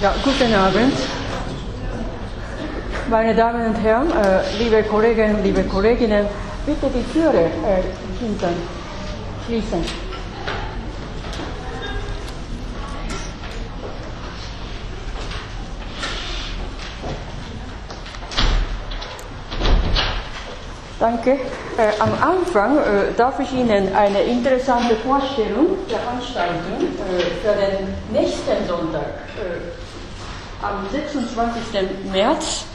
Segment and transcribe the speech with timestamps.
[0.00, 0.94] Ja, guten Abend.
[3.10, 6.26] Meine Damen und Herren, äh, liebe Kolleginnen, liebe Kolleginnen,
[6.64, 8.54] bitte die Türe äh, hinten
[9.44, 9.84] schließen.
[20.98, 21.32] Danke.
[21.32, 21.38] Äh,
[21.98, 28.66] am Anfang äh, darf ich Ihnen eine interessante Vorstellung der Veranstaltung äh, für den nächsten
[28.66, 29.02] Sonntag
[29.36, 29.79] äh,
[30.62, 32.10] am 26.
[32.12, 32.66] März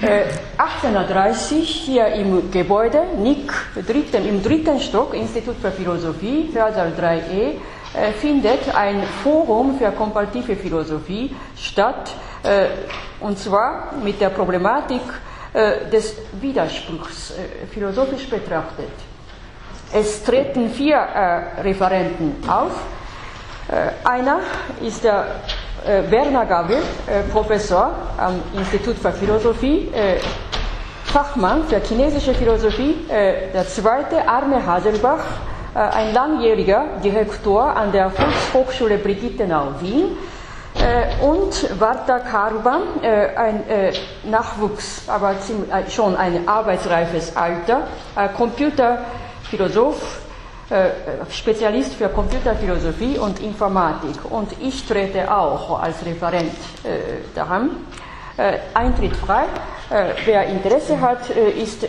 [0.00, 3.52] 18.30 Uhr hier im Gebäude NIC
[3.86, 7.54] dritten, im dritten Stock, Institut für Philosophie, Hörsaal 3e,
[7.94, 12.10] äh, findet ein Forum für komparative Philosophie statt,
[12.42, 12.66] äh,
[13.20, 15.02] und zwar mit der Problematik
[15.52, 18.90] äh, des Widerspruchs äh, philosophisch betrachtet.
[19.92, 22.72] Es treten vier äh, Referenten auf.
[24.04, 24.40] einer
[24.82, 25.26] ist der
[25.84, 26.78] Werner Gabel,
[27.32, 29.88] Professor am Institut für Philosophie,
[31.04, 32.96] Fachmann für chinesische Philosophie.
[33.08, 35.24] der zweite Arne Haselbach,
[35.74, 40.16] ein langjähriger Direktor an der Volkshochschule Brigittenau Wien
[40.74, 43.92] äh, und Varta Karban, äh, ein äh,
[44.24, 45.36] Nachwuchs, aber
[45.88, 47.82] schon ein arbeitsreifes Alter,
[48.36, 50.20] Computerphilosoph,
[51.30, 54.30] Spezialist für Computerphilosophie und Informatik.
[54.30, 56.54] Und ich trete auch als Referent
[57.34, 57.70] daran.
[58.72, 59.44] Eintritt frei.
[60.24, 61.86] Wer Interesse hat, ist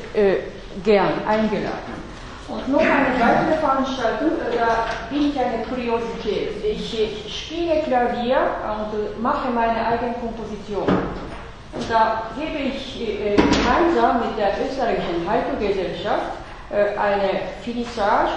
[0.84, 2.04] gern eingeladen.
[2.48, 6.64] Und noch eine weitere Veranstaltung, äh, da bin ich eine Kuriosität.
[6.64, 10.86] Ich spiele Klavier und mache meine eigene Komposition.
[10.86, 16.32] Und da gebe ich äh, gemeinsam mit der österreichischen Heiko-Gesellschaft
[16.70, 18.34] äh, eine Finissage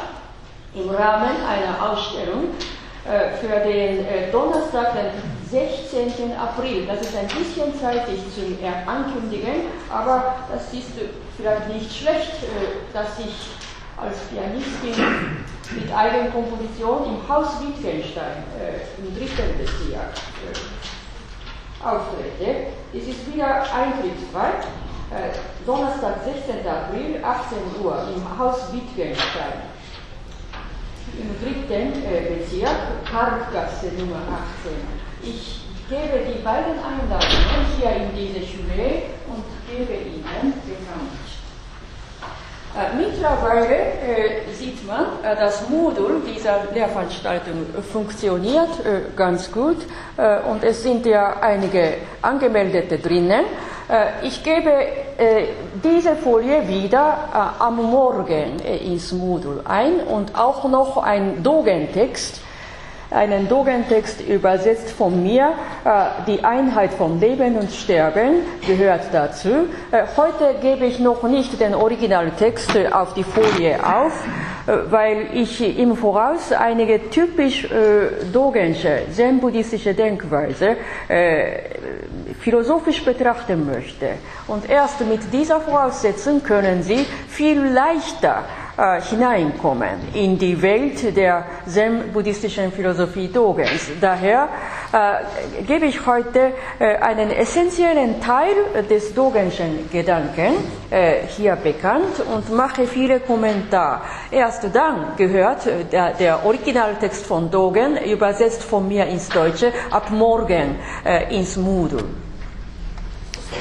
[0.76, 2.50] im Rahmen einer Ausstellung
[3.40, 5.12] für den Donnerstag, den
[5.48, 6.36] 16.
[6.36, 6.86] April.
[6.86, 10.90] Das ist ein bisschen zeitig zum Ankündigen, aber das ist
[11.36, 12.32] vielleicht nicht schlecht,
[12.92, 13.50] dass ich
[13.96, 15.36] als Pianistin
[15.74, 20.12] mit eigener Komposition im Haus Wittgenstein äh, im dritten Bezirk
[20.44, 22.66] äh, auftrete.
[22.92, 24.50] Es ist wieder eintrittsfrei.
[25.10, 25.32] Äh,
[25.64, 26.66] Donnerstag, 16.
[26.66, 29.75] April, 18 Uhr im Haus Wittgenstein
[31.18, 34.22] im dritten äh, Bezirk, Parkgasse Nummer
[34.62, 34.72] 18.
[35.22, 41.26] Ich gebe die beiden Einladungen hier in diese Schule und gebe Ihnen bekannt.
[42.76, 48.68] Äh, mittlerweile äh, sieht man, äh, das Modul dieser Lehrveranstaltung funktioniert
[49.16, 49.78] ganz gut
[50.50, 53.44] und es sind ja einige Angemeldete drinnen.
[53.88, 54.70] Äh, ich gebe
[55.82, 62.40] diese Folie wieder am Morgen ins Modul ein und auch noch ein Dogentext
[63.10, 65.52] einen Dogentext übersetzt von mir.
[65.84, 69.68] Äh, die Einheit von Leben und Sterben gehört dazu.
[69.90, 74.12] Äh, heute gebe ich noch nicht den Originaltext auf die Folie auf,
[74.66, 77.68] äh, weil ich im Voraus einige typisch
[78.32, 80.76] dogensche, zen-buddhistische Denkweise
[82.40, 84.10] philosophisch betrachten möchte.
[84.46, 88.44] Und erst mit dieser Voraussetzung können Sie viel leichter
[88.76, 93.90] äh, hineinkommen in die Welt der zen-buddhistischen Philosophie Dogens.
[94.00, 94.48] Daher
[94.92, 100.56] äh, gebe ich heute äh, einen essentiellen Teil des Dogenschen Gedanken
[100.90, 104.02] äh, hier bekannt und mache viele Kommentare.
[104.30, 110.10] Erst dann gehört äh, der, der, Originaltext von Dogen, übersetzt von mir ins Deutsche, ab
[110.10, 110.76] morgen
[111.30, 112.04] ins Moodle.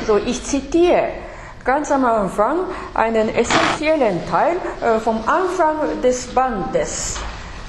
[0.06, 1.08] So, ich zitiere
[1.66, 2.60] ganz am Anfang
[2.94, 7.18] einen essentiellen Teil äh, vom Anfang des Bandes,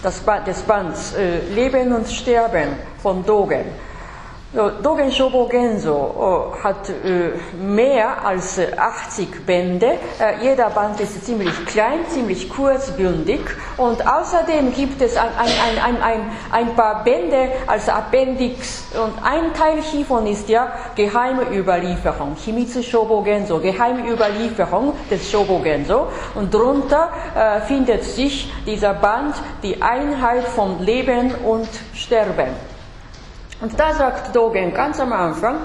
[0.05, 3.65] des Bands äh, Leben und Sterben von Dogen.
[4.55, 9.99] Dogen Shobo Genso hat äh, mehr als 80 Bände.
[10.21, 13.41] Äh, jeder Band ist ziemlich klein, ziemlich kurzbündig
[13.77, 16.21] und außerdem gibt es ein, ein, ein,
[16.53, 23.59] ein, paar Bände als Appendix und ein Teil hiervon ist ja Geheimüberlieferung, Himitsu Shobo Genso,
[23.59, 26.07] Geheimüberlieferung des Shobo Genso
[26.37, 29.34] und darunter äh, findet sich dieser Band
[29.65, 32.66] die Einheit von Leben und Sterben.
[33.60, 35.56] Und da sagt Dogen ganz am Anfang,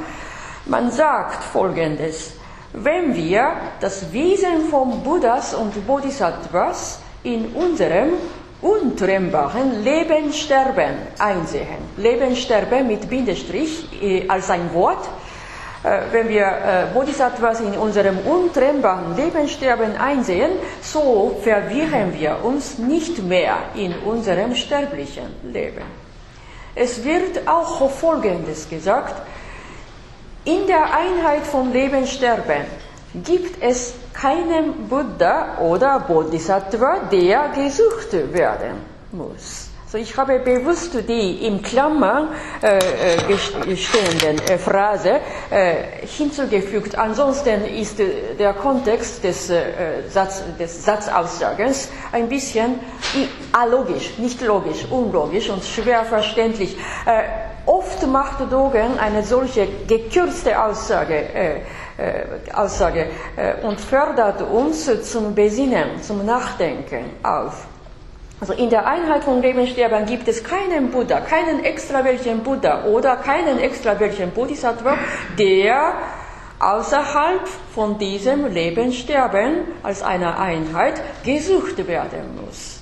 [0.66, 2.34] man sagt Folgendes,
[2.74, 3.52] wenn wir
[3.82, 8.14] das Wesen von Buddhas und Bodhisattvas in unserem
[8.62, 11.80] untrennbaren Leben sterben einsehen.
[11.98, 15.10] Leben sterben mit Bindestrich äh, als ein Wort.
[15.84, 20.52] Äh, wenn wir äh, Bodhisattvas in unserem untrennbaren Leben sterben einsehen,
[20.82, 26.01] so verwirren wir uns nicht mehr in unserem sterblichen Leben.
[26.76, 29.22] Es wird auch Folgendes gesagt.
[30.46, 32.66] In der Einheit von Leben sterben
[33.14, 38.78] gibt es keinen Buddha oder Bodhisattva, der gesucht werden
[39.12, 39.61] muss.
[39.92, 42.30] So, ich habe bewusst die im Klammer
[42.62, 46.98] äh, äh stehenden äh, Phrase äh, hinzugefügt.
[46.98, 52.80] Ansonsten ist äh, der Kontext des, äh, Satz, des Satzaussagens ein bisschen
[53.52, 56.78] alogisch, nicht logisch, unlogisch und schwer verständlich.
[57.66, 61.64] oft macht Dogen eine solche gekürzte Aussage.
[62.54, 63.08] Aussage
[63.64, 67.68] und fördert uns zum Besinnen, zum Nachdenken auf.
[68.42, 72.86] Also in der Einheit von Leben Sterben gibt es keinen Buddha, keinen extra welchen Buddha
[72.86, 74.98] oder keinen extra welchen Bodhisattva,
[75.38, 75.94] der
[76.60, 82.82] außerhalb von diesem Leben Sterben als einer Einheit gesucht werden muss.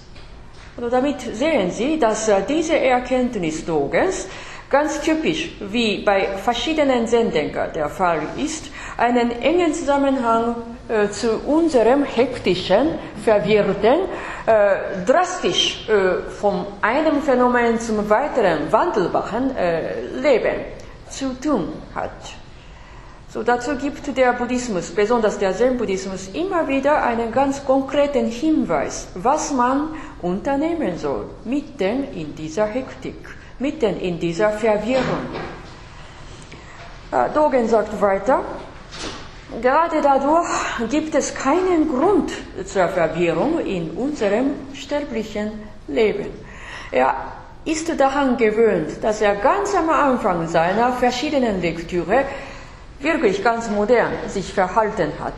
[0.77, 4.29] Also damit sehen Sie, dass äh, diese Erkenntnis Dogens
[4.69, 10.55] ganz typisch, wie bei verschiedenen Sendungen der Fall ist, einen engen Zusammenhang
[10.87, 12.89] äh, zu unserem hektischen,
[13.23, 13.99] verwirrten,
[14.49, 20.65] äh, drastisch äh, vom einem Phänomen zum weiteren wandelbaren äh, Leben
[21.07, 22.09] zu tun hat.
[23.31, 29.53] So, dazu gibt der Buddhismus, besonders der Zen-Buddhismus, immer wieder einen ganz konkreten Hinweis, was
[29.53, 29.89] man
[30.23, 33.29] unternehmen soll, mitten in dieser Hektik,
[33.59, 35.27] mitten in dieser Verwirrung.
[37.11, 38.41] Äh, Dogen sagt weiter,
[39.61, 40.47] Gerade dadurch
[40.89, 42.31] gibt es keinen Grund
[42.65, 45.51] zur Verwirrung in unserem sterblichen
[45.87, 46.27] Leben.
[46.91, 47.15] Er
[47.65, 52.25] ist daran gewöhnt, dass er ganz am Anfang seiner verschiedenen Lektüre
[52.99, 55.33] wirklich ganz modern sich verhalten hat.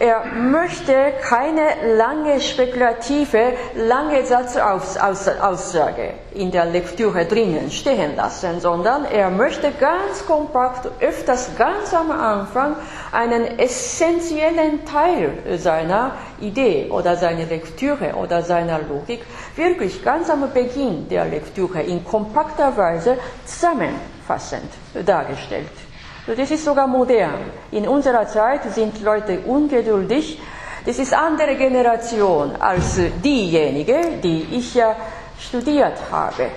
[0.00, 0.94] Er möchte
[1.28, 10.24] keine lange spekulative, lange Satzaussage in der Lektüre drinnen stehen lassen, sondern er möchte ganz
[10.24, 12.76] kompakt, öfters ganz am Anfang,
[13.10, 19.22] einen essentiellen Teil seiner Idee oder seiner Lektüre oder seiner Logik
[19.56, 24.70] wirklich ganz am Beginn der Lektüre in kompakter Weise zusammenfassend
[25.04, 25.87] dargestellt.
[26.36, 27.40] Das ist sogar modern.
[27.70, 30.38] In unserer Zeit sind Leute ungeduldig.
[30.84, 34.94] Das ist andere Generation als diejenige, die ich ja
[35.38, 36.50] studiert habe.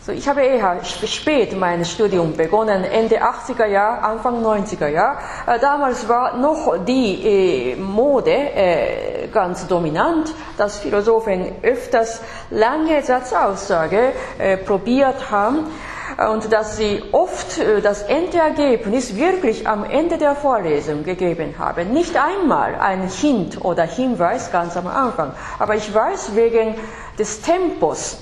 [0.00, 5.18] So, ich habe eher spät mein Studium begonnen, Ende 80er Jahre, Anfang 90er Jahre.
[5.48, 12.20] Äh, damals war noch die äh, Mode äh, ganz dominant, dass Philosophen öfters
[12.50, 14.12] lange Satzaussage
[14.64, 15.66] probiert haben
[16.32, 21.92] und dass sie oft äh, das Endergebnis wirklich am Ende der Vorlesung gegeben haben.
[21.92, 25.32] Nicht einmal ein Hint oder Hinweis ganz am Anfang.
[25.58, 26.74] Aber ich weiß, wegen
[27.18, 28.18] des Tempos,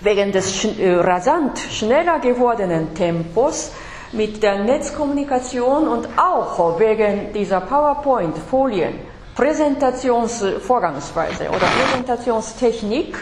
[0.00, 3.72] wegen des äh, rasant schneller gewordenen Tempos,
[4.12, 8.94] mit der Netzkommunikation und auch wegen dieser PowerPoint-Folien,
[9.34, 13.16] Präsentationsvorgangsweise oder Präsentationstechnik,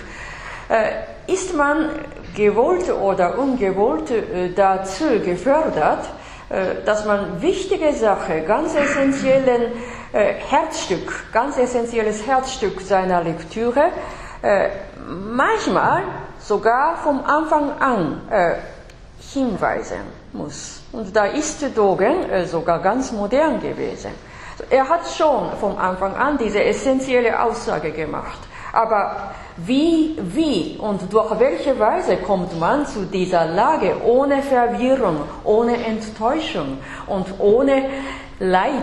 [0.68, 0.90] äh,
[1.32, 1.88] ist man
[2.34, 6.08] gewollt oder ungewollt äh, dazu gefördert,
[6.50, 9.72] äh, dass man wichtige Sache, ganz essentiellen
[10.12, 13.90] äh, Herzstück, ganz essentielles Herzstück seiner Lektüre,
[15.32, 16.02] manchmal
[16.38, 18.20] sogar vom Anfang an
[19.32, 20.02] hinweisen
[20.34, 20.82] muss.
[20.92, 24.10] Und da ist Dogen sogar ganz modern gewesen.
[24.68, 28.38] Er hat schon vom Anfang an diese essentielle Aussage gemacht.
[28.74, 35.76] Aber wie, wie und durch welche Weise kommt man zu dieser Lage ohne Verwirrung, ohne
[35.84, 37.84] Enttäuschung und ohne
[38.40, 38.82] Leid,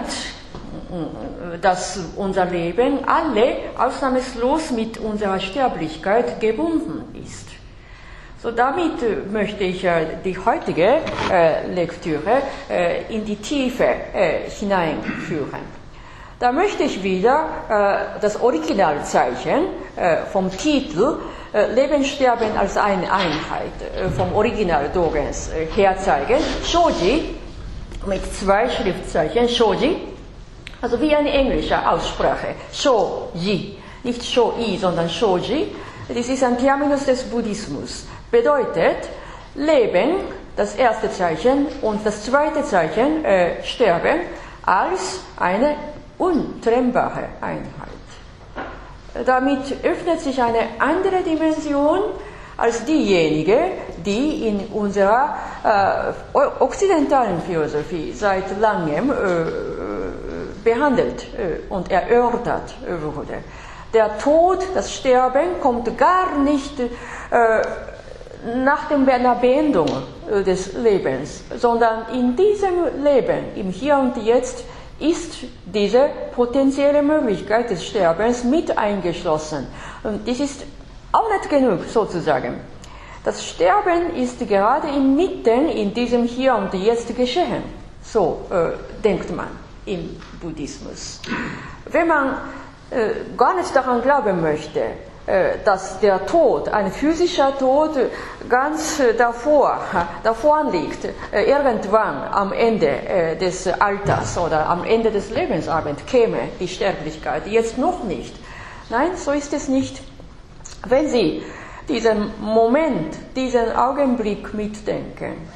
[1.62, 7.50] dass unser Leben alle ausnahmslos mit unserer Sterblichkeit gebunden ist.
[8.42, 10.98] So damit möchte ich äh, die heutige
[11.32, 13.86] äh, Lektüre äh, in die Tiefe
[14.60, 15.81] hineinführen.
[16.42, 21.18] Da möchte ich wieder äh, das Originalzeichen äh, vom Titel
[21.54, 26.40] äh, Leben, Sterben als eine Einheit äh, vom Original Dogens äh, herzeigen.
[26.66, 27.36] Shoji
[28.08, 29.98] mit zwei Schriftzeichen, Shoji,
[30.82, 35.68] also wie eine englische Aussprache, Shoji, nicht Shoi, sondern Shoji.
[36.08, 38.08] Das ist ein Terminus des Buddhismus.
[38.32, 39.10] Bedeutet
[39.54, 40.16] Leben,
[40.56, 44.22] das erste Zeichen, und das zweite Zeichen, äh, Sterben,
[44.66, 45.76] als eine
[46.22, 48.08] untrennbare Einheit.
[49.26, 52.00] Damit öffnet sich eine andere Dimension
[52.58, 53.58] als diejenige,
[54.06, 59.16] die in unserer äh, okzidentalen Philosophie seit langem äh,
[60.64, 63.44] behandelt äh, und erörtert wurde.
[63.94, 66.88] Der Tod, das Sterben kommt gar nicht äh,
[68.64, 69.88] nach der Beendung
[70.46, 74.64] des Lebens, sondern in diesem Leben, im Hier und Jetzt,
[75.02, 79.68] ist diese potenzielle Möglichkeit des Sterbens mit eingeschlossen.
[80.04, 80.64] Und das ist
[81.12, 82.60] auch nicht genug, sozusagen.
[83.24, 87.64] Das Sterben ist gerade inmitten in diesem Hier und Jetzt geschehen.
[88.02, 89.48] So äh, denkt man
[89.86, 91.20] im Buddhismus.
[91.86, 92.38] Wenn man
[92.90, 94.82] äh, gar nicht daran glauben möchte,
[95.66, 97.92] dass der Tod, ein physischer Tod,
[98.50, 99.80] ganz äh, davor,
[100.24, 106.68] davor liegt, äh, irgendwann am Ende des Alters oder am Ende des Lebensabends käme die
[106.68, 108.36] Sterblichkeit, jetzt noch nicht.
[108.90, 110.02] Nein, so ist es nicht.
[110.88, 111.44] Wenn Sie
[111.88, 115.48] diesen Moment, diesen Augenblick mitdenken,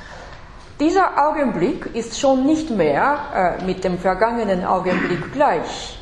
[0.79, 5.97] dieser Augenblick ist schon nicht mehr mit dem vergangenen Augenblick gleich.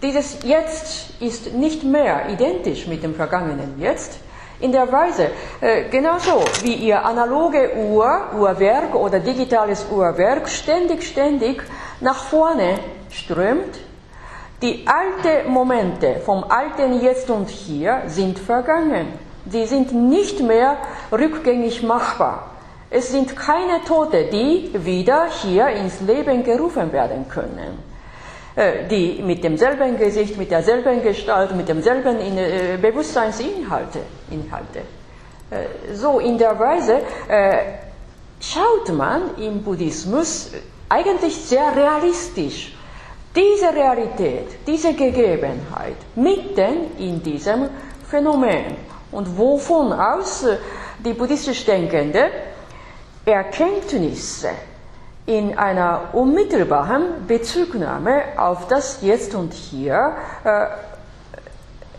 [0.00, 4.20] Dieses Jetzt ist nicht mehr identisch mit dem vergangenen Jetzt.
[4.60, 11.62] In der Weise, äh, genauso wie Ihr analoge Uhr, Uhrwerk oder digitales Uhrwerk ständig, ständig
[12.00, 12.78] nach vorne
[13.10, 13.80] strömt,
[14.62, 19.08] die alten Momente vom alten Jetzt und Hier sind vergangen.
[19.50, 20.76] Sie sind nicht mehr
[21.10, 22.50] rückgängig machbar.
[22.90, 27.78] Es sind keine Tote, die wieder hier ins Leben gerufen werden können.
[28.58, 34.00] Äh, die mit demselben Gesicht, mit derselben Gestalt, mit demselben äh, Bewusstseinsinhalte.
[34.32, 34.80] Inhalte.
[35.48, 37.02] Äh, so in der Weise
[38.40, 40.50] schaut man im Buddhismus
[40.88, 42.74] eigentlich sehr realistisch
[43.36, 47.68] diese Realität, diese Gegebenheit mitten in diesem
[48.10, 48.74] Phänomen
[49.12, 50.44] und wovon aus
[51.04, 52.28] die buddhistisch Denkende
[53.24, 54.50] Erkenntnisse
[55.28, 60.66] in einer unmittelbaren Bezugnahme auf das Jetzt und Hier äh,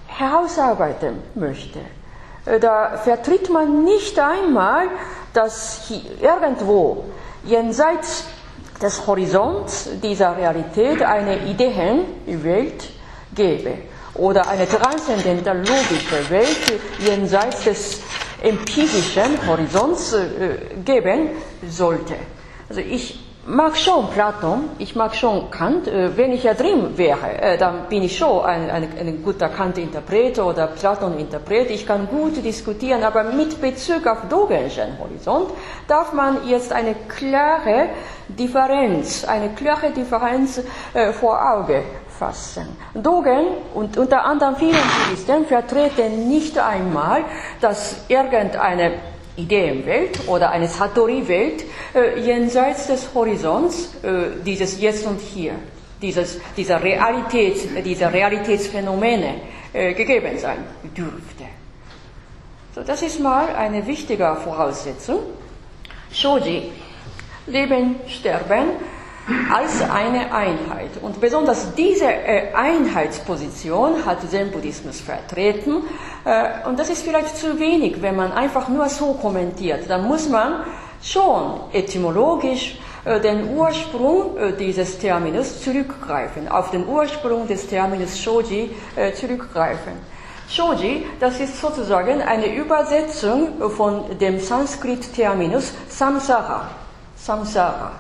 [0.08, 1.78] herausarbeiten möchte.
[2.48, 4.88] Äh, da vertritt man nicht einmal,
[5.34, 7.06] dass irgendwo
[7.44, 8.26] jenseits
[8.82, 12.90] des Horizonts dieser Realität eine Ideenwelt
[13.36, 13.74] gäbe
[14.16, 18.02] oder eine transzendentalogische Welt jenseits des
[18.42, 20.26] empirischen Horizonts äh,
[20.84, 21.30] geben
[21.70, 22.16] sollte.
[22.70, 25.88] Also ich mag schon Platon, ich mag schon Kant.
[25.88, 29.50] Äh, wenn ich ja drin wäre, äh, dann bin ich schon ein, ein, ein guter
[29.50, 31.72] Kant-Interpret oder Platon-Interpret.
[31.72, 35.50] Ich kann gut diskutieren, aber mit Bezug auf Dogenschen Horizont
[35.88, 37.90] darf man jetzt eine klare
[38.28, 40.62] Differenz, eine klare Differenz
[40.94, 41.84] äh, vor Auge
[42.20, 42.68] fassen.
[42.94, 47.24] Dogen und unter anderem viele Buddhisten vertreten nicht einmal,
[47.62, 48.92] dass irgendeine
[49.40, 51.64] Ideenwelt oder eine Satori-Welt
[51.96, 55.54] äh, jenseits des Horizonts, äh, dieses Jetzt und Hier,
[56.02, 59.36] dieses, dieser Realität, dieser Realitätsphänomene
[59.74, 60.64] äh, gegeben sein
[60.96, 61.46] dürfte.
[62.76, 65.20] So, das ist mal eine wichtige Voraussetzung.
[66.12, 66.72] Shoji,
[67.48, 68.70] Leben, Sterben,
[69.52, 70.92] als eine Einheit.
[71.02, 75.84] Und besonders diese äh, Einheitsposition hat Zen-Buddhismus vertreten.
[76.26, 79.90] Äh, und das ist vielleicht zu wenig, wenn man einfach nur so kommentiert.
[79.90, 80.64] Dann muss man
[81.02, 88.72] schon etymologisch äh, den Ursprung dieses Terminus zurückgreifen, auf den Ursprung des Terminus Shoji
[89.16, 89.94] zurückgreifen.
[90.50, 96.70] Shoji, das ist sozusagen eine Übersetzung von dem Sanskrit-Terminus Samsara.
[97.16, 97.92] Samsara.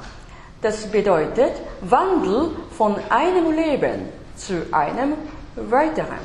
[0.61, 5.13] Das bedeutet Wandel von einem Leben zu einem
[5.55, 6.19] weiteren.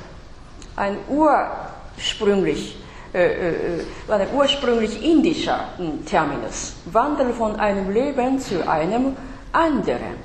[0.76, 2.76] Ein ursprünglich,
[3.12, 6.74] äh, äh, ein ursprünglich indischer hm, Terminus.
[6.86, 9.16] Wandel von einem Leben zu einem
[9.52, 10.16] anderen.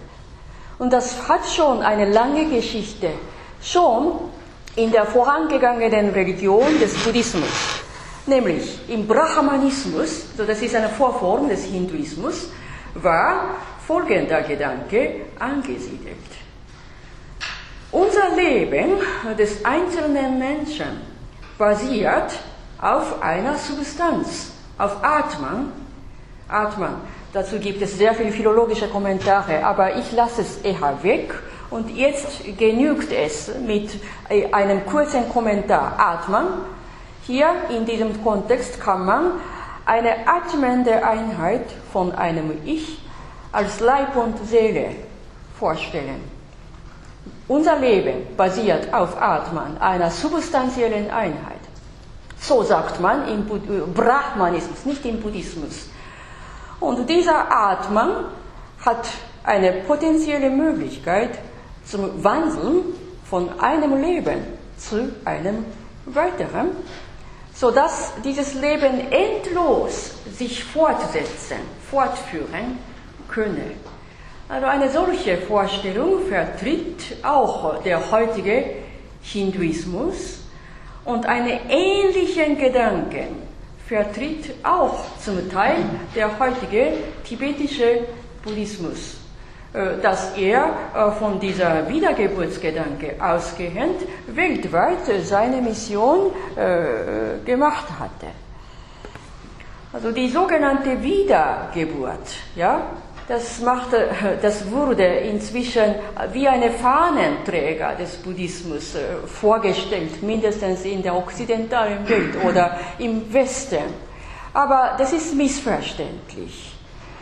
[0.79, 3.11] Und das hat schon eine lange Geschichte.
[3.61, 4.13] Schon
[4.75, 7.49] in der vorangegangenen Religion des Buddhismus,
[8.25, 12.49] nämlich im Brahmanismus, so das ist eine Vorform des Hinduismus,
[12.93, 13.55] war
[13.89, 16.29] folgender Gedanke angesiedelt.
[17.91, 18.99] Unser Leben
[19.35, 21.01] des einzelnen Menschen
[21.57, 22.33] basiert
[22.79, 25.71] auf einer Substanz, auf Atman.
[26.47, 27.01] Atman.
[27.33, 31.33] Dazu gibt es sehr viele philologische Kommentare, aber ich lasse es eher weg.
[31.71, 33.89] Und jetzt genügt es mit
[34.51, 35.95] einem kurzen Kommentar.
[35.97, 36.45] Atman.
[37.23, 39.31] Hier in diesem Kontext kann man
[39.87, 43.08] eine atmende Einheit von einem Ich
[43.51, 44.95] als Leib und Seele
[45.57, 46.21] vorstellen.
[47.47, 51.59] Unser Leben basiert auf Atman, einer substanziellen Einheit.
[52.39, 53.45] So sagt man im
[53.93, 55.89] Brahmanismus, nicht im Buddhismus.
[56.79, 58.25] Und dieser Atman
[58.85, 59.07] hat
[59.43, 61.39] eine potenzielle Möglichkeit
[61.85, 62.83] zum Wandeln
[63.29, 64.39] von einem Leben
[64.77, 65.65] zu einem
[66.05, 66.69] weiteren.
[67.59, 71.57] sodass dieses Leben endlos sich fortsetzen,
[71.91, 72.79] fortführen
[73.29, 73.71] könne.
[74.47, 78.65] Also eine solche Vorstellung vertritt auch der heutige
[79.21, 80.39] Hinduismus
[81.05, 83.49] und einen ähnlichen Gedanken
[83.87, 85.77] vertritt auch zum Teil
[86.15, 86.93] der heutige
[87.23, 88.01] tibetische
[88.43, 89.17] Buddhismus,
[89.73, 98.27] äh, dass er äh, von dieser Wiedergeburtsgedanke ausgehend weltweit seine Mission äh, gemacht hatte.
[99.91, 102.91] Also die sogenannte Wiedergeburt, ja,
[103.29, 104.09] das, machte,
[104.41, 105.95] das wurde inzwischen
[106.33, 113.83] wie eine Fahnenträger des Buddhismus äh, vorgestellt, mindestens in der okzidentalen Welt oder im Westen.
[114.51, 116.75] Aber das ist missverständlich.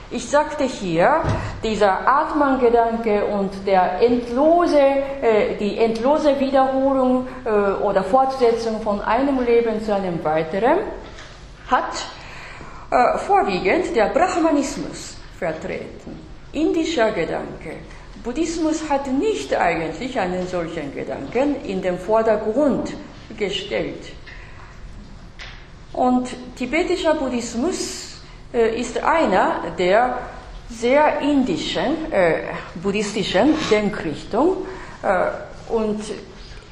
[0.09, 1.21] Ich sagte hier,
[1.61, 9.83] dieser Atman-Gedanke und der endlose, äh, die endlose Wiederholung äh, oder Fortsetzung von einem Leben
[9.83, 10.77] zu einem weiteren
[11.69, 11.91] hat
[12.91, 16.19] äh, vorwiegend der Brahmanismus vertreten.
[16.53, 17.77] Indischer Gedanke.
[18.23, 22.93] Buddhismus hat nicht eigentlich einen solchen Gedanken in den Vordergrund
[23.37, 24.11] gestellt.
[25.93, 28.21] Und tibetischer Buddhismus
[28.53, 30.19] äh, ist einer der
[30.69, 32.41] sehr indischen äh,
[32.75, 34.65] buddhistischen Denkrichtung
[35.01, 36.01] äh, und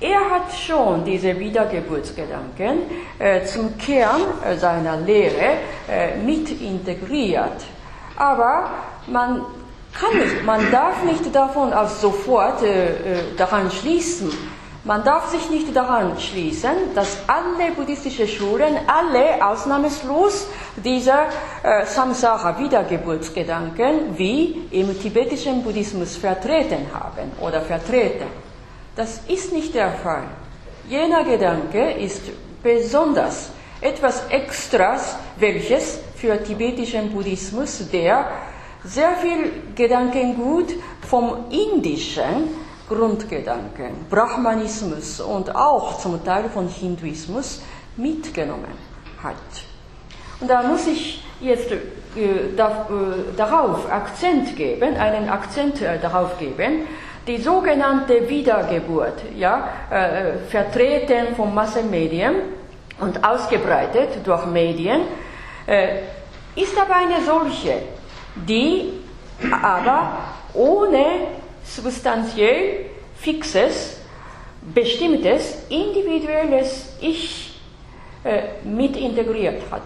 [0.01, 2.79] er hat schon diese Wiedergeburtsgedanken
[3.17, 4.21] äh, zum Kern
[4.57, 5.57] seiner Lehre
[5.89, 7.63] äh, mit integriert.
[8.17, 8.69] Aber
[9.07, 9.41] man
[9.93, 14.29] kann nicht, man darf nicht davon auch sofort äh, äh, daran schließen.
[14.83, 20.45] Man darf sich nicht daran schließen, dass alle buddhistische Schulen, alle ausnahmslos
[20.75, 21.13] diese
[21.63, 28.27] äh, Samsara-Wiedergeburtsgedanken wie im tibetischen Buddhismus vertreten haben oder vertreten.
[28.95, 30.25] Das ist nicht der Fall.
[30.87, 32.21] Jener Gedanke ist
[32.61, 33.49] besonders
[33.81, 38.25] etwas Extras, welches für tibetischen Buddhismus, der
[38.83, 40.73] sehr viel Gedankengut
[41.07, 42.49] vom indischen
[42.89, 47.61] Grundgedanken, Brahmanismus und auch zum Teil von Hinduismus
[47.95, 48.73] mitgenommen
[49.21, 49.35] hat.
[50.39, 51.77] Und da muss ich jetzt äh,
[52.57, 56.87] da, äh, darauf Akzent geben, einen Akzent äh, darauf geben,
[57.27, 62.33] die sogenannte Wiedergeburt, ja, äh, vertreten von Massenmedien
[62.99, 65.01] und ausgebreitet durch Medien,
[65.67, 66.14] äh,
[66.55, 67.81] ist aber eine solche,
[68.35, 68.93] die
[69.51, 70.17] aber
[70.53, 71.05] ohne
[71.63, 72.85] substanziell
[73.17, 73.97] fixes,
[74.73, 77.59] bestimmtes, individuelles Ich
[78.23, 79.83] äh, mit integriert hat.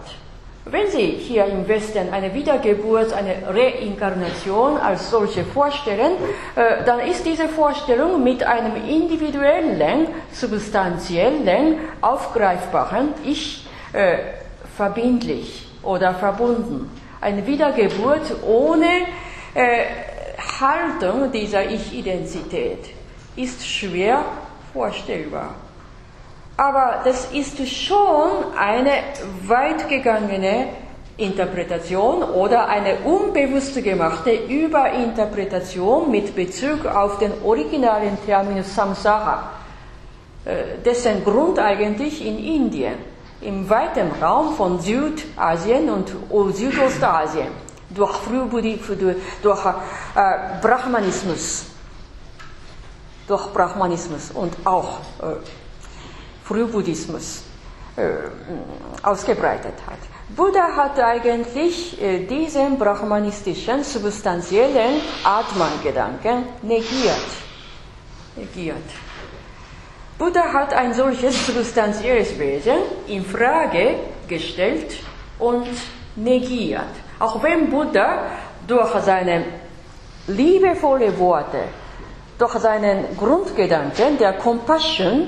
[0.66, 6.12] Wenn Sie hier im Westen eine Wiedergeburt, eine Reinkarnation als solche vorstellen,
[6.54, 14.18] äh, dann ist diese Vorstellung mit einem individuellen, substanziellen, aufgreifbaren Ich äh,
[14.76, 16.90] verbindlich oder verbunden.
[17.20, 19.06] Eine Wiedergeburt ohne
[19.54, 19.84] äh,
[20.60, 22.90] Haltung dieser Ich-Identität
[23.36, 24.24] ist schwer
[24.72, 25.54] vorstellbar.
[26.56, 28.92] Aber das ist schon eine
[29.46, 30.68] weitgegangene
[31.16, 39.50] Interpretation oder eine unbewusst gemachte Überinterpretation mit Bezug auf den originalen Terminus Samsara,
[40.44, 43.09] äh, dessen Grund eigentlich in Indien
[43.68, 46.10] weiten Raum von Südasien und
[46.54, 47.48] Südostasien
[47.90, 48.14] durch
[49.42, 49.72] durch äh,
[50.62, 51.66] Brahmanismus,
[53.26, 55.36] durch Brahmanismus und auch äh,
[56.44, 57.42] Frühbuddhismus
[57.96, 58.02] äh,
[59.02, 59.98] ausgebreitet hat.
[60.36, 67.30] Buddha hat eigentlich äh, diesen brahmanistischen, substanziellen Atman-Gedanken negiert.
[68.36, 69.09] negiert.
[70.20, 73.94] Buddha hat ein solches substanzielles Wesen in Frage
[74.28, 74.96] gestellt
[75.38, 75.66] und
[76.14, 76.92] negiert.
[77.18, 78.26] Auch wenn Buddha
[78.66, 79.44] durch seine
[80.26, 81.60] liebevolle Worte,
[82.38, 85.26] durch seinen Grundgedanken der Compassion,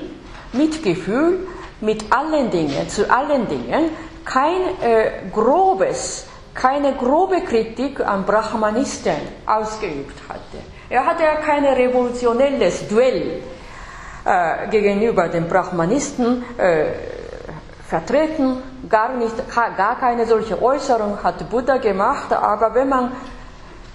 [0.51, 1.47] Mitgefühl
[1.81, 3.89] mit allen Dingen, zu allen Dingen,
[4.23, 10.59] kein äh, grobes, keine grobe Kritik an Brahmanisten ausgeübt hatte.
[10.87, 13.41] Er hatte ja kein revolutionelles Duell
[14.25, 16.85] äh, gegenüber den Brahmanisten äh,
[17.87, 23.11] vertreten, gar, nicht, gar keine solche Äußerung hat Buddha gemacht, aber wenn man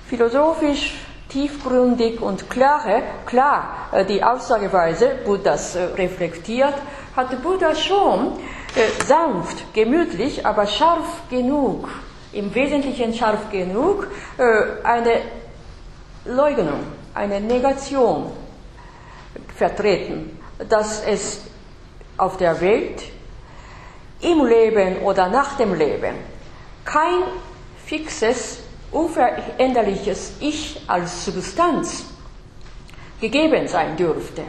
[0.07, 0.95] philosophisch
[1.29, 6.75] tiefgründig und klare, klar äh, die Aussageweise Buddhas äh, reflektiert,
[7.17, 8.33] hat Buddha schon
[8.77, 11.89] äh, sanft, gemütlich, aber scharf genug,
[12.33, 14.07] im Wesentlichen scharf genug,
[14.85, 15.23] eine
[16.27, 16.81] Leugnung,
[17.15, 18.31] eine Negation
[19.59, 21.41] vertreten, dass es
[22.17, 23.03] auf der Welt
[24.21, 26.15] im Leben oder nach dem Leben
[26.85, 27.23] kein
[27.85, 32.05] fixes, unveränderliches Ich als Substanz
[33.21, 34.43] gegeben sein dürfte.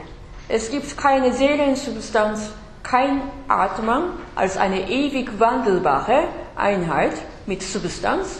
[0.47, 6.23] Es gibt keine Seelensubstanz, kein Atman als eine ewig wandelbare
[6.55, 7.13] Einheit
[7.45, 8.39] mit Substanz.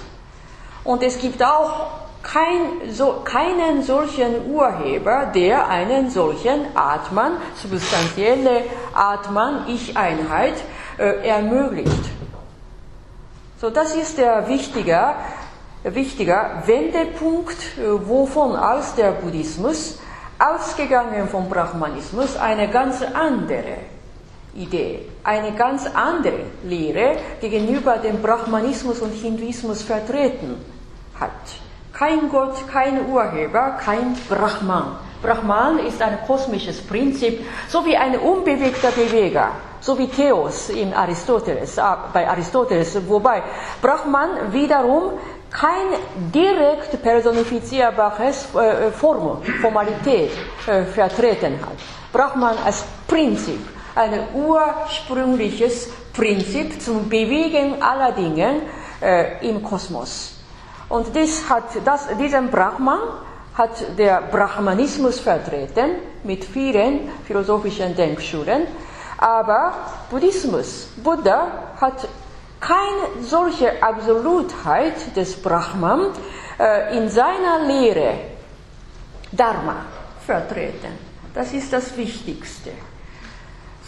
[0.84, 9.68] Und es gibt auch kein, so, keinen solchen Urheber, der einen solchen Atman, substanzielle Atman,
[9.68, 10.56] Ich-Einheit,
[10.98, 12.10] äh, ermöglicht.
[13.60, 15.16] So, das ist der wichtige,
[15.84, 20.00] wichtiger Wendepunkt, äh, wovon aus der Buddhismus,
[20.40, 23.78] ausgegangen vom Brahmanismus, eine ganz andere
[24.56, 30.56] Idee, eine ganz andere Lehre gegenüber dem Brahmanismus und Hinduismus vertreten
[31.20, 31.69] hat.
[32.00, 34.96] Kein Gott, kein Urheber, kein Brahman.
[35.22, 39.50] Brahman ist ein kosmisches Prinzip, so wie ein unbewegter Beweger,
[39.82, 41.82] so wie Theos in Aristoteles, äh,
[42.14, 43.44] bei Aristoteles, wobei
[43.82, 45.20] Brahman wiederum
[45.52, 46.00] kein
[46.34, 50.32] direkt personifizierbares äh, Form, Formalität
[50.68, 51.80] äh, vertreten hat.
[52.14, 53.60] Brahman als Prinzip,
[53.94, 58.62] ein ursprüngliches Prinzip zum Bewegen aller Dinge
[59.02, 60.39] äh, im Kosmos.
[60.90, 63.00] Und dies hat, das, diesen Brahman
[63.56, 65.92] hat der Brahmanismus vertreten
[66.24, 68.68] mit vielen philosophischen Denkschulen.
[69.18, 69.74] Aber
[70.10, 71.48] Buddhismus, Buddha
[71.80, 72.08] hat
[72.60, 76.08] keine solche Absolutheit des Brahman
[76.60, 78.14] äh, in seiner Lehre
[79.32, 79.86] Dharma
[80.26, 80.98] vertreten.
[81.34, 82.72] Das ist das Wichtigste.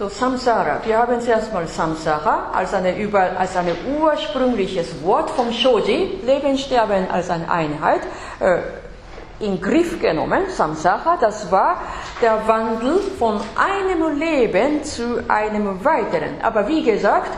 [0.02, 2.96] So Samsara, wir haben zuerst mal Samsara als, eine
[3.38, 3.68] als ein
[4.00, 8.02] ursprüngliches Wort vom Shoji, Leben, Sterben als eine Einheit,
[8.40, 10.46] äh, in Griff genommen.
[10.50, 11.84] Samsara, das war
[12.20, 16.42] der Wandel von einem Leben zu einem weiteren.
[16.42, 17.30] Aber wie gesagt,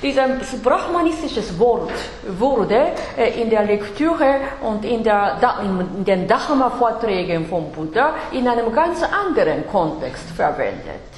[0.00, 1.92] dieses brahmanistische Wort
[2.38, 8.72] wurde äh, in der Lektüre und in, der, in den Dharma-Vorträgen vom Buddha in einem
[8.72, 11.17] ganz anderen Kontext verwendet.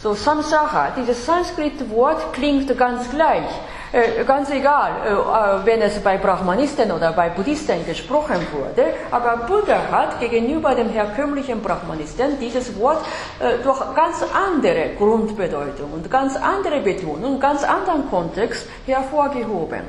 [0.00, 3.48] So Samsara, dieses Sanskrit-Wort klingt ganz gleich,
[3.90, 9.38] äh, ganz egal, äh, äh, wenn es bei Brahmanisten oder bei Buddhisten gesprochen wurde, aber
[9.38, 13.04] Buddha hat gegenüber dem herkömmlichen Brahmanisten dieses Wort
[13.40, 19.82] äh, durch ganz andere Grundbedeutung und ganz andere Betonung, ganz anderen Kontext hervorgehoben.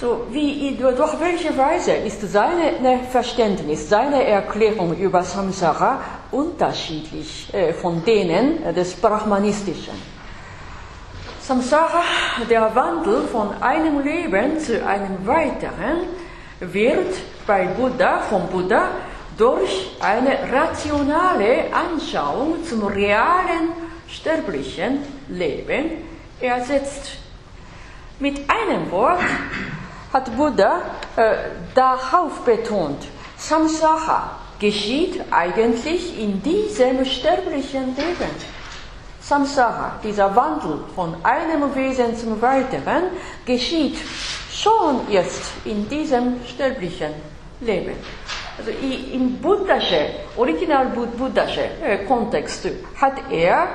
[0.00, 6.00] So, wie, durch welche Weise ist seine ne, Verständnis, seine Erklärung über Samsara
[6.32, 9.94] unterschiedlich äh, von denen äh, des Brahmanistischen?
[11.40, 12.02] Samsara,
[12.48, 16.06] der Wandel von einem Leben zu einem weiteren,
[16.60, 17.14] wird
[17.46, 18.88] bei Buddha, vom Buddha,
[19.36, 23.72] durch eine rationale Anschauung zum realen
[24.08, 26.04] sterblichen Leben
[26.40, 27.16] ersetzt.
[28.20, 29.20] Mit einem Wort
[30.12, 30.82] hat Buddha
[31.16, 31.34] äh,
[31.74, 33.04] darauf betont,
[33.36, 38.30] Samsara geschieht eigentlich in diesem sterblichen Leben.
[39.20, 43.04] Samsara, dieser Wandel von einem Wesen zum weiteren,
[43.44, 43.98] geschieht
[44.52, 47.12] schon jetzt in diesem sterblichen
[47.60, 47.94] Leben.
[48.56, 48.70] Also
[49.12, 50.86] im buddhischen, original
[51.18, 52.68] buddhischen äh, Kontext
[53.00, 53.66] hat er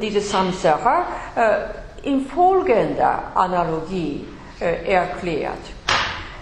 [0.00, 4.24] diese Samsara äh, in folgender Analogie
[4.60, 5.64] äh, erklärt.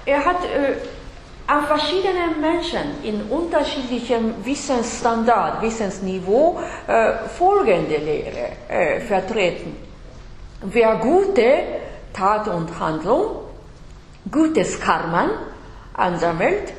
[0.04, 0.74] Er hat äh,
[1.46, 9.76] an verschiedenen Menschen in unterschiedlichem Wissensstandard, Wissensniveau äh, folgende Lehre äh, vertreten.
[10.62, 11.58] Wer gute
[12.12, 13.42] Tat und Handlung,
[14.30, 15.28] gutes Karma
[15.92, 16.72] ansammelt,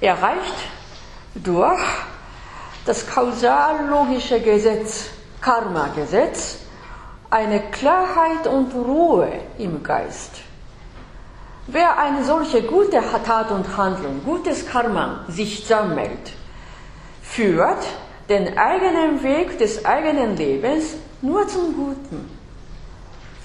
[0.00, 0.54] erreicht
[1.34, 1.82] durch
[2.86, 5.10] das kausallogische Gesetz,
[5.40, 6.58] Karma-Gesetz,
[7.30, 10.42] eine Klarheit und Ruhe im Geist.
[11.72, 16.32] Wer eine solche gute Tat und Handlung, gutes Karma sich sammelt,
[17.22, 17.86] führt
[18.28, 22.28] den eigenen Weg des eigenen Lebens nur zum Guten.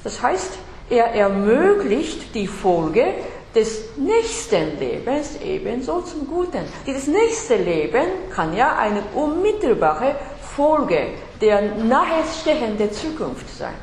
[0.04, 0.58] Das heißt,
[0.90, 3.14] er ermöglicht die Folge
[3.54, 6.66] des nächsten Lebens ebenso zum Guten.
[6.88, 10.16] Dieses nächste Leben kann ja eine unmittelbare
[10.56, 11.10] Folge
[11.42, 13.76] der nahestehenden Zukunft sein.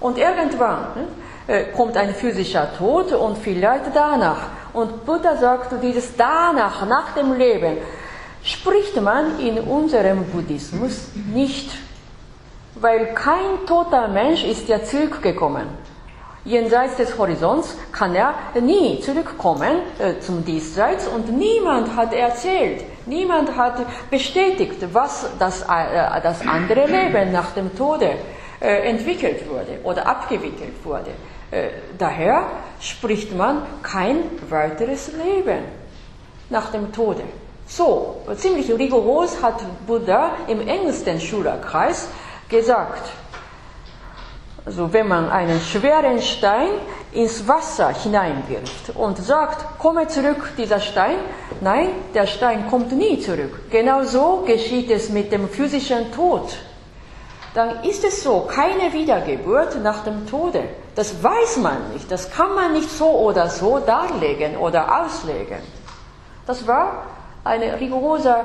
[0.00, 1.06] Und irgendwann, ne,
[1.76, 4.48] kommt ein physischer Tod und vielleicht danach.
[4.72, 7.76] Und Buddha sagt, dieses danach, nach dem Leben,
[8.42, 11.70] spricht man in unserem Buddhismus nicht,
[12.74, 15.66] weil kein toter Mensch ist ja zurückgekommen.
[16.44, 23.56] Jenseits des Horizonts kann er nie zurückkommen äh, zum Diesseits und niemand hat erzählt, niemand
[23.56, 23.76] hat
[24.10, 28.16] bestätigt, was das, äh, das andere Leben nach dem Tode
[28.60, 31.12] äh, entwickelt wurde oder abgewickelt wurde.
[31.50, 32.46] Äh, daher
[32.80, 35.64] spricht man kein weiteres Leben
[36.50, 37.22] nach dem Tode.
[37.66, 42.08] So, ziemlich rigoros hat Buddha im engsten Schülerkreis
[42.48, 43.10] gesagt.
[44.66, 46.68] Also wenn man einen schweren Stein
[47.12, 51.16] ins Wasser hineinwirft und sagt, komme zurück, dieser Stein,
[51.60, 53.70] nein, der Stein kommt nie zurück.
[53.70, 56.56] Genauso geschieht es mit dem physischen Tod.
[57.54, 60.64] Dann ist es so, keine Wiedergeburt nach dem Tode.
[60.94, 65.58] Das weiß man nicht, das kann man nicht so oder so darlegen oder auslegen.
[66.46, 67.06] Das war
[67.42, 68.36] eine rigorose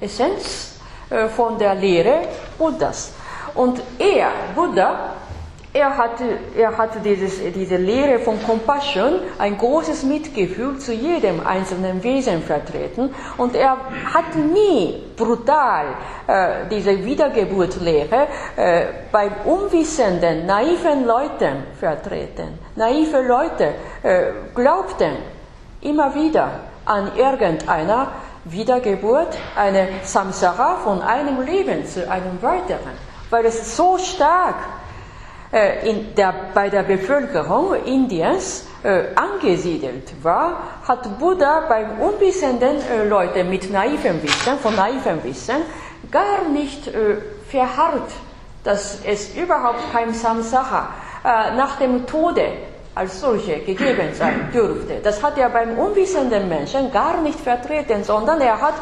[0.00, 0.76] Essenz
[1.10, 2.22] äh, von der Lehre
[2.56, 3.12] Buddhas.
[3.54, 5.14] Und er, Buddha,
[5.72, 6.24] er hatte,
[6.56, 13.14] er hatte dieses, diese Lehre von Compassion, ein großes Mitgefühl zu jedem einzelnen Wesen vertreten
[13.36, 13.76] und er
[14.12, 15.86] hat nie brutal
[16.26, 22.58] äh, diese Wiedergeburtslehre äh, bei unwissenden, naiven Leuten vertreten.
[22.76, 25.16] Naive Leute äh, glaubten
[25.82, 28.12] immer wieder an irgendeiner
[28.44, 32.96] Wiedergeburt, eine Samsara von einem Leben zu einem weiteren,
[33.28, 34.56] weil es so stark
[35.50, 43.70] der, bei der Bevölkerung Indiens äh, angesiedelt war, hat Buddha beim unwissenden äh, Leute mit
[43.70, 45.62] naivem Wissen, von naivem Wissen,
[46.10, 47.16] gar nicht äh,
[47.48, 48.10] verharrt,
[48.64, 50.90] dass es überhaupt kein Samsara
[51.24, 52.48] äh, nach dem Tode
[52.94, 55.00] als solche gegeben sein dürfte.
[55.02, 58.74] Das hat er beim unwissenden Menschen gar nicht vertreten, sondern er hat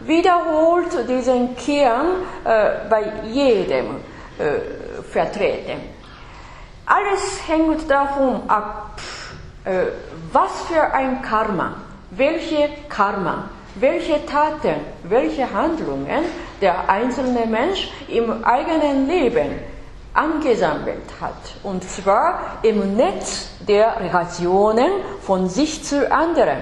[0.00, 2.06] wiederholt diesen Kern
[2.44, 3.96] äh, bei jedem
[4.38, 4.81] äh,
[5.12, 5.80] vertreten.
[6.86, 8.98] Alles hängt davon ab,
[9.64, 9.84] äh,
[10.32, 11.74] was für ein Karma,
[12.10, 13.44] welche Karma,
[13.76, 16.24] welche Taten, welche Handlungen
[16.60, 19.60] der einzelne Mensch im eigenen Leben
[20.14, 21.54] angesammelt hat.
[21.62, 24.90] Und zwar im Netz der Relationen
[25.22, 26.58] von sich zu anderen.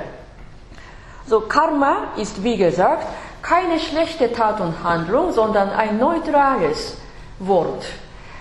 [1.26, 3.06] So Karma ist, wie gesagt,
[3.42, 6.96] keine schlechte Tat und Handlung, sondern ein neutrales
[7.38, 7.84] Wort.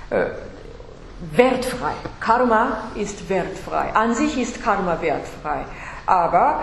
[0.10, 0.26] Äh,
[1.36, 1.94] wertfrei.
[2.20, 3.94] Karma ist wertfrei.
[3.94, 5.66] An sich ist Karma wertfrei.
[6.06, 6.62] Aber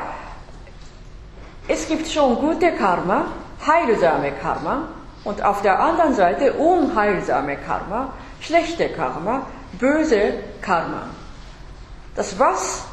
[1.69, 3.27] es gibt schon gute Karma,
[3.67, 4.89] heilsame Karma
[5.25, 11.09] und auf der anderen Seite unheilsame Karma, schlechte Karma, böse Karma.
[12.15, 12.85] Das was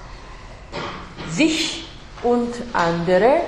[1.30, 1.88] sich
[2.24, 3.42] und andere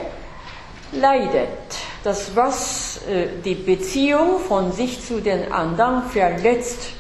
[0.92, 6.92] leidet, das was äh, die Beziehung von sich zu den anderen verletzt,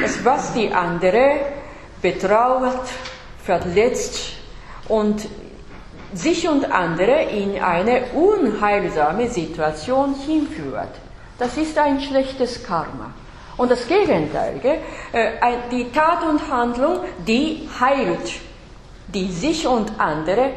[0.00, 1.40] das was die andere
[2.00, 2.88] betrauert,
[3.44, 4.34] verletzt
[4.86, 5.26] und
[6.14, 10.94] sich und andere in eine unheilsame Situation hinführt.
[11.38, 13.12] Das ist ein schlechtes Karma.
[13.56, 14.78] Und das Gegenteilige,
[15.12, 15.32] äh,
[15.72, 18.34] die Tat und Handlung, die heilt,
[19.08, 20.50] die sich und andere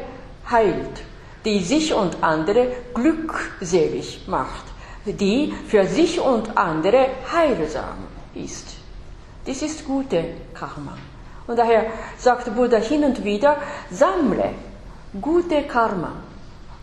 [0.48, 1.02] heilt,
[1.46, 4.64] die sich und andere glückselig macht,
[5.06, 7.98] die für sich und andere heilsam
[8.34, 8.66] ist.
[9.46, 10.98] Das ist gute Karma.
[11.46, 11.86] Und daher
[12.18, 13.56] sagt Buddha hin und wieder,
[13.90, 14.50] sammle
[15.20, 16.12] gute Karma.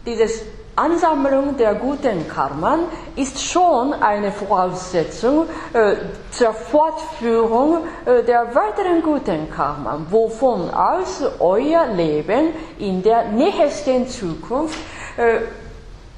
[0.05, 0.41] Dieses
[0.75, 2.79] Ansammlung der guten Karma
[3.15, 5.95] ist schon eine Voraussetzung äh,
[6.31, 14.79] zur Fortführung äh, der weiteren guten Karma, wovon aus euer Leben in der nächsten Zukunft
[15.17, 15.41] äh,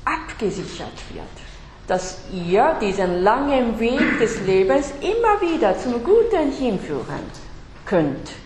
[0.06, 1.26] abgesichert wird.
[1.88, 7.30] Dass ihr diesen langen Weg des Lebens immer wieder zum Guten hinführen
[7.86, 8.45] könnt.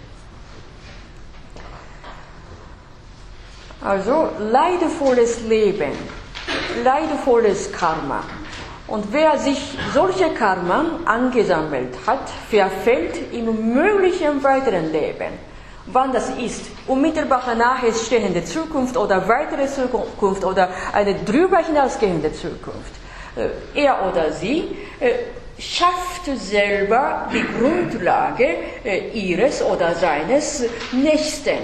[3.82, 5.94] Also leidvolles Leben,
[6.84, 8.24] leidvolles Karma.
[8.88, 15.32] Und wer sich solche Karma angesammelt hat, verfällt im möglichen weiteren Leben.
[15.86, 22.94] Wann das ist, unmittelbar nachstehende Zukunft oder weitere Zukunft oder eine drüber hinausgehende Zukunft.
[23.36, 25.12] Äh, er oder sie äh,
[25.58, 31.58] schafft selber die Grundlage äh, ihres oder seines Nächsten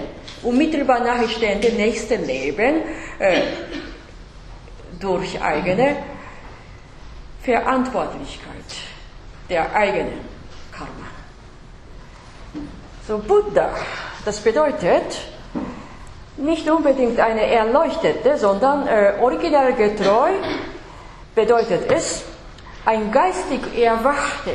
[0.45, 2.81] unmittelbar nachstehende nächste Leben
[3.19, 3.41] äh,
[4.99, 5.97] durch eigene
[7.41, 8.53] Verantwortlichkeit
[9.49, 10.19] der eigenen
[10.71, 11.07] Karma.
[13.07, 13.69] So Buddha,
[14.23, 15.17] das bedeutet
[16.37, 20.31] nicht unbedingt eine erleuchtete, sondern äh, original getreu
[21.33, 22.23] bedeutet es
[22.85, 24.51] ein geistig Erwachte,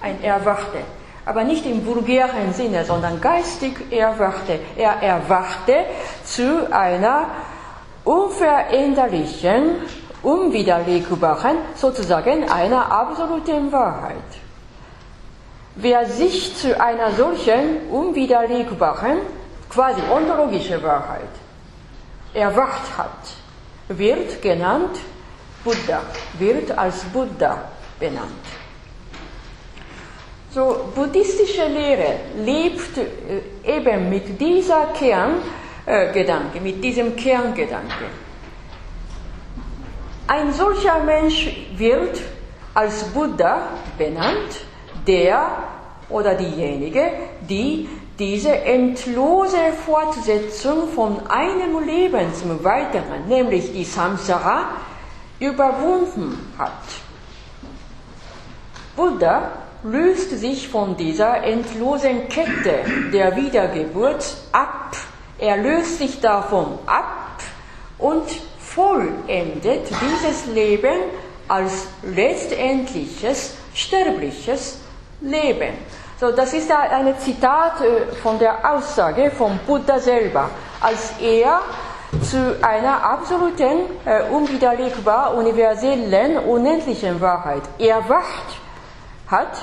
[0.00, 0.78] ein Erwachte
[1.26, 4.58] aber nicht im vulgären Sinne, sondern geistig erwachte.
[4.76, 5.84] Er erwachte
[6.24, 7.26] zu einer
[8.04, 9.76] unveränderlichen,
[10.22, 14.44] unwiderlegbaren, sozusagen einer absoluten Wahrheit.
[15.76, 19.18] wer sich zu einer solchen unwiderlegbaren,
[19.70, 21.28] quasi ontologischen Wahrheit
[22.32, 23.08] erwacht hat,
[23.88, 24.98] wird genannt
[25.62, 26.02] Buddha,
[26.38, 27.64] wird als Buddha
[27.98, 28.44] benannt.
[30.54, 32.14] So, buddhistische Lehre
[32.44, 38.04] lebt äh, eben mit dieser Kerngedanke, äh, mit diesem Kerngedanke.
[40.28, 42.20] Ein solcher Mensch wird
[42.72, 43.62] als Buddha
[43.98, 44.60] benannt,
[45.08, 45.44] der
[46.08, 54.68] oder diejenige, die diese endlose Fortsetzung von einem Leben zum weiteren, nämlich die Samsara,
[55.40, 56.70] überwunden hat.
[58.94, 64.96] Buddha löst sich von dieser endlosen Kette der Wiedergeburt ab.
[65.38, 67.40] Er löst sich davon ab
[67.98, 68.24] und
[68.58, 70.96] vollendet dieses Leben
[71.48, 74.78] als letztendliches, sterbliches
[75.20, 75.74] Leben.
[76.18, 80.48] So, das ist ein Zitat äh, von der Aussage von Buddha selber,
[80.80, 81.60] als er
[82.22, 88.63] zu einer absoluten, äh, unwiderlegbar universellen, unendlichen Wahrheit erwacht
[89.28, 89.62] hat,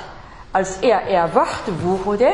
[0.53, 2.27] als er erwacht wurde,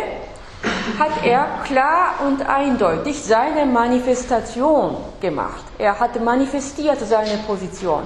[0.97, 5.63] hat er klar und eindeutig seine Manifestation gemacht.
[5.77, 8.03] Er hat manifestiert seine Position.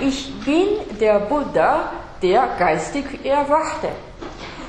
[0.00, 3.88] Ich bin der Buddha, der geistig erwachte.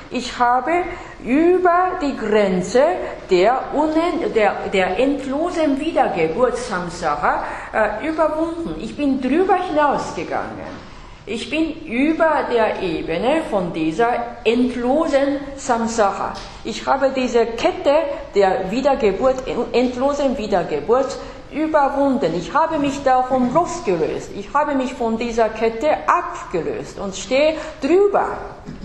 [0.09, 0.83] Ich habe
[1.23, 2.83] über die Grenze
[3.29, 8.75] der, unen, der, der endlosen Wiedergeburt Samsara äh, überwunden.
[8.81, 10.80] Ich bin drüber hinausgegangen.
[11.27, 16.33] Ich bin über der Ebene von dieser endlosen Samsara.
[16.63, 17.93] Ich habe diese Kette
[18.33, 21.15] der Wiedergeburt, endlosen Wiedergeburt
[21.51, 22.33] überwunden.
[22.35, 24.31] Ich habe mich davon losgelöst.
[24.35, 28.37] Ich habe mich von dieser Kette abgelöst und stehe drüber.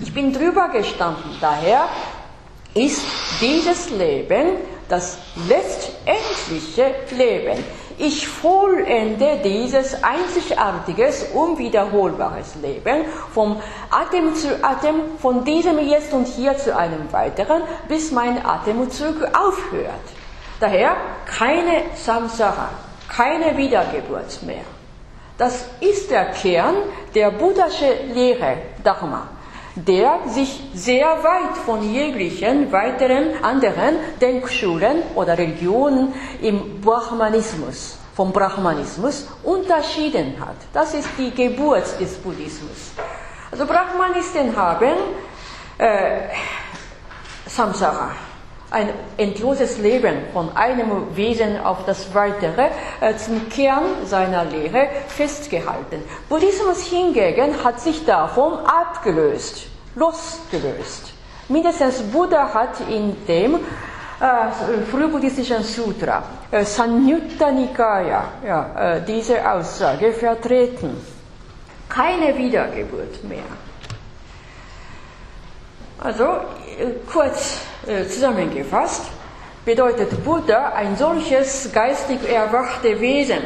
[0.03, 1.31] Ich bin drüber gestanden.
[1.40, 1.88] Daher
[2.75, 3.01] ist
[3.40, 5.18] dieses Leben das
[5.49, 7.64] letztendliche Leben.
[7.98, 13.56] Ich vollende dieses einzigartiges, unwiederholbares Leben vom
[13.90, 20.04] Atem zu Atem, von diesem Jetzt und Hier zu einem weiteren, bis mein Atemzug aufhört.
[20.61, 22.68] Daher keine Samsara,
[23.09, 24.64] keine Wiedergeburt mehr.
[25.38, 26.74] Das ist der Kern
[27.14, 29.28] der buddhischen Lehre Dharma,
[29.76, 39.28] der sich sehr weit von jeglichen weiteren anderen Denkschulen oder Religionen im Brahmanismus, vom Brahmanismus
[39.42, 40.56] unterschieden hat.
[40.72, 42.92] Das ist die Geburt des Buddhismus.
[43.50, 44.94] Also Brahmanisten haben
[45.78, 46.28] äh,
[47.46, 48.10] Samsara,
[48.76, 52.68] ein endloses Leben von einem Wesen auf das weitere
[53.00, 56.02] äh, zum Kern seiner Lehre festgehalten.
[56.28, 61.14] Buddhismus hingegen hat sich davon abgelöst, losgelöst.
[61.48, 63.60] Mindestens Buddha hat in dem äh,
[64.90, 70.90] frühbuddhistischen Sutra, äh, Sanyutta Nikaya, ja, äh, diese Aussage vertreten.
[71.88, 73.65] Keine Wiedergeburt mehr.
[75.98, 79.02] Also äh, kurz äh, zusammengefasst,
[79.64, 83.42] bedeutet Buddha ein solches geistig erwachte Wesen.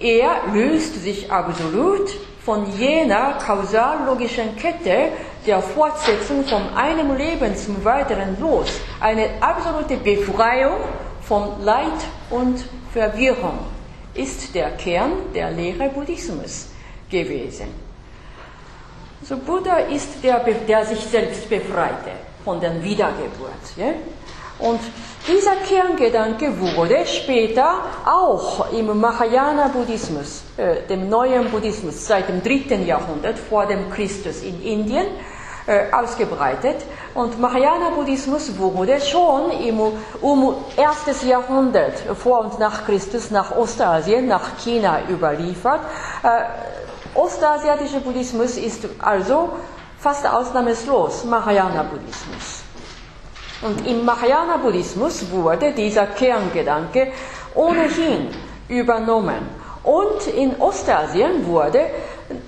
[0.00, 2.10] Er löst sich absolut
[2.44, 5.12] von jener kausallogischen Kette
[5.46, 8.80] der Fortsetzung von einem Leben zum weiteren los.
[9.00, 10.78] Eine absolute Befreiung
[11.20, 12.00] von Leid
[12.30, 13.60] und Verwirrung
[14.14, 16.68] ist der Kern der Lehre Buddhismus
[17.08, 17.91] gewesen.
[19.24, 22.10] So Buddha ist der, der sich selbst befreite
[22.44, 23.76] von der Wiedergeburt.
[23.76, 23.92] Ja?
[24.58, 24.80] Und
[25.28, 33.38] dieser Kerngedanke wurde später auch im Mahayana-Buddhismus, äh, dem neuen Buddhismus seit dem dritten Jahrhundert
[33.38, 35.06] vor dem Christus in Indien,
[35.66, 36.84] äh, ausgebreitet.
[37.14, 39.80] Und Mahayana-Buddhismus wurde schon im
[40.20, 45.80] um erstes Jahrhundert vor und nach Christus nach Ostasien, nach China überliefert.
[46.24, 46.81] Äh,
[47.14, 49.50] Ostasiatischer Buddhismus ist also
[49.98, 52.62] fast ausnahmslos Mahayana-Buddhismus.
[53.62, 57.12] Und im Mahayana-Buddhismus wurde dieser Kerngedanke
[57.54, 58.28] ohnehin
[58.68, 59.46] übernommen.
[59.84, 61.86] Und in Ostasien wurde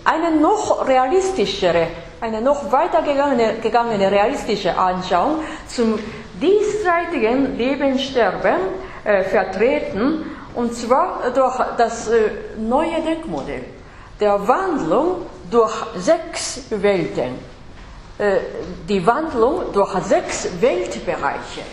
[0.05, 1.89] eine noch realistischere,
[2.21, 5.99] eine noch weitergegangene gegangene realistische Anschauung zum
[6.41, 8.57] diesseitigen Lebenssterben
[9.05, 13.65] äh, vertreten, und zwar durch das äh, neue Denkmodell
[14.25, 17.35] der Wandlung durch sechs Welten,
[18.16, 18.39] äh,
[18.89, 21.64] die Wandlung durch sechs Weltbereiche.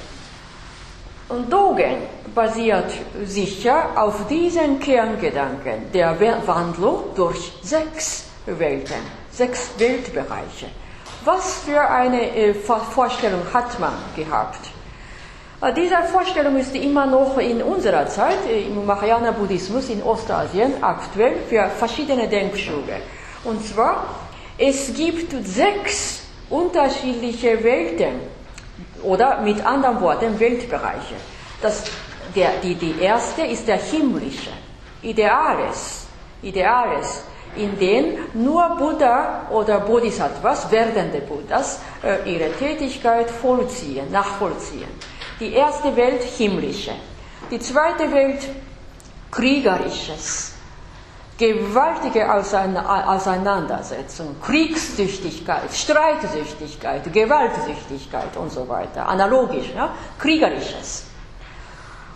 [1.30, 2.00] Und Dogen
[2.36, 2.92] basiert
[3.24, 10.68] sicher auf diesen Kerngedanken der Wandlung durch sechs Welten, sechs Weltbereiche.
[11.24, 14.81] was für eine äh, Vorstellung hat man gehabt?
[15.62, 21.70] Äh, diese Vorstellung ist immer noch in unserer Zeit im Mahayana-Buddhismus in Ostasien aktuell für
[21.70, 23.02] verschiedene Denkschule.
[23.44, 24.06] Und zwar,
[24.58, 28.20] es gibt sechs unterschiedliche Welten
[29.04, 31.16] oder mit anderen Worten Weltbereiche.
[31.62, 31.84] Das,
[32.36, 34.52] der, die, die erste ist der himmlische,
[35.04, 36.08] Ideales,
[36.42, 37.24] Ideales,
[37.56, 44.88] in dem nur Buddha oder Bodhisattvas, werdende Buddhas, äh, ihre Tätigkeit vollziehen, nachvollziehen.
[45.42, 46.92] Die erste Welt himmlische,
[47.50, 48.48] die zweite Welt
[49.32, 50.54] kriegerisches,
[51.36, 59.96] gewaltige Auseinandersetzung, Kriegssüchtigkeit, Streitsüchtigkeit, Gewaltsüchtigkeit und so weiter, analogisch, ja?
[60.20, 61.06] kriegerisches.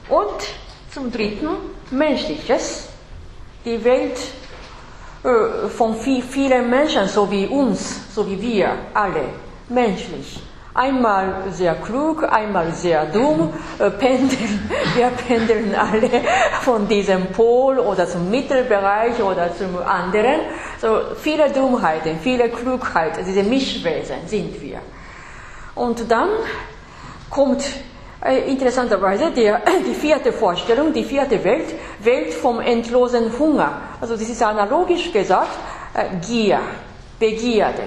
[0.08, 0.46] Und
[0.94, 1.48] zum Dritten
[1.90, 2.90] menschliches,
[3.66, 4.20] die Welt
[5.24, 9.30] äh, von vielen Menschen, so wie uns, so wie wir alle,
[9.68, 10.45] menschlich.
[10.78, 16.10] Einmal sehr klug, einmal sehr dumm, äh, pendeln, wir pendeln alle
[16.64, 20.42] von diesem Pol oder zum Mittelbereich oder zum anderen.
[20.82, 24.80] So viele Dummheiten, viele Klugheit, diese Mischwesen sind wir.
[25.76, 26.28] Und dann
[27.30, 27.64] kommt
[28.22, 33.82] äh, interessanterweise der, die vierte Vorstellung, die vierte Welt, Welt vom endlosen Hunger.
[34.02, 35.58] Also das ist analogisch gesagt
[35.94, 36.60] äh, Gier,
[37.18, 37.84] Begierde,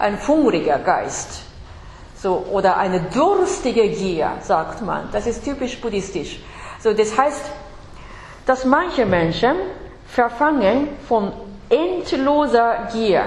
[0.00, 1.53] ein hungriger Geist.
[2.24, 5.10] So, oder eine durstige Gier, sagt man.
[5.12, 6.40] Das ist typisch buddhistisch.
[6.80, 7.50] So, das heißt,
[8.46, 9.54] dass manche Menschen
[10.06, 11.32] verfangen von
[11.68, 13.24] endloser Gier.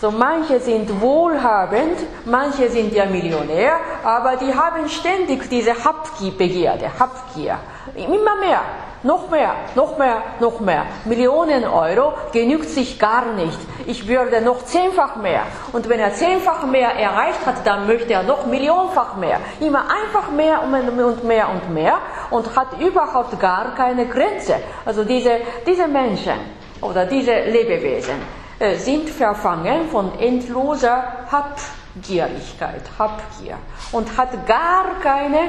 [0.00, 7.58] So manche sind wohlhabend, manche sind ja Millionär, aber die haben ständig diese Habgier-Begierde, Habgier.
[7.94, 8.62] Immer mehr,
[9.02, 10.86] noch mehr, noch mehr, noch mehr.
[11.04, 13.58] Millionen Euro genügt sich gar nicht.
[13.86, 15.42] Ich würde noch zehnfach mehr.
[15.72, 19.40] Und wenn er zehnfach mehr erreicht hat, dann möchte er noch millionenfach mehr.
[19.60, 21.98] Immer einfach mehr und mehr und mehr
[22.30, 24.56] und hat überhaupt gar keine Grenze.
[24.84, 26.34] Also diese, diese Menschen
[26.80, 28.16] oder diese Lebewesen
[28.58, 33.58] äh, sind verfangen von endloser Habgierigkeit, Habgier
[33.92, 35.40] und hat gar keine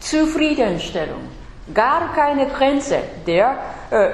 [0.00, 1.28] Zufriedenstellung,
[1.72, 3.58] gar keine Grenze der
[3.90, 4.08] äh,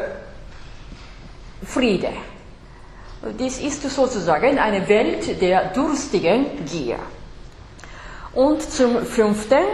[1.65, 2.11] Friede.
[3.39, 6.99] Dies ist sozusagen eine Welt der durstigen Gier.
[8.33, 9.65] Und zum fünften,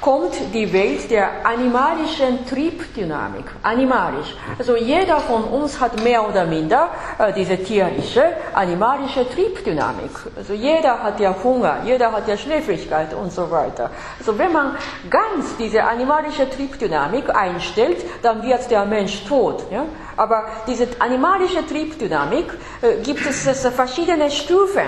[0.00, 3.44] kommt die Welt der animalischen Triebdynamik.
[3.62, 4.34] Animalisch.
[4.58, 8.22] Also jeder von uns hat mehr oder minder äh, diese tierische,
[8.54, 10.10] animalische Triebdynamik.
[10.36, 13.90] Also jeder hat ja Hunger, jeder hat ja Schläfrigkeit und so weiter.
[14.18, 14.76] Also wenn man
[15.10, 19.64] ganz diese animalische Triebdynamik einstellt, dann wird der Mensch tot.
[19.70, 19.84] Ja?
[20.16, 22.46] Aber diese animalische Triebdynamik
[22.82, 24.82] äh, gibt es verschiedene Stufen.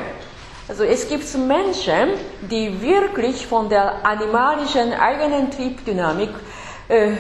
[0.71, 2.11] Also es gibt Menschen,
[2.43, 6.31] die wirklich von der animalischen eigenen Triebdynamik
[6.87, 7.11] äh,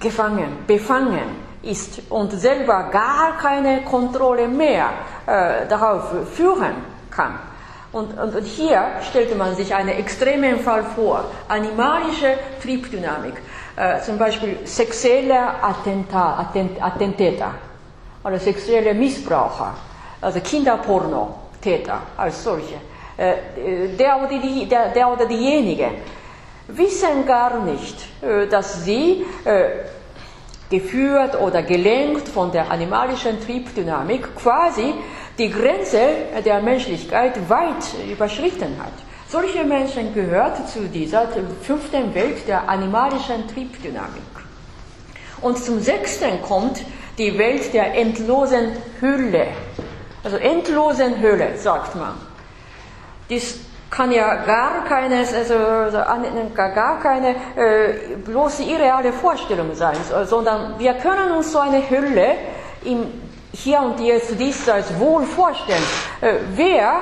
[0.00, 4.88] gefangen, befangen ist und selber gar keine Kontrolle mehr
[5.26, 6.74] äh, darauf führen
[7.12, 7.38] kann.
[7.92, 13.34] Und, und, und, hier stellte man sich einen extremen Fall vor, animalische Triebdynamik,
[13.76, 17.54] äh, zum Beispiel sexuelle Attentat, Attent, Attentäter
[18.24, 19.74] oder sexuelle Missbraucher,
[20.20, 22.76] also Kinderporno Täter als solche.
[23.16, 25.90] Äh, der oder, die, der, der oder diejenige
[26.68, 29.70] wissen gar nicht, äh, dass sie äh,
[30.70, 34.94] geführt oder gelenkt von der animalischen Triebdynamik quasi
[35.38, 35.98] die Grenze
[36.44, 38.92] der Menschlichkeit weit überschritten hat.
[39.28, 41.28] Solche Menschen gehört zu dieser
[41.62, 44.22] fünften Welt der animalischen Triebdynamik.
[45.40, 46.82] Und zum sechsten kommt
[47.18, 49.48] die Welt der endlosen Hülle
[50.24, 52.14] also endlosen Höhle, sagt man.
[53.28, 53.58] Das
[53.90, 55.54] kann ja gar keine, also
[56.56, 62.34] gar keine äh, bloße irreale Vorstellung sein, sondern wir können uns so eine Hölle
[62.84, 63.06] im
[63.52, 65.82] Hier und Jetzt diesseits wohl vorstellen.
[66.20, 67.00] Äh, wer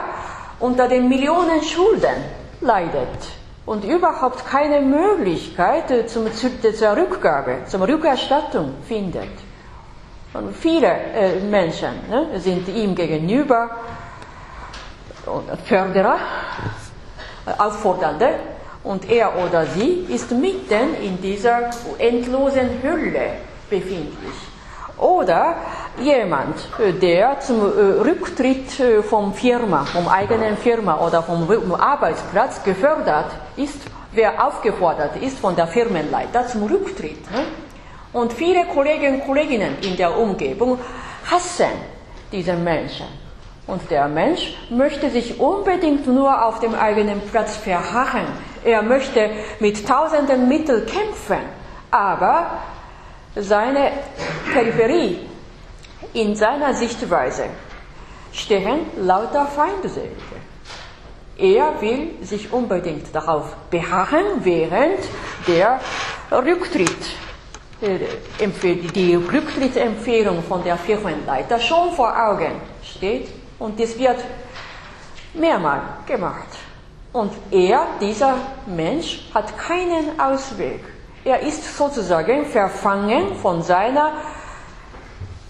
[0.60, 2.24] unter den Millionen Schulden
[2.60, 3.18] leidet
[3.66, 9.45] und überhaupt keine Möglichkeit äh, zum, zur Rückgabe, zur Rückerstattung findet.
[10.37, 13.70] Und viele äh, Menschen ne, sind ihm gegenüber
[15.64, 16.18] Förderer,
[17.59, 18.34] Auffordernde
[18.84, 23.30] und er oder sie ist mitten in dieser endlosen Hülle
[23.70, 24.34] befindlich.
[24.99, 25.57] Oder
[26.01, 28.70] jemand, äh, der zum äh, Rücktritt
[29.09, 33.80] vom Firma, vom eigenen Firma oder vom Arbeitsplatz gefördert ist,
[34.12, 37.30] wer aufgefordert ist von der Firmenleiter zum Rücktritt.
[37.30, 37.65] Ne?
[38.16, 40.78] Und viele Kolleginnen und Kollegen in der Umgebung
[41.30, 41.72] hassen
[42.32, 43.04] diese Menschen.
[43.66, 48.26] Und der Mensch möchte sich unbedingt nur auf dem eigenen Platz verharren.
[48.64, 49.28] Er möchte
[49.60, 51.40] mit tausenden Mitteln kämpfen,
[51.90, 52.52] aber
[53.34, 53.90] seine
[54.50, 55.18] Peripherie
[56.14, 57.44] in seiner Sichtweise
[58.32, 60.36] stehen lauter Feindselige.
[61.36, 65.00] Er will sich unbedingt darauf beharren, während
[65.46, 65.80] der
[66.32, 67.25] Rücktritt,
[67.80, 67.98] äh,
[68.94, 72.52] die Rücktrittsempfehlung von der Firmenleiter schon vor Augen
[72.82, 74.18] steht und das wird
[75.34, 76.48] mehrmals gemacht.
[77.12, 78.34] Und er, dieser
[78.66, 80.80] Mensch, hat keinen Ausweg.
[81.24, 84.12] Er ist sozusagen verfangen von seiner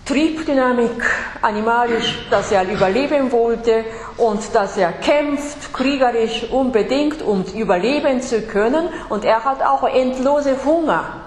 [0.05, 1.05] Triebdynamik
[1.43, 3.85] animalisch, dass er überleben wollte
[4.17, 8.89] und dass er kämpft kriegerisch unbedingt, um überleben zu können.
[9.09, 11.26] Und er hat auch endlose Hunger,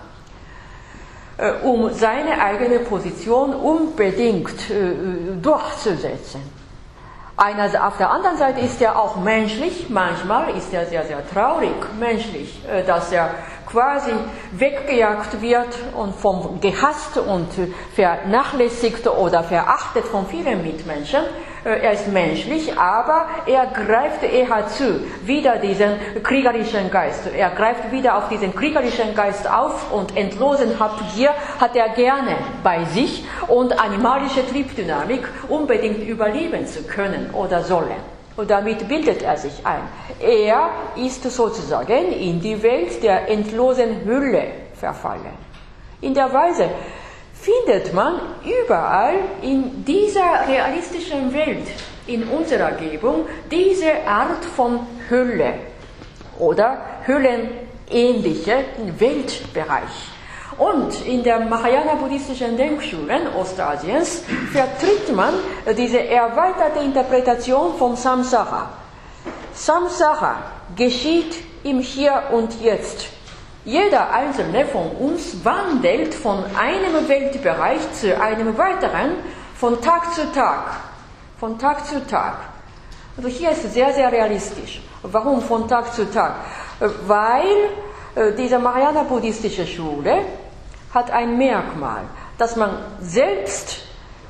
[1.64, 6.42] um seine eigene Position unbedingt äh, durchzusetzen.
[7.38, 11.72] Einer, auf der anderen Seite ist er auch menschlich, manchmal ist er sehr, sehr traurig
[11.98, 13.30] menschlich, äh, dass er
[13.66, 14.12] quasi
[14.52, 17.48] weggejagt wird und vom gehasst und
[17.94, 21.22] vernachlässigt oder verachtet von vielen Mitmenschen.
[21.64, 25.94] Äh, er ist menschlich, aber er greift eher zu, wieder diesen
[26.24, 27.28] kriegerischen Geist.
[27.36, 32.86] Er greift wieder auf diesen kriegerischen Geist auf und entlosen Habgier hat er gerne bei
[32.86, 38.20] sich und animalische Triebdynamik unbedingt überleben zu können oder sollen.
[38.38, 39.82] Und damit bildet er sich ein.
[40.22, 44.44] Er ist sozusagen in die Welt der endlosen Hülle
[44.76, 45.50] verfallen.
[46.00, 46.70] In der Weise
[47.42, 51.68] findet man überall in dieser realistischen Welt,
[52.08, 54.80] in unserer Gebung, diese Art von
[55.10, 55.54] Hülle
[56.38, 58.66] oder hüllenähnliche
[58.98, 60.10] Weltbereich.
[60.58, 65.34] Und in der Mahayana-buddhistischen Denkschulen Ostasiens vertritt man
[65.78, 68.70] diese erweiterte Interpretation von Samsara.
[69.54, 70.36] Samsara
[70.76, 73.19] geschieht im Hier und Jetzt.
[73.66, 79.12] Jeder einzelne von uns wandelt von einem Weltbereich zu einem weiteren,
[79.56, 80.78] von Tag zu Tag.
[81.40, 82.38] Von Tag zu Tag.
[83.18, 84.82] Also hier ist es sehr, sehr realistisch.
[85.04, 86.36] Warum von Tag zu Tag?
[87.06, 87.46] Weil
[88.16, 90.20] äh, diese Mahayana-buddhistische Schule
[90.94, 92.04] hat ein Merkmal,
[92.38, 93.89] dass man selbst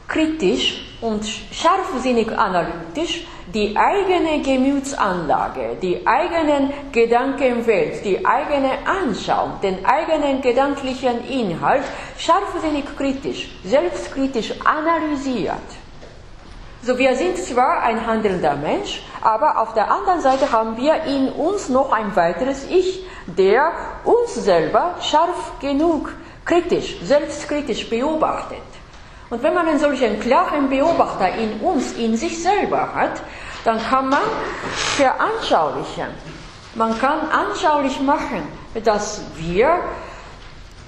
[0.09, 10.41] kritisch und scharfsinnig analytisch die eigene Gemütsanlage, die eigenen Gedankenwelt, die eigene Anschauung, den eigenen
[10.41, 11.83] gedanklichen Inhalt
[12.17, 15.55] scharfsinnig kritisch, selbstkritisch analysiert.
[16.81, 21.29] So, wir sind zwar ein handelnder Mensch, aber auf der anderen Seite haben wir in
[21.29, 23.71] uns noch ein weiteres Ich, der
[24.05, 26.13] uns selber scharf genug
[26.45, 28.68] kritisch, selbstkritisch beobachtet.
[29.29, 33.21] Und wenn man einen solchen klaren Beobachter in uns, in sich selber hat,
[33.63, 34.21] dann kann man
[34.97, 36.07] veranschaulichen,
[36.75, 38.47] man kann anschaulich machen,
[38.83, 39.79] dass wir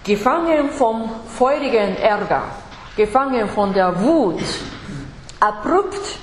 [0.04, 2.44] gefangen vom feurigen Ärger,
[2.96, 4.42] gefangen von der Wut,
[5.39, 6.18] abrupt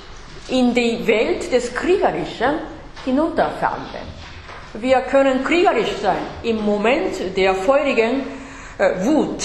[0.49, 2.55] in die Welt des Kriegerischen
[3.05, 4.19] hinunterfallen.
[4.73, 8.23] Wir können kriegerisch sein im Moment der feurigen
[8.77, 9.43] äh, Wut.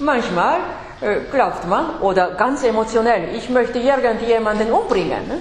[0.00, 0.58] Manchmal
[1.00, 5.28] äh, glaubt man, oder ganz emotionell, ich möchte irgendjemanden umbringen.
[5.28, 5.40] Ne?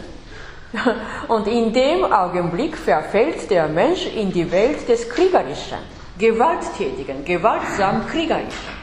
[1.28, 5.80] Und in dem Augenblick verfällt der Mensch in die Welt des Kriegerischen,
[6.18, 8.78] Gewalttätigen, gewaltsam Kriegerischen.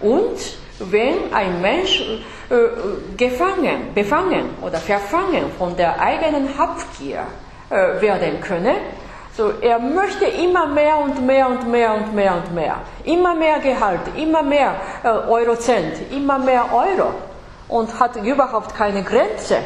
[0.00, 0.38] Und
[0.78, 2.00] wenn ein Mensch
[2.50, 2.54] äh,
[3.16, 7.26] gefangen, befangen oder verfangen von der eigenen Habgier
[7.70, 8.74] äh, werden könne,
[9.36, 12.76] so, er möchte immer mehr und mehr und mehr und mehr und mehr.
[13.02, 17.14] Immer mehr Gehalt, immer mehr äh, Eurocent, immer mehr Euro.
[17.66, 19.56] Und hat überhaupt keine Grenze.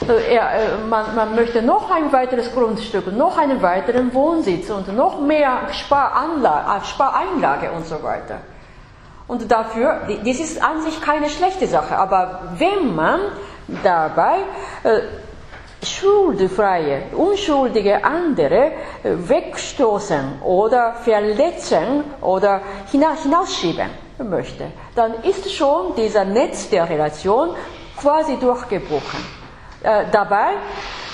[0.00, 5.20] Er, äh, man, man, möchte noch ein weiteres Grundstück, noch einen weiteren Wohnsitz und noch
[5.20, 8.38] mehr Sparanlage, äh, Spareinlage und so weiter.
[9.28, 13.20] Und dafür, das ist an sich keine schlechte Sache, aber wenn man
[13.84, 14.38] dabei
[14.82, 15.00] äh,
[15.82, 18.72] schuldfreie, unschuldige andere
[19.02, 22.60] äh, wegstoßen oder verletzen oder
[22.90, 27.50] hinausschieben möchte, dann ist schon dieser Netz der Relation
[27.96, 29.20] quasi durchgebrochen.
[29.82, 30.54] Äh, dabei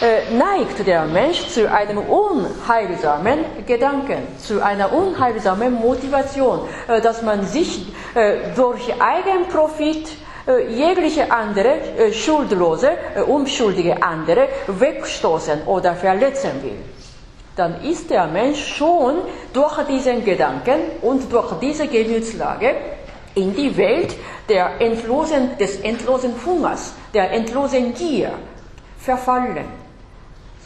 [0.01, 7.45] äh, neigt der Mensch zu einem unheilsamen Gedanken, zu einer unheilsamen Motivation, äh, dass man
[7.45, 10.09] sich äh, durch Eigenprofit
[10.47, 16.77] jegliche andere äh, schuldlose, äh, unschuldige andere wegstoßen oder verletzen will,
[17.57, 19.23] dann ist der Mensch schon
[19.53, 22.75] durch diesen Gedanken und durch diese Gemütslage
[23.35, 24.15] in die Welt
[24.49, 28.33] der endlosen, des endlosen Hungers, der endlosen Gier
[28.99, 29.65] verfallen.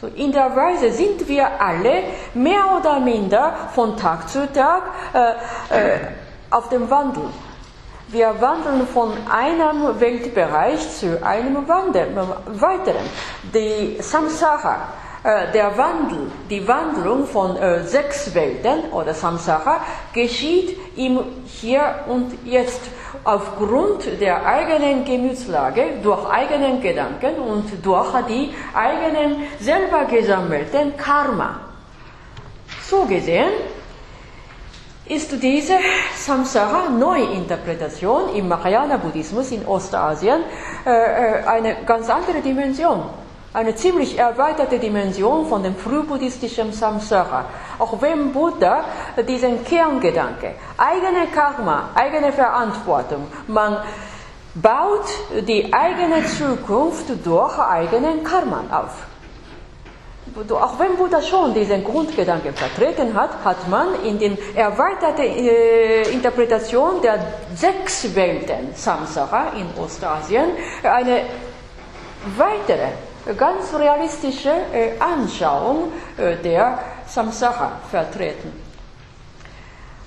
[0.01, 2.03] So in der Weise sind wir alle
[2.33, 5.99] mehr oder minder von Tag zu Tag äh, äh,
[6.49, 7.23] auf dem Wandel.
[8.11, 13.05] Wir wandeln von einem Weltbereich zu einem weiteren.
[13.53, 14.87] Die Samsara,
[15.23, 19.81] äh, der Wandel, die Wandlung von äh, sechs Welten oder Samsara
[20.11, 22.81] geschieht im Hier und Jetzt
[23.23, 31.59] aufgrund der eigenen Gemütslage, durch eigenen Gedanken und durch die eigenen selber gesammelten Karma.
[32.89, 33.51] So gesehen
[35.09, 35.73] ist diese
[36.15, 40.41] Samsara Neuinterpretation im Mahayana Buddhismus in Ostasien
[40.85, 43.03] äh, äh, eine ganz andere Dimension
[43.51, 47.45] eine ziemlich erweiterte Dimension von dem frühbuddhistischen Samsara.
[47.79, 48.83] Auch wenn Buddha
[49.27, 53.77] diesen Kerngedanke, eigene Karma, eigene Verantwortung, man
[54.53, 55.05] baut
[55.47, 59.08] die eigene Zukunft durch eigenen Karma auf.
[60.35, 67.01] Auch wenn Buddha schon diesen Grundgedanken vertreten hat, hat man in den erweiterten äh, Interpretation
[67.01, 67.19] der
[67.55, 70.49] sechs Welten Samsara in Ostasien
[70.83, 71.21] eine
[72.37, 72.89] weitere
[73.37, 78.69] ganz realistische äh, Anschauung äh, der Samsara vertreten.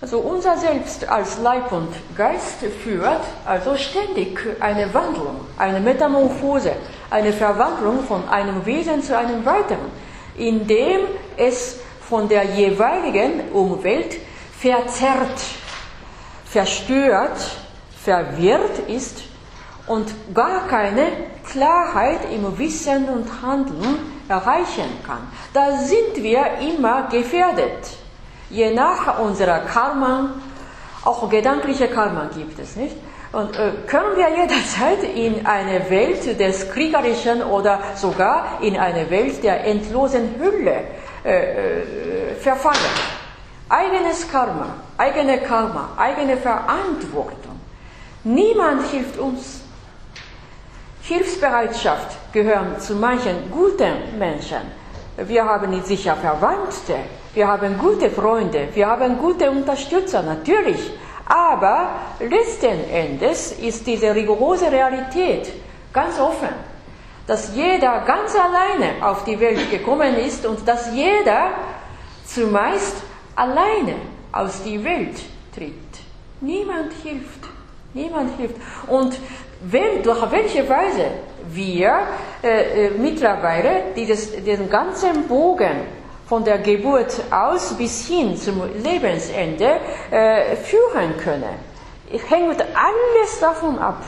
[0.01, 6.73] Also unser Selbst als Leib und Geist führt also ständig eine Wandlung, eine Metamorphose,
[7.09, 9.93] eine Verwandlung von einem Wesen zu einem weiteren,
[10.37, 11.01] indem
[11.37, 14.17] es von der jeweiligen Umwelt
[14.59, 15.41] verzerrt,
[16.45, 17.39] verstört,
[18.03, 19.23] verwirrt ist
[19.87, 21.09] und gar keine
[21.51, 25.27] Klarheit im Wissen und Handeln erreichen kann.
[25.53, 27.91] Da sind wir immer gefährdet.
[28.51, 30.35] Je nach unserer Karma,
[31.05, 32.97] auch gedankliche Karma gibt es, nicht?
[33.33, 39.43] Und äh, können wir jederzeit in eine Welt des Kriegerischen oder sogar in eine Welt
[39.43, 40.85] der endlosen Hülle
[41.25, 42.77] äh, äh, verfallen.
[43.71, 47.59] Eigenes Karma, eigene Karma, eigene Verantwortung.
[48.25, 49.63] Niemand hilft uns
[51.05, 54.61] Hilfsbereitschaft gehören zu manchen guten Menschen.
[55.17, 56.97] Wir haben sicher Verwandte,
[57.35, 60.93] wir haben gute Freunde, wir haben gute Unterstützer, natürlich.
[61.33, 65.51] Aber letzten Endes ist diese rigorose Realität
[65.91, 66.51] ganz offen,
[67.27, 71.53] dass jeder ganz alleine auf die Welt gekommen ist und dass jeder
[72.27, 72.97] zumeist
[73.35, 73.95] alleine
[74.31, 75.23] aus die Welt
[75.55, 75.73] tritt.
[76.43, 77.49] Niemand hilft.
[77.95, 78.57] Niemand hilft.
[78.89, 79.19] Und
[79.63, 81.07] wenn, durch welche Weise
[81.49, 82.09] wir
[82.43, 89.81] äh, äh, mittlerweile dieses, diesen ganzen Bogen von der Geburt aus bis hin zum Lebensende
[90.11, 91.55] äh, führen können,
[92.29, 94.03] hängt alles davon ab,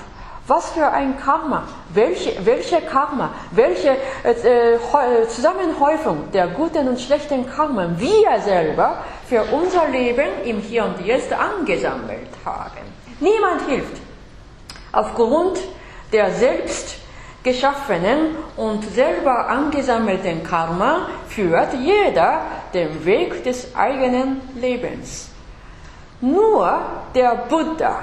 [0.47, 7.47] was für ein Karma, welche, welche Karma, welche äh, äh Zusammenhäufung der guten und schlechten
[7.47, 12.85] Karma wir selber für unser Leben im Hier und Jetzt angesammelt haben.
[13.21, 14.03] Niemand hilft
[14.93, 15.59] aufgrund
[16.13, 16.97] der selbst
[17.45, 22.41] geschaffenen und selber angesammelten Karma führt jeder
[22.73, 25.29] den Weg des eigenen Lebens.
[26.21, 26.81] Nur
[27.15, 27.99] der Buddha,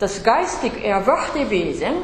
[0.00, 1.94] das geistig erwachte Wesen,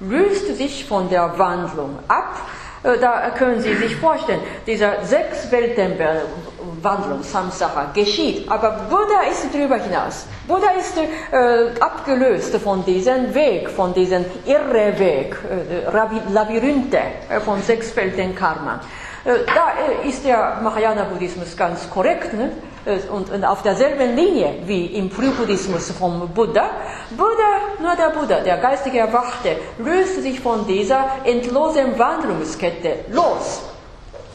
[0.00, 2.40] löst sich von der Wandlung ab
[2.82, 8.50] da können Sie sich vorstellen, dieser sechs Weltenwandlung, Samsara, geschieht.
[8.50, 10.26] Aber Buddha ist darüber hinaus.
[10.48, 17.94] Buddha ist äh, abgelöst von diesem Weg, von diesem Irreweg, äh, Labyrinthe äh, von sechs
[17.94, 18.80] Welten Karma.
[19.24, 19.72] Äh, da
[20.02, 22.32] äh, ist der Mahayana-Buddhismus ganz korrekt.
[22.32, 22.50] Ne?
[22.86, 26.70] Und, und auf derselben Linie wie im Frühbuddhismus vom Buddha.
[27.10, 33.62] Buddha, nur der Buddha, der geistige Erwachte, löst sich von dieser endlosen Wandlungskette los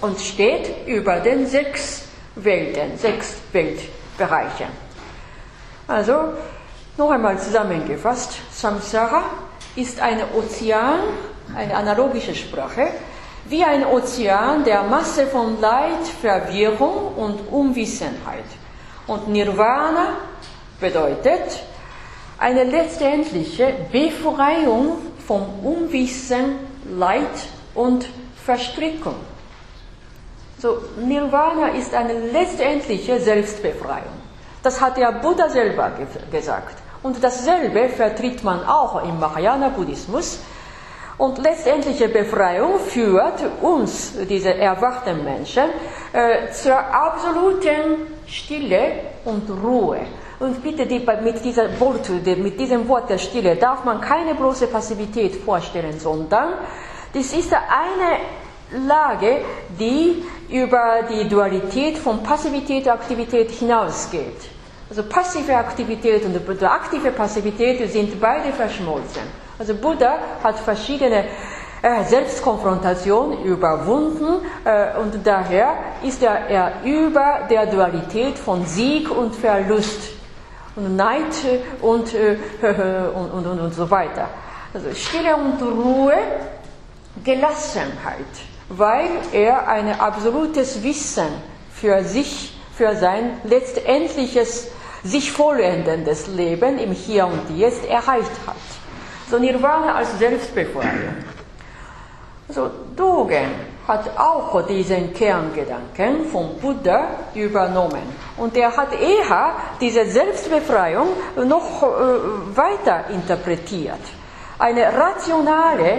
[0.01, 2.03] und steht über den sechs
[2.35, 4.67] Welten, sechs Weltbereichen.
[5.87, 6.33] Also,
[6.97, 9.23] noch einmal zusammengefasst, Samsara
[9.75, 10.99] ist ein Ozean,
[11.55, 12.87] eine analogische Sprache,
[13.45, 18.45] wie ein Ozean der Masse von Leid, Verwirrung und Unwissenheit.
[19.07, 20.17] Und Nirvana
[20.79, 21.63] bedeutet
[22.37, 26.57] eine letztendliche Befreiung vom Unwissen,
[26.97, 27.21] Leid
[27.73, 28.07] und
[28.43, 29.15] Verstrickung.
[30.57, 34.15] So, Nirvana ist eine letztendliche Selbstbefreiung.
[34.63, 35.91] Das hat der Buddha selber
[36.31, 36.77] gesagt.
[37.03, 40.39] Und dasselbe vertritt man auch im Mahayana-Buddhismus.
[41.17, 45.63] Und letztendliche Befreiung führt uns, diese erwachten Menschen,
[46.11, 48.91] äh, zur absoluten Stille
[49.23, 49.99] und Ruhe.
[50.39, 54.67] Und bitte die, mit, dieser Wort, mit diesem Wort der Stille darf man keine bloße
[54.67, 56.55] Passivität vorstellen, sondern
[57.13, 59.41] das ist eine Lage,
[59.79, 64.49] die über die Dualität von Passivität und Aktivität hinausgeht.
[64.89, 69.44] Also passive Aktivität und aktive Passivität sind beide verschmolzen.
[69.57, 71.25] Also Buddha hat verschiedene
[71.81, 79.35] äh, Selbstkonfrontation überwunden äh, und daher ist er, er über der Dualität von Sieg und
[79.35, 80.11] Verlust
[80.75, 81.21] und Neid
[81.81, 82.37] und, äh,
[83.13, 84.27] und, und, und, und so weiter.
[84.73, 86.17] Also Stille und Ruhe,
[87.23, 88.25] Gelassenheit,
[88.67, 91.27] weil er ein absolutes Wissen
[91.71, 94.69] für sich, für sein letztendliches,
[95.03, 98.55] sich vollendendes Leben im Hier und Jetzt erreicht hat.
[99.29, 101.15] So Nirvana als Selbstbefreiung.
[102.49, 103.49] So, Dogen
[103.87, 108.03] hat auch diesen Kerngedanken vom Buddha übernommen.
[108.37, 111.07] Und er hat eher diese Selbstbefreiung
[111.45, 113.99] noch äh, weiter interpretiert.
[114.59, 115.97] Eine rationale,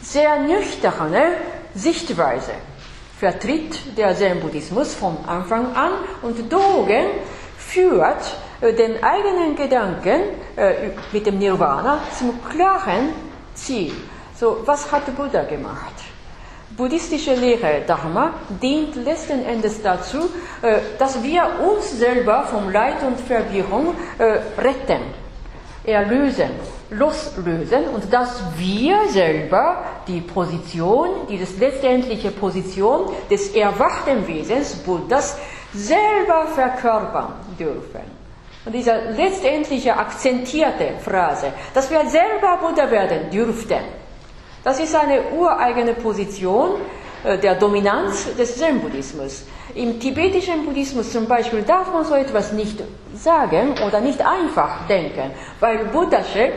[0.00, 1.34] sehr nüchterne
[1.74, 2.52] Sichtweise
[3.18, 5.92] vertritt der Zen-Buddhismus von Anfang an
[6.22, 7.06] und Dogen
[7.56, 8.36] führt
[8.70, 10.20] den eigenen Gedanken
[10.56, 13.08] äh, mit dem Nirvana zum klaren
[13.54, 13.92] Ziel.
[14.38, 15.94] So, was hat Buddha gemacht?
[16.76, 20.30] Buddhistische Lehre Dharma dient letzten Endes dazu,
[20.62, 25.02] äh, dass wir uns selber vom Leid und Verwirrung äh, retten,
[25.84, 26.50] erlösen,
[26.90, 35.36] loslösen und dass wir selber die Position, die letztendliche Position des erwachten Wesens Buddhas
[35.74, 38.11] selber verkörpern dürfen.
[38.64, 43.80] Und diese letztendliche akzentierte Phrase, dass wir selber Buddha werden dürften,
[44.62, 46.76] das ist eine ureigene Position
[47.24, 49.44] äh, der Dominanz des Zen-Buddhismus.
[49.74, 52.78] Im tibetischen Buddhismus zum Beispiel darf man so etwas nicht
[53.14, 56.52] sagen oder nicht einfach denken, weil Buddhasche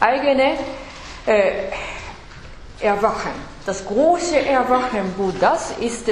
[0.00, 0.54] eigene
[1.26, 1.52] äh,
[2.80, 6.10] Erwachen das große Erwachen Buddhas ist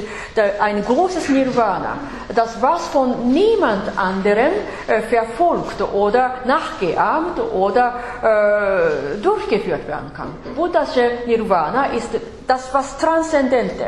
[0.60, 1.98] ein großes Nirvana,
[2.34, 4.52] das was von niemand anderem
[4.86, 10.34] äh, verfolgt oder nachgeahmt oder äh, durchgeführt werden kann.
[10.54, 10.96] Buddhas
[11.26, 12.10] Nirvana ist
[12.46, 13.86] das was Transzendente.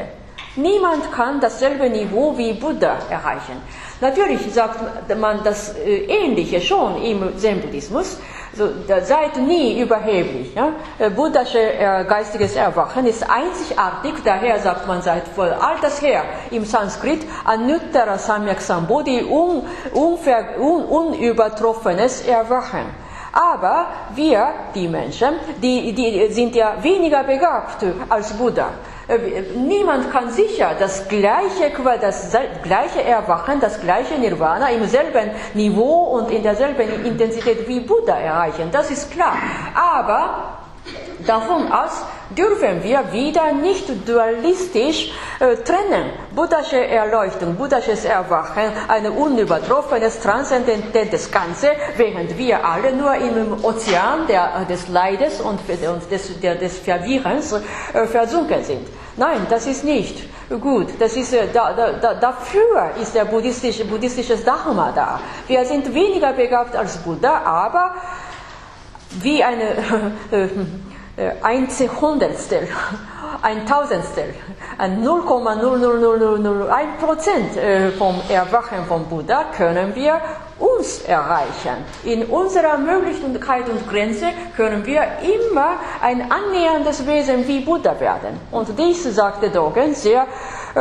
[0.57, 3.63] Niemand kann dasselbe Niveau wie Buddha erreichen.
[4.03, 4.81] Natürlich sagt
[5.19, 8.19] man das äh, Ähnliche schon im Zen-Buddhismus.
[8.55, 10.55] So, seid nie überheblich.
[10.55, 10.73] Ja?
[10.99, 16.67] Äh, Buddhische äh, geistiges Erwachen ist einzigartig, daher sagt man seit vor alters her im
[16.67, 19.63] Sanskrit Anuttara Samyak Sambodhi, un,
[19.95, 22.85] unver, un, unübertroffenes Erwachen.
[23.33, 25.31] Aber wir, die Menschen,
[25.63, 28.69] die, die sind ja weniger begabt als Buddha.
[29.09, 36.17] Äh, niemand kann sicher das gleiche, das gleiche Erwachen, das gleiche Nirvana im selben Niveau
[36.17, 38.69] und in derselben Intensität wie Buddha erreichen.
[38.71, 39.37] Das ist klar.
[39.75, 40.62] Aber
[41.27, 42.05] Davon aus
[42.37, 46.11] dürfen wir wieder nicht dualistisch äh, trennen.
[46.35, 54.65] Buddhische Erleuchtung, buddhisches Erwachen, ein unübertroffenes, transzendentes Ganze, während wir alle nur im Ozean der,
[54.69, 58.89] des Leides und, des, der, des Verwirrens äh, versunken sind.
[59.17, 60.29] Nein, das ist nicht
[60.61, 60.89] gut.
[60.99, 65.21] Das ist, äh, da, da, dafür ist der buddhistische, buddhistisches Dharma da.
[65.47, 67.95] Wir sind weniger begabt als Buddha, aber
[69.21, 70.13] wie eine
[71.17, 71.33] äh, äh,
[73.43, 74.35] ein Tausendstel,
[74.79, 80.21] ein 0,00001 Prozent äh, vom Erwachen von Buddha können wir
[80.59, 81.85] uns erreichen.
[82.05, 88.39] In unserer Möglichkeit und Grenze können wir immer ein annäherndes Wesen wie Buddha werden.
[88.51, 90.27] Und dies sagte Dogen sehr
[90.75, 90.81] äh,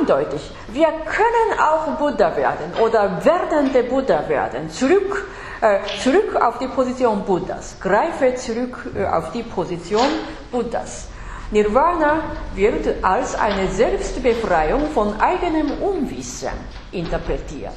[0.00, 0.50] eindeutig.
[0.68, 4.70] Wir können auch Buddha werden oder werdende Buddha werden.
[4.70, 5.26] Zurück
[5.60, 7.76] äh, zurück auf die Position Buddhas.
[7.80, 10.06] Greife zurück äh, auf die Position
[10.50, 11.08] Buddhas.
[11.50, 12.22] Nirvana
[12.54, 16.52] wird als eine Selbstbefreiung von eigenem Unwissen
[16.92, 17.72] interpretiert.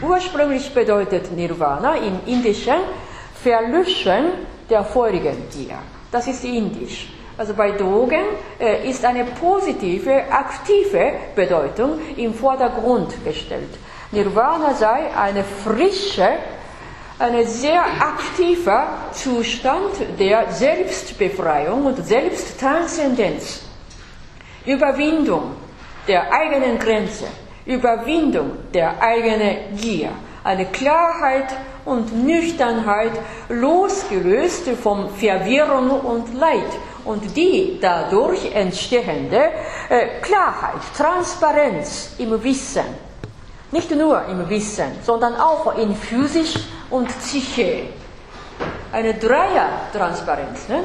[0.00, 2.80] Ursprünglich bedeutet Nirvana im Indischen
[3.34, 4.30] Verlöschen
[4.70, 5.78] der vorigen Gier.
[6.10, 7.12] Das ist indisch.
[7.36, 8.24] Also bei Dogen
[8.58, 13.78] äh, ist eine positive, aktive Bedeutung im Vordergrund gestellt.
[14.10, 16.28] Nirvana sei eine frische
[17.22, 23.62] ein sehr aktiver Zustand der Selbstbefreiung und Selbsttranszendenz.
[24.66, 25.52] Überwindung
[26.08, 27.26] der eigenen Grenze,
[27.64, 30.10] Überwindung der eigenen Gier,
[30.42, 31.54] eine Klarheit
[31.84, 33.12] und Nüchternheit
[33.48, 36.72] losgelöst von Verwirrung und Leid
[37.04, 39.50] und die dadurch entstehende
[39.88, 43.11] äh, Klarheit, Transparenz im Wissen
[43.72, 46.60] Nicht nur im Wissen, sondern auch in Physik
[46.90, 47.88] und Psyche.
[48.92, 50.68] Eine Dreier-Transparenz.
[50.68, 50.84] Ne?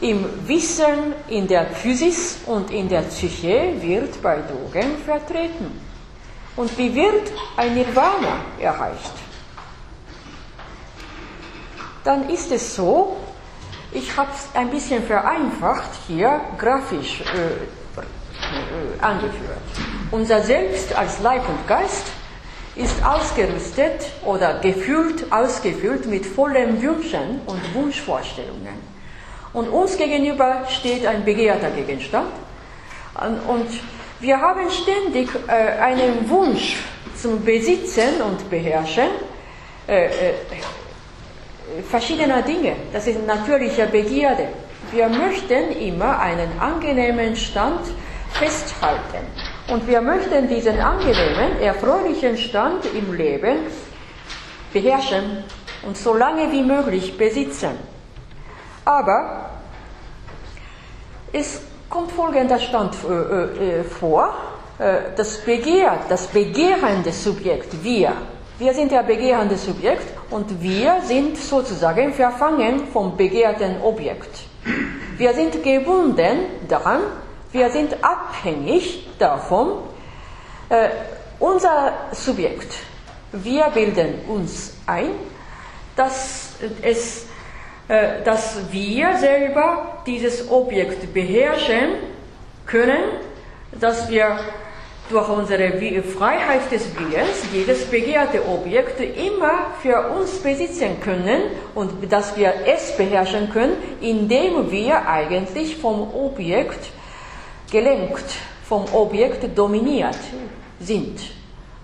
[0.00, 2.16] Im Wissen, in der Physik
[2.46, 5.78] und in der Psyche wird bei Dogen vertreten.
[6.56, 9.12] Und wie wird ein Nirvana erreicht?
[12.02, 13.18] Dann ist es so,
[13.92, 19.58] ich habe es ein bisschen vereinfacht hier grafisch äh, äh, angeführt.
[20.10, 22.06] Unser Selbst als Leib und Geist
[22.76, 28.78] ist ausgerüstet oder gefühlt, ausgefüllt mit vollen Wünschen und Wunschvorstellungen.
[29.52, 32.30] Und uns gegenüber steht ein begehrter Gegenstand.
[33.48, 33.68] Und
[34.20, 36.76] wir haben ständig äh, einen Wunsch
[37.20, 39.10] zum Besitzen und Beherrschen
[39.86, 40.10] äh, äh,
[41.90, 42.76] verschiedener Dinge.
[42.92, 44.48] Das ist natürliche Begierde.
[44.90, 47.80] Wir möchten immer einen angenehmen Stand
[48.32, 49.26] festhalten.
[49.68, 53.58] Und wir möchten diesen angenehmen, erfreulichen Stand im Leben
[54.72, 55.44] beherrschen
[55.86, 57.72] und so lange wie möglich besitzen.
[58.84, 59.50] Aber
[61.32, 61.60] es
[61.90, 64.34] kommt folgender Stand äh, äh, vor.
[64.78, 68.12] Äh, das Begehr, das begehrende Subjekt, wir,
[68.58, 74.40] wir sind der begehrende Subjekt und wir sind sozusagen verfangen vom begehrten Objekt.
[75.16, 77.00] Wir sind gebunden daran,
[77.52, 79.82] wir sind abhängig davon,
[80.68, 80.88] äh,
[81.38, 82.72] unser Subjekt,
[83.32, 85.10] wir bilden uns ein,
[85.96, 87.26] dass, es,
[87.88, 91.96] äh, dass wir selber dieses Objekt beherrschen
[92.66, 93.02] können,
[93.72, 94.38] dass wir
[95.10, 101.42] durch unsere Freiheit des Willens jedes begehrte Objekt immer für uns besitzen können
[101.74, 106.90] und dass wir es beherrschen können, indem wir eigentlich vom Objekt
[107.70, 108.24] gelenkt,
[108.68, 110.18] vom Objekt dominiert
[110.78, 111.20] sind.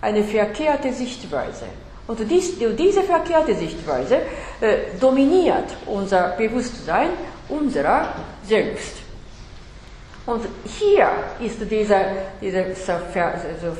[0.01, 1.64] Eine verkehrte Sichtweise.
[2.07, 4.16] Und dies, diese verkehrte Sichtweise
[4.61, 7.09] äh, dominiert unser Bewusstsein
[7.49, 8.14] unserer
[8.47, 8.97] selbst.
[10.26, 10.45] Und
[10.78, 11.09] hier
[11.41, 11.97] ist diese,
[12.41, 13.76] diese ver, also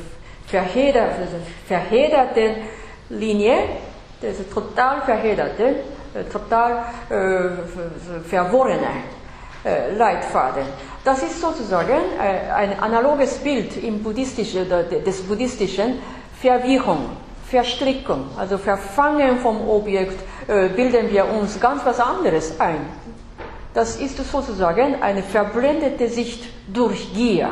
[0.46, 1.28] verhederte,
[1.66, 2.57] verhederte
[3.11, 3.57] Linie,
[4.22, 5.76] diese total verhederte,
[6.14, 9.05] äh, total äh, verworrene
[9.96, 10.64] Leitfaden.
[11.04, 15.98] Das ist sozusagen äh, ein analoges Bild im buddhistischen, des buddhistischen
[16.40, 17.10] Verwirrung,
[17.48, 22.86] Verstrickung, also Verfangen vom Objekt, äh, bilden wir uns ganz was anderes ein.
[23.72, 27.50] Das ist sozusagen eine verblendete Sicht durch Gier.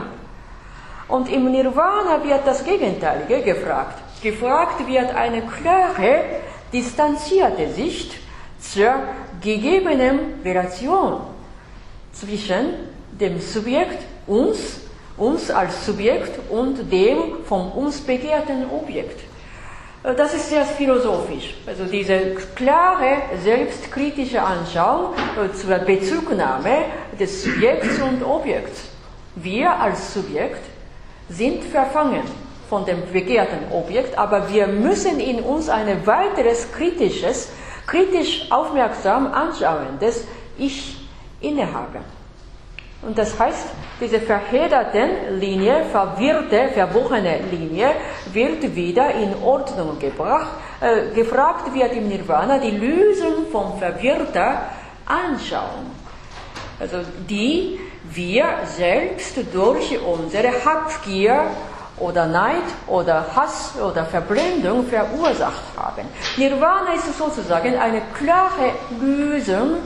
[1.09, 3.99] Und im Nirvana wird das Gegenteilige gefragt.
[4.23, 6.25] Gefragt wird eine klare,
[6.73, 8.15] distanzierte Sicht
[8.61, 8.95] zur
[9.43, 11.32] gegebenen Relation
[12.13, 12.75] zwischen
[13.21, 14.81] dem Subjekt, uns,
[15.17, 19.21] uns als Subjekt und dem von uns begehrten Objekt.
[20.03, 21.55] Äh, das ist sehr philosophisch.
[21.67, 26.85] Also diese klare, selbstkritische Anschauung äh, zur Bezugnahme
[27.19, 28.89] des Subjekts und Objekts.
[29.35, 30.61] Wir als Subjekt
[31.29, 32.23] sind verfangen
[32.69, 37.51] von dem begehrten Objekt, aber wir müssen in uns ein weiteres kritisches,
[37.87, 40.25] kritisch aufmerksam anschauendes
[40.59, 41.02] Ich
[41.43, 42.05] innehaben.
[43.03, 43.67] Und das heißt,
[44.01, 47.91] diese verhederte Linie, verwirrte, verbrochene Linie
[48.33, 50.51] wird wieder in Ordnung gebracht.
[50.81, 54.63] Äh, gefragt wird im Nirvana die Lösung von verwirrter
[55.05, 55.91] Anschauung.
[56.79, 58.45] Also die wir
[58.77, 61.47] selbst durch unsere Habgier
[61.99, 66.07] oder Neid oder Hass oder Verblendung verursacht haben.
[66.37, 69.77] Nirvana ist sozusagen eine klare Lösung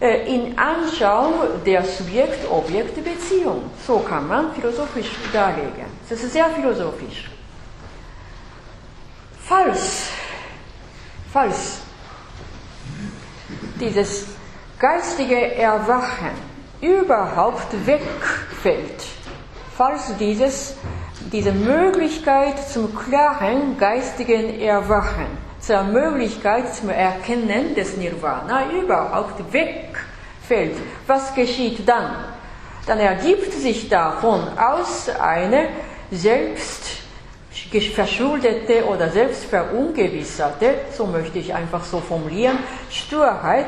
[0.00, 3.70] in Anschauung der Subjekt-Objekt-Beziehung.
[3.84, 5.86] So kann man philosophisch darlegen.
[6.08, 7.28] Das ist sehr philosophisch.
[9.40, 10.10] Falls,
[11.32, 11.80] falls
[13.80, 14.26] dieses
[14.78, 16.30] geistige Erwachen
[16.80, 19.02] überhaupt wegfällt,
[19.76, 20.76] falls dieses,
[21.32, 30.76] diese Möglichkeit zum klaren geistigen Erwachen zur Möglichkeit zum Erkennen des Nirvana überhaupt wegfällt.
[31.06, 32.24] Was geschieht dann?
[32.86, 35.68] Dann ergibt sich davon aus eine
[36.10, 36.98] selbst
[37.94, 42.58] verschuldete oder selbst verungewisserte, so möchte ich einfach so formulieren,
[42.90, 43.66] Sturheit,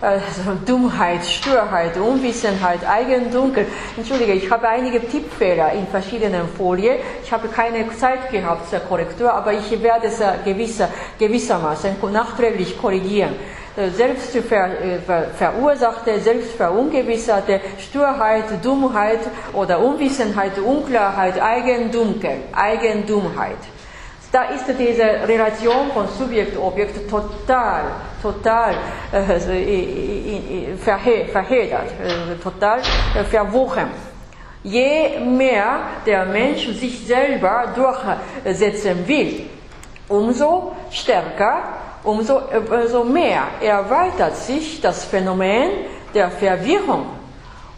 [0.00, 3.66] also Dummheit, Sturheit, Unwissenheit, Eigendunkel.
[3.96, 6.98] Entschuldige, ich habe einige Tippfehler in verschiedenen Folien.
[7.22, 10.88] Ich habe keine Zeit gehabt zur Korrektur, aber ich werde es gewisser,
[11.18, 13.34] gewissermaßen nachträglich korrigieren.
[13.76, 19.20] äh, selbst ver, äh, ver, verursachte, selbst verungewisserte Sturheit, Dummheit
[19.52, 23.58] oder Unwissenheit, Unklarheit, Eigendumkeit, Eigendummheit.
[24.34, 27.82] Da ist diese Relation von Subjekt-Objekt total,
[28.20, 28.74] total
[29.12, 33.90] äh, verheddert, äh, total äh, verwochen.
[34.64, 39.48] Je mehr der Mensch sich selber durchsetzen will,
[40.08, 41.62] umso stärker,
[42.02, 42.40] umso,
[42.72, 45.70] umso mehr erweitert sich das Phänomen
[46.12, 47.06] der Verwirrung.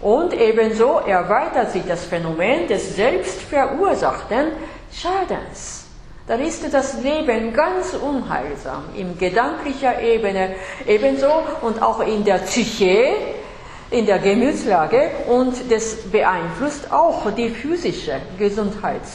[0.01, 4.53] Und ebenso erweitert sich das Phänomen des selbstverursachten
[4.91, 5.86] Schadens.
[6.27, 10.57] Dann ist das Leben ganz unheilsam, in gedanklicher Ebene
[10.87, 11.29] ebenso
[11.63, 13.15] und auch in der Psyche,
[13.91, 19.07] in der Gemütslage und das beeinflusst auch die physische Gesundheitslage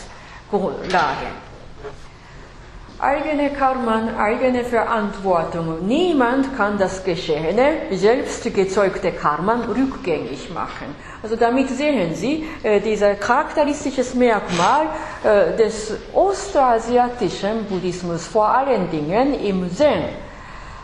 [3.02, 5.88] eigene Karma, eigene Verantwortung.
[5.88, 10.96] Niemand kann das Geschehene, selbst gezeugte Karma, rückgängig machen.
[11.24, 14.88] Also damit sehen Sie äh, dieses charakteristisches Merkmal
[15.24, 20.06] äh, des ostasiatischen Buddhismus, vor allen Dingen im Zen,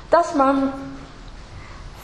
[0.10, 0.74] dass man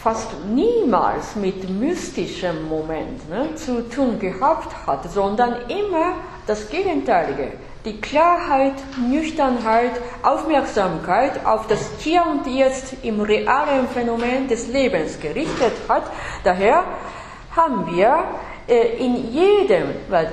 [0.03, 7.53] fast niemals mit mystischem Moment ne, zu tun gehabt hat, sondern immer das Gegenteilige
[7.86, 15.73] die Klarheit, Nüchternheit, Aufmerksamkeit auf das Hier und Jetzt im realen Phänomen des Lebens gerichtet
[15.89, 16.03] hat.
[16.43, 16.84] Daher
[17.55, 18.23] haben wir
[18.67, 19.89] äh, in jedem,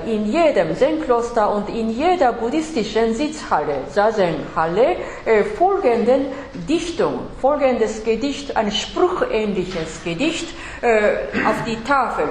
[0.06, 6.26] in jedem Zen-Kloster und in jeder buddhistischen Sitzhalle, Zazen-Halle, äh, folgenden
[6.68, 10.48] Dichtung, folgendes Gedicht, ein spruchähnliches Gedicht
[10.80, 12.28] äh, auf die Tafel,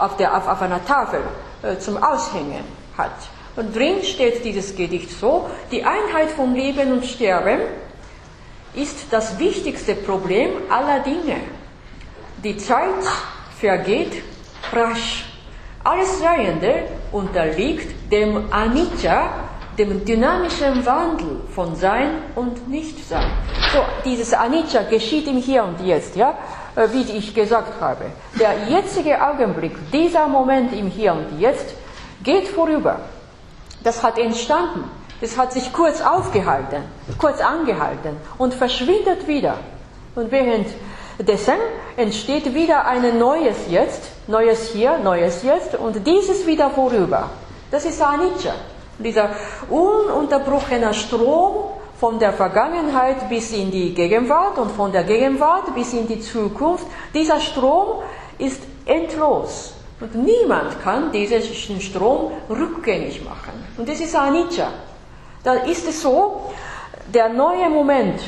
[0.00, 1.20] auf, der, auf, auf einer Tafel
[1.62, 2.64] äh, zum Aushängen
[2.96, 3.12] hat.
[3.56, 7.60] Und drin steht dieses Gedicht so, die Einheit von Leben und Sterben
[8.74, 11.40] ist das wichtigste Problem aller Dinge.
[12.44, 13.02] Die Zeit
[13.58, 14.22] vergeht
[14.72, 15.24] rasch.
[15.82, 19.30] Alles Seiende unterliegt dem Anicca,
[19.78, 23.30] dem dynamischen Wandel von Sein und Nichtsein.
[23.72, 26.36] So, dieses Anicca geschieht im Hier und Jetzt, ja?
[26.76, 28.04] Äh, wie ich gesagt habe.
[28.38, 31.74] Der jetzige Augenblick, dieser Moment im Hier und Jetzt,
[32.22, 33.00] geht vorüber.
[33.82, 34.84] Das hat entstanden.
[35.22, 36.82] Das hat sich kurz aufgehalten,
[37.16, 39.54] kurz angehalten und verschwindet wieder.
[40.14, 41.54] Und währenddessen
[41.96, 47.30] entsteht wieder ein neues Jetzt, neues Hier, neues Jetzt und dieses wieder vorüber.
[47.70, 48.52] Das ist Anicca.
[48.98, 49.30] Dieser
[49.70, 56.06] ununterbrochene Strom von der Vergangenheit bis in die Gegenwart und von der Gegenwart bis in
[56.06, 56.86] die Zukunft.
[57.14, 58.02] Dieser Strom
[58.38, 59.72] ist endlos.
[59.98, 63.64] Und niemand kann diesen Strom rückgängig machen.
[63.78, 64.68] Und das ist Anicca.
[65.42, 66.50] Da ist es so,
[67.14, 68.20] der neue Moment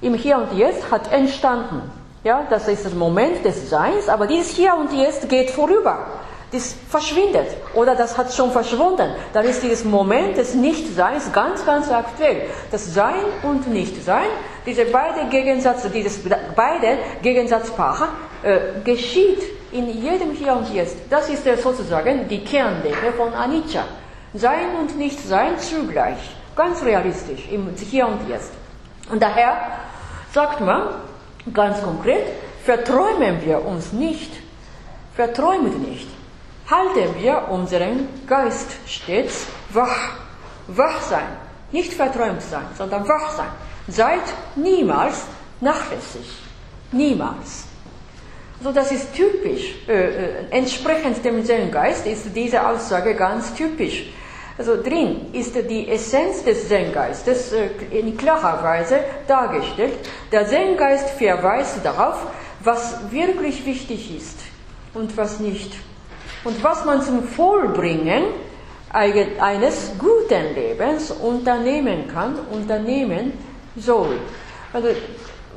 [0.00, 1.90] im Hier und Jetzt hat entstanden.
[2.22, 6.06] Ja, das ist der Moment des Seins, aber dieses Hier und Jetzt geht vorüber
[6.50, 9.10] das verschwindet oder das hat schon verschwunden.
[9.32, 12.42] Dann ist dieses Moment des Nichtseins ganz, ganz aktuell.
[12.70, 14.28] Das Sein und Nichtsein,
[14.64, 16.20] diese beide Gegensätze, dieses
[16.56, 18.08] beide Gegensatzpaare
[18.42, 19.42] äh, geschieht
[19.72, 20.96] in jedem Hier und Jetzt.
[21.10, 23.84] Das ist sozusagen die Kernlehre von Anicca.
[24.32, 26.18] Sein und Nichtsein zugleich.
[26.56, 28.52] Ganz realistisch im Hier und Jetzt.
[29.10, 29.56] Und daher
[30.32, 30.82] sagt man
[31.52, 32.26] ganz konkret,
[32.64, 34.32] verträumen wir uns nicht.
[35.14, 36.17] Verträumt nicht
[36.70, 40.12] halten wir unseren Geist stets wach.
[40.68, 41.28] Wach sein.
[41.72, 43.48] Nicht verträumt sein, sondern wach sein.
[43.88, 44.22] Seid
[44.54, 45.24] niemals
[45.60, 46.28] nachlässig.
[46.92, 47.64] Niemals.
[48.62, 49.76] So, das ist typisch.
[49.86, 54.06] Äh, äh, entsprechend dem Zen-Geist ist diese Aussage ganz typisch.
[54.58, 59.94] Also drin ist die Essenz des Zen-Geistes äh, in klarer Weise dargestellt.
[60.32, 62.26] Der Zen-Geist verweist darauf,
[62.60, 64.40] was wirklich wichtig ist
[64.94, 65.76] und was nicht
[66.44, 68.24] und was man zum Vollbringen
[68.90, 73.32] eines guten Lebens unternehmen kann, unternehmen
[73.76, 74.18] soll.
[74.72, 74.88] Also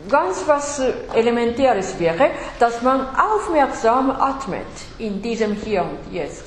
[0.09, 0.81] ganz was
[1.13, 4.65] Elementäres wäre, dass man aufmerksam atmet
[4.97, 6.45] in diesem Hier und Jetzt.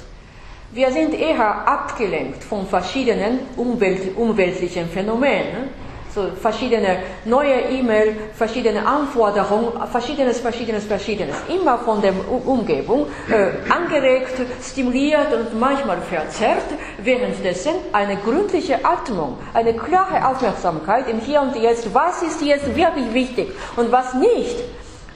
[0.73, 5.71] Wir sind eher abgelenkt von verschiedenen umwelt umweltlichen Phänomenen
[6.15, 12.13] so verschiedene neue E-Mail, verschiedene Anforderungen, verschiedenes, verschiedenes, verschiedenes, immer von der
[12.47, 16.65] Umgebung äh, angeregt, stimuliert und manchmal verzerrt,
[16.99, 23.13] währenddessen eine gründliche Atmung, eine klare Aufmerksamkeit im Hier und Jetzt, was ist jetzt wirklich
[23.13, 24.57] wichtig und was nicht.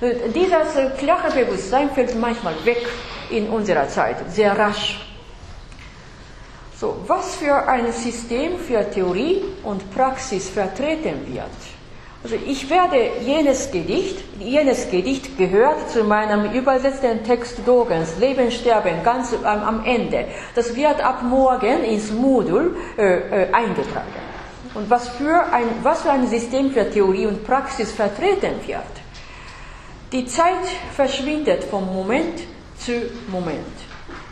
[0.01, 2.86] Äh, dieses äh, klare Bewusstsein fällt manchmal weg
[3.30, 5.07] in unserer Zeit, sehr rasch.
[6.80, 11.50] So, was für ein System für Theorie und Praxis vertreten wird
[12.22, 19.02] Also ich werde jenes Gedicht, jenes Gedicht gehört zu meinem übersetzten Text Dogens, Leben, Sterben,
[19.02, 20.26] ganz am, Ende.
[20.54, 24.22] Das wird ab morgen ins Modul äh, äh, eingetragen.
[24.74, 28.82] Und was für, ein, was für ein System für Theorie und Praxis vertreten wird.
[30.12, 32.40] Die Zeit verschwindet vom Moment
[32.78, 32.92] zu
[33.28, 33.76] Moment.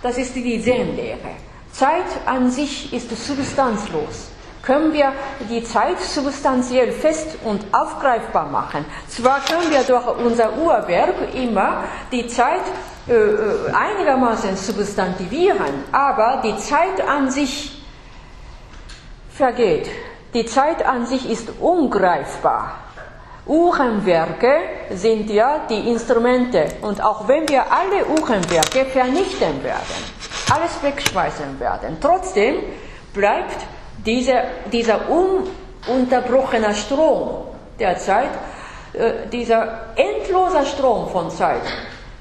[0.03, 1.45] Das ist die Seelenlehre.
[1.77, 4.31] Zeit an sich ist substanzlos
[4.66, 5.12] können wir
[5.49, 8.85] die Zeit substanziell fest und aufgreifbar machen.
[9.09, 12.62] Zwar können wir durch unser Uhrwerk immer die Zeit
[13.09, 17.81] äh, äh, einigermaßen substantivieren, aber die Zeit an sich
[19.31, 19.89] vergeht.
[20.35, 22.79] Die Zeit an sich ist ungreifbar.
[23.47, 24.59] Uhrenwerke
[24.91, 30.16] sind ja die Instrumente und auch wenn wir alle Uhrenwerke vernichten werden,
[30.53, 32.57] alles wegschmeißen werden, trotzdem
[33.12, 33.57] bleibt
[34.05, 37.47] dieser, dieser ununterbrochene Strom
[37.78, 38.30] der Zeit,
[38.92, 41.62] äh, dieser endlose Strom von Zeit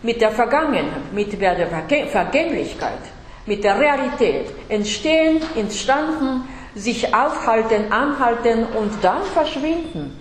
[0.01, 1.67] mit der Vergangenheit, mit der
[2.07, 2.99] Vergänglichkeit,
[3.45, 10.17] mit der Realität entstehen, entstanden, sich aufhalten, anhalten und dann verschwinden.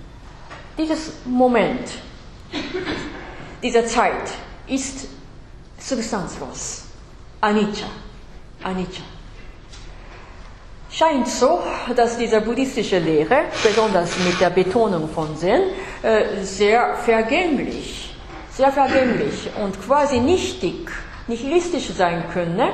[0.79, 1.89] Dieses Moment,
[3.63, 4.31] diese Zeit
[4.67, 5.09] ist
[5.79, 6.84] substanzlos.
[7.45, 7.85] Anicca.
[8.63, 9.03] Anicca
[10.91, 11.61] scheint so,
[11.95, 15.61] dass diese buddhistische Lehre, besonders mit der Betonung von Zen,
[16.03, 18.17] äh, sehr vergänglich,
[18.51, 20.91] sehr vergänglich und quasi nichtig,
[21.27, 22.71] nihilistisch sein könne.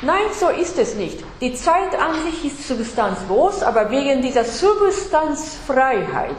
[0.00, 1.22] Nein, so ist es nicht.
[1.42, 6.36] Die Zeit an sich ist substanzlos, aber wegen dieser Substanzfreiheit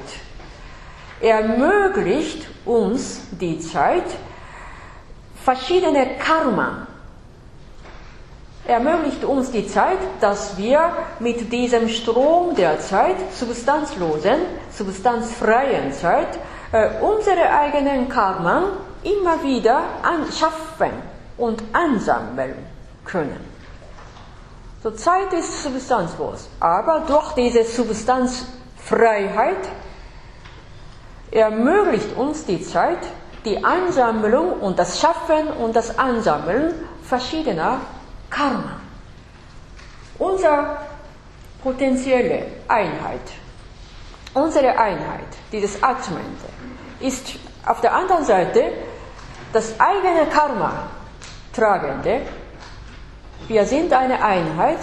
[1.19, 4.05] ermöglicht uns die Zeit,
[5.43, 6.87] verschiedene Karma
[8.71, 14.37] ermöglicht uns die Zeit, dass wir mit diesem Strom der Zeit, substanzlosen,
[14.71, 16.39] substanzfreien Zeit,
[16.71, 18.63] äh, unsere eigenen Karma
[19.03, 20.91] immer wieder anschaffen
[21.37, 22.55] und ansammeln
[23.05, 23.51] können.
[24.81, 29.67] So Zeit ist substanzlos, aber durch diese Substanzfreiheit
[31.29, 32.99] ermöglicht uns die Zeit,
[33.45, 37.81] die Ansammlung und das Schaffen und das Ansammeln verschiedener
[38.31, 38.79] Karma.
[40.17, 40.77] Unsere
[41.61, 43.21] potenzielle Einheit,
[44.33, 46.49] unsere Einheit, dieses Atmende,
[46.99, 48.71] ist auf der anderen Seite
[49.53, 50.87] das eigene Karma
[51.53, 52.21] tragende.
[53.47, 54.79] Wir sind eine Einheit,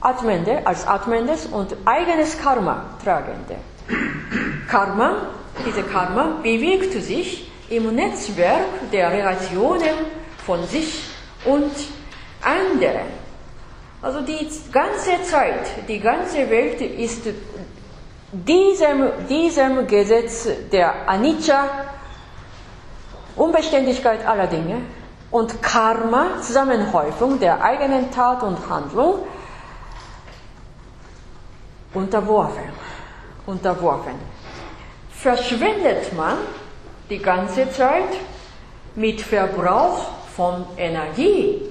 [0.00, 3.56] Atmende als Atmendes und eigenes Karma tragende.
[4.68, 5.28] Karma,
[5.66, 9.94] diese Karma bewegt sich im Netzwerk der Relationen
[10.46, 11.02] von sich
[11.44, 11.72] und
[12.42, 13.06] anderen.
[14.00, 17.22] Also die ganze Zeit, die ganze Welt ist
[18.32, 21.64] diesem, diesem Gesetz der Anicca,
[23.36, 24.82] Unbeständigkeit aller Dinge
[25.30, 29.20] und Karma, Zusammenhäufung der eigenen Tat und Handlung,
[31.94, 32.64] unterworfen.
[33.46, 34.12] unterworfen.
[35.10, 36.36] Verschwendet man
[37.08, 38.12] die ganze Zeit
[38.94, 41.62] mit Verbrauch von Energie,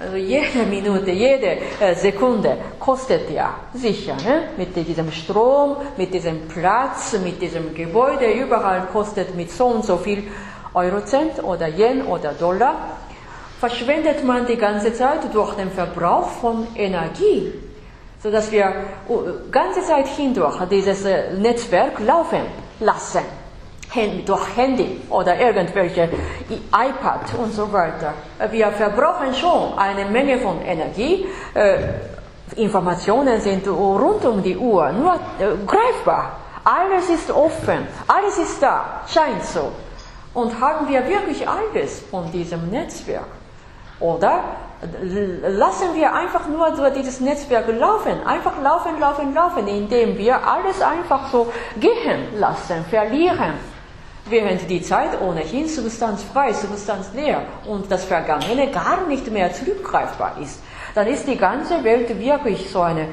[0.00, 4.48] also jede Minute, jede äh, Sekunde kostet ja sicher, ne?
[4.56, 9.98] mit diesem Strom, mit diesem Platz, mit diesem Gebäude, überall kostet mit so und so
[9.98, 10.24] viel
[10.72, 12.74] Eurocent oder Yen oder Dollar.
[13.58, 17.52] Verschwendet man die ganze Zeit durch den Verbrauch von Energie,
[18.22, 18.72] sodass wir
[19.08, 22.40] uh, ganze Zeit hindurch dieses äh, Netzwerk laufen
[22.80, 23.39] lassen
[24.24, 26.08] durch Handy oder irgendwelche
[26.48, 28.14] iPad und so weiter.
[28.50, 31.26] Wir verbrauchen schon eine Menge von Energie.
[31.54, 31.78] Äh,
[32.56, 36.36] Informationen sind rund um die Uhr, nur äh, greifbar.
[36.64, 39.72] Alles ist offen, alles ist da, scheint so.
[40.34, 43.26] Und haben wir wirklich alles von diesem Netzwerk?
[43.98, 44.44] Oder
[45.42, 50.80] lassen wir einfach nur durch dieses Netzwerk laufen, einfach laufen, laufen, laufen, indem wir alles
[50.80, 53.54] einfach so gehen lassen, verlieren
[54.26, 60.60] während die Zeit ohnehin substanzfrei, substanzleer und das Vergangene gar nicht mehr zurückgreifbar ist,
[60.94, 63.06] dann ist die ganze Welt wirklich so eine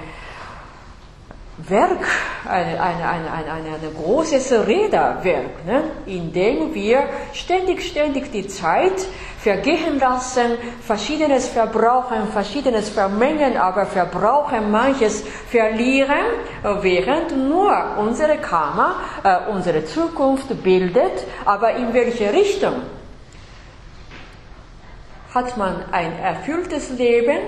[1.57, 2.05] Werk,
[2.47, 5.85] ein eine, eine, eine, eine, ein großes Räderwerk, ne?
[6.05, 9.07] in dem wir ständig, ständig die Zeit
[9.39, 10.51] vergehen lassen,
[10.81, 16.27] verschiedenes verbrauchen, verschiedenes vermengen, aber verbrauchen, manches verlieren,
[16.81, 22.84] während nur unsere Karma äh, unsere Zukunft bildet, aber in welche Richtung?
[25.34, 27.39] Hat man ein erfülltes Leben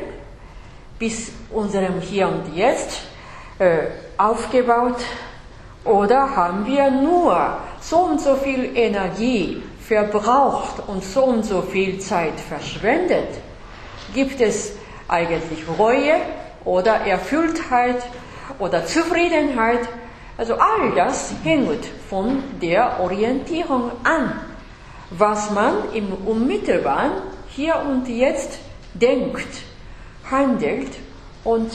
[0.97, 3.03] bis unserem Hier und Jetzt?
[3.59, 3.87] Äh,
[4.17, 4.97] aufgebaut
[5.85, 11.99] Oder haben wir nur so und so viel Energie verbraucht und so und so viel
[11.99, 13.29] Zeit verschwendet?
[14.13, 14.73] Gibt es
[15.07, 16.17] eigentlich Reue
[16.65, 18.03] oder Erfülltheit
[18.59, 19.87] oder Zufriedenheit?
[20.37, 24.39] Also all das hängt von der Orientierung an,
[25.11, 27.13] was man im Unmittelbaren
[27.47, 28.59] hier und jetzt
[28.93, 29.63] denkt,
[30.29, 30.91] handelt
[31.43, 31.71] und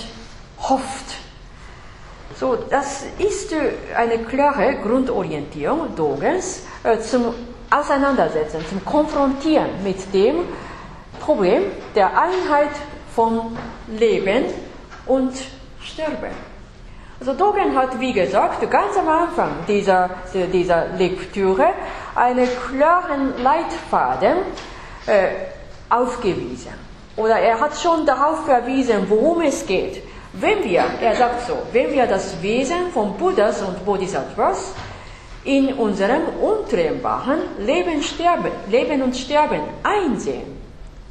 [0.60, 1.23] hofft.
[2.38, 3.54] So, das ist
[3.96, 7.32] eine klare Grundorientierung Dogens äh, zum
[7.70, 10.40] Auseinandersetzen, zum Konfrontieren mit dem
[11.20, 11.62] Problem
[11.94, 12.70] der Einheit
[13.14, 13.56] von
[13.88, 14.46] Leben
[15.06, 15.32] und
[15.80, 16.32] Sterben.
[17.20, 20.10] Also Dogen hat, wie gesagt, ganz am Anfang dieser,
[20.52, 21.68] dieser Lektüre
[22.16, 24.38] einen klaren Leitfaden
[25.06, 25.28] äh,
[25.88, 26.74] aufgewiesen.
[27.16, 30.02] Oder er hat schon darauf verwiesen, worum es geht.
[30.40, 34.74] Wenn wir, er sagt so, wenn wir das Wesen von Buddhas und Bodhisattvas
[35.44, 40.58] in unserem untrennbaren Leben, sterben, Leben und Sterben einsehen,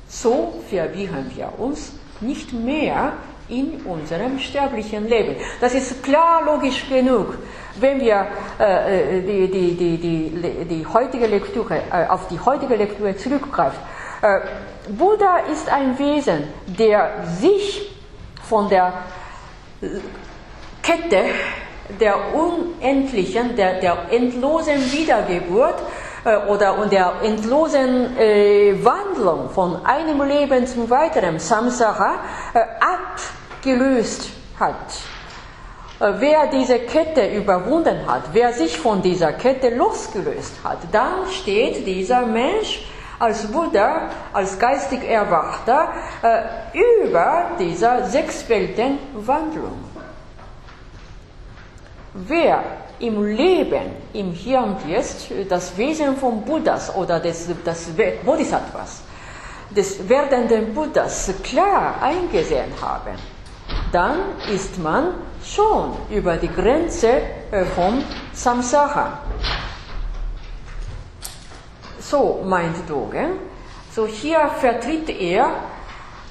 [0.09, 3.13] so verwirren wir uns nicht mehr
[3.47, 5.35] in unserem sterblichen Leben.
[5.61, 7.37] Das ist klar logisch genug,
[7.79, 8.27] wenn wir
[8.59, 13.79] äh, äh die, die, die, die, die heutige Lektüre, äh, auf die heutige Lektüre zurückgreifen.
[14.21, 14.39] Äh,
[14.89, 17.89] Buddha ist ein Wesen, der sich
[18.53, 18.93] von der
[20.83, 21.23] Kette
[21.99, 25.79] der unendlichen, der, der endlosen Wiedergeburt
[26.23, 32.13] äh, oder der endlosen äh, Wandlung von einem Leben zum weiteren Samsara
[32.53, 34.85] äh, abgelöst hat.
[35.99, 41.87] Äh, wer diese Kette überwunden hat, wer sich von dieser Kette losgelöst hat, dann steht
[41.87, 42.83] dieser Mensch
[43.23, 45.87] als Buddha, als geistig Erwachter,
[46.21, 49.79] äh, über dieser Sechsweltenwandlung.
[52.13, 52.63] Wer
[52.99, 57.89] im Leben, im Hier und Jetzt, das Wesen von Buddhas oder des, des
[58.25, 59.01] Bodhisattvas,
[59.69, 63.11] des werdenden Buddhas klar eingesehen habe,
[63.93, 64.17] dann
[64.53, 65.13] ist man
[65.43, 67.21] schon über die Grenze
[67.51, 69.19] äh, vom Samsara
[72.13, 73.39] so meint Dogen.
[73.95, 75.45] So hier vertritt er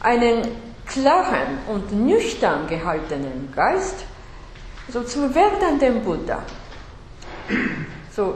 [0.00, 0.42] einen
[0.86, 4.04] klaren und nüchtern gehaltenen Geist,
[4.92, 6.38] so zum werdenden Buddha.
[8.14, 8.34] So,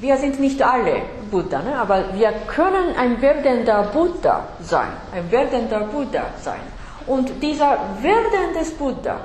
[0.00, 1.76] wir sind nicht alle Buddha, ne?
[1.76, 6.60] aber wir können ein werdender Buddha sein, ein werdender Buddha sein.
[7.06, 9.20] Und dieser werdende Buddha,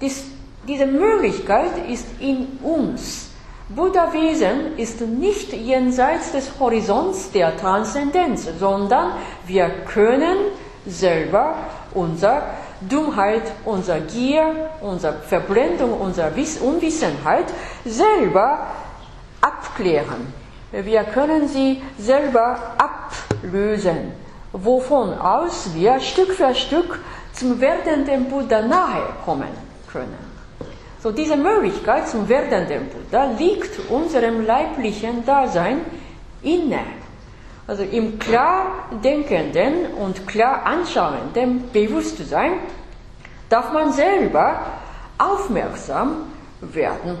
[0.00, 0.24] dies,
[0.66, 3.31] diese Möglichkeit ist in uns.
[3.74, 9.12] Buddha-Wesen ist nicht jenseits des Horizonts der Transzendenz, sondern
[9.46, 10.36] wir können
[10.86, 11.54] selber
[11.94, 12.42] unsere
[12.80, 17.46] Dummheit, unsere Gier, unsere Verblendung, unsere Unwissenheit
[17.84, 18.66] selber
[19.40, 20.32] abklären.
[20.72, 24.12] Wir können sie selber ablösen,
[24.52, 26.98] wovon aus wir Stück für Stück
[27.32, 29.48] zum werdenden Buddha nahe kommen
[29.90, 30.31] können.
[31.02, 35.80] So diese Möglichkeit zum werdenden Buddha liegt unserem leiblichen Dasein
[36.42, 36.78] inne.
[37.66, 42.52] Also im klar denkenden und klar anschauenden Bewusstsein
[43.48, 44.60] darf man selber
[45.18, 46.26] aufmerksam
[46.60, 47.18] werden.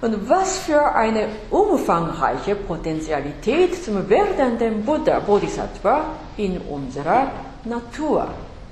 [0.00, 6.04] Und was für eine umfangreiche Potentialität zum werdenden Buddha Bodhisattva
[6.36, 7.30] in unserer
[7.64, 8.28] Natur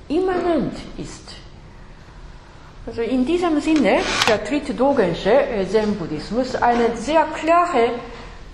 [0.09, 1.42] immanent ist.
[2.85, 7.91] Also in diesem Sinne vertritt Dogensche äh, Zen-Buddhismus eine sehr klare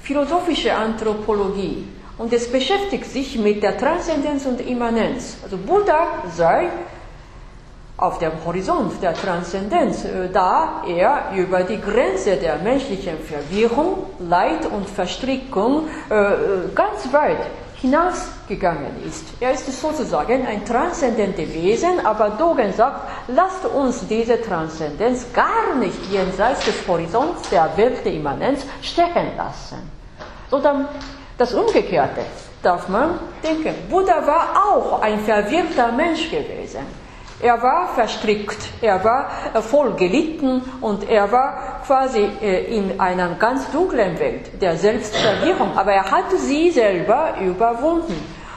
[0.03, 1.87] philosophische Anthropologie
[2.19, 5.39] und es beschäftigt sich mit der Transzendenz und Immanenz.
[5.43, 6.69] Also Buddha sei
[7.97, 14.67] auf dem Horizont der Transzendenz, äh, da er über die Grenze der menschlichen Verwirrung, Leid
[14.67, 17.47] und Verstrickung äh, ganz weit
[17.81, 19.25] hinausgegangen ist.
[19.41, 26.11] Er ist sozusagen ein transzendentes Wesen, aber Dogen sagt, lasst uns diese Transzendenz gar nicht
[26.11, 29.91] jenseits des Horizonts der Welt der Immanenz stechen lassen.
[30.51, 30.89] Sondern
[31.37, 32.23] das Umgekehrte
[32.63, 33.75] darf man denken.
[33.89, 37.08] Buddha war auch ein verwirrter Mensch gewesen.
[37.41, 43.35] Er war verstrickt, er war äh, voll gelitten und er war quasi äh, in einer
[43.35, 48.17] ganz dunklen Welt der Selbstverwirrung, aber er hat sie selber überwunden.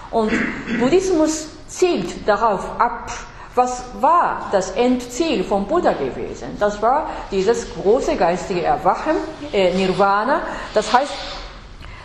[0.09, 0.31] Und
[0.79, 3.11] Buddhismus zielt darauf ab,
[3.53, 6.57] was war das Endziel von Buddha gewesen?
[6.59, 9.15] Das war dieses große geistige Erwachen,
[9.53, 10.41] äh, Nirvana,
[10.73, 11.11] das heißt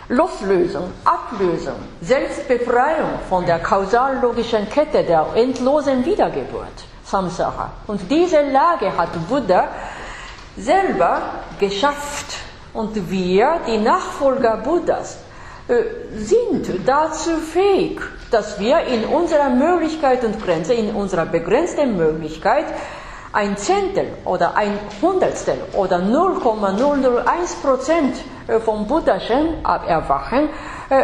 [0.09, 7.71] Loslösung, Ablösung, Selbstbefreiung von der kausallogischen Kette der endlosen Wiedergeburt, Samsara.
[7.87, 9.67] Und diese Lage hat Buddha
[10.55, 11.21] selber
[11.59, 12.37] geschafft.
[12.73, 15.17] Und wir, die Nachfolger Buddhas,
[15.67, 15.83] äh,
[16.15, 17.99] sind dazu fähig,
[18.31, 22.65] dass wir in unserer Möglichkeit und Grenze, in unserer begrenzten Möglichkeit,
[23.37, 28.15] ein Zehntel oder ein Hundertstel oder 0,001 Prozent
[28.47, 30.49] äh, vom buddhischen Erwachen
[30.89, 31.03] äh,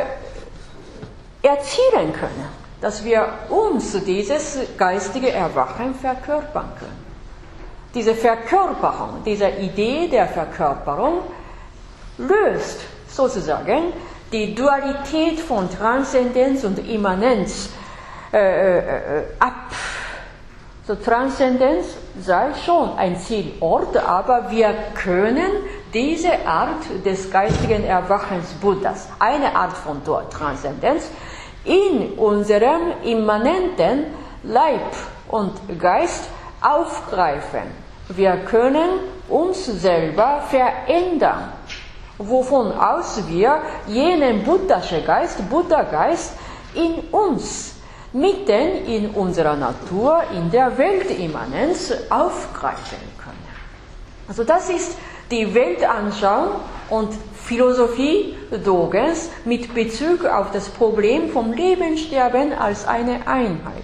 [1.47, 2.47] erzielen können,
[2.81, 7.05] dass wir uns dieses geistige Erwachen verkörpern können.
[7.93, 11.19] Diese Verkörperung, diese Idee der Verkörperung
[12.17, 12.79] löst
[13.09, 13.93] sozusagen
[14.31, 17.69] die Dualität von Transzendenz und Immanenz
[18.33, 19.67] äh, äh, äh, ab.
[20.85, 25.51] So Transzendenz sei schon ein Zielort, aber wir können
[25.93, 31.09] diese Art des geistigen Erwachens Buddhas, eine Art von Transzendenz,
[31.63, 34.05] in unserem immanenten
[34.43, 34.91] Leib
[35.29, 36.25] und Geist
[36.61, 37.71] aufgreifen.
[38.09, 38.99] Wir können
[39.29, 41.53] uns selber verändern
[42.17, 46.33] wovon aus wir jenen buddhischen Geist, Buddha-Geist
[46.73, 47.72] in uns,
[48.13, 53.37] mitten in unserer Natur, in der Weltimmanenz aufgreifen können.
[54.27, 54.97] Also das ist
[55.31, 56.55] die Weltanschauung
[56.89, 63.83] und Philosophie Dogens mit Bezug auf das Problem vom Leben, Sterben als eine Einheit.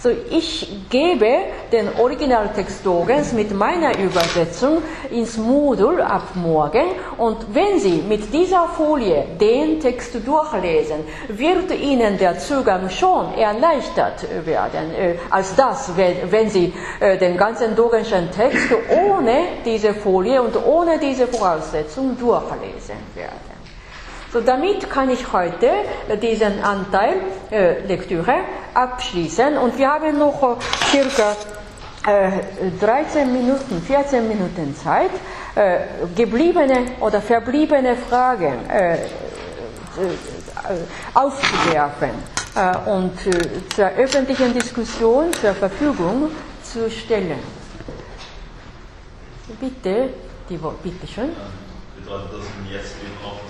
[0.00, 1.26] So, ich gebe
[1.72, 4.80] den Originaltext Dogens mit meiner Übersetzung
[5.10, 12.16] ins Modul ab morgen und wenn Sie mit dieser Folie den Text durchlesen, wird Ihnen
[12.16, 18.30] der Zugang schon erleichtert werden, äh, als das, wenn, wenn Sie äh, den ganzen Dogenschen
[18.30, 23.57] Text ohne diese Folie und ohne diese Voraussetzung durchlesen werden.
[24.30, 25.70] So, damit kann ich heute
[26.22, 27.14] diesen Anteil
[27.50, 28.34] äh, Lektüre
[28.74, 30.56] abschließen und wir haben noch äh,
[30.90, 31.34] circa
[32.06, 32.30] äh,
[32.78, 35.10] 13 Minuten, 14 Minuten Zeit,
[35.54, 35.80] äh,
[36.14, 38.98] gebliebene oder verbliebene Fragen äh, äh,
[41.14, 42.10] aufzuwerfen
[42.86, 43.12] und
[43.74, 46.30] zur öffentlichen Diskussion zur Verfügung
[46.62, 47.38] zu stellen.
[49.60, 50.10] Bitte,
[50.48, 51.30] die, bitte schön.
[51.96, 53.47] Bedeutet das jetzt eben auch,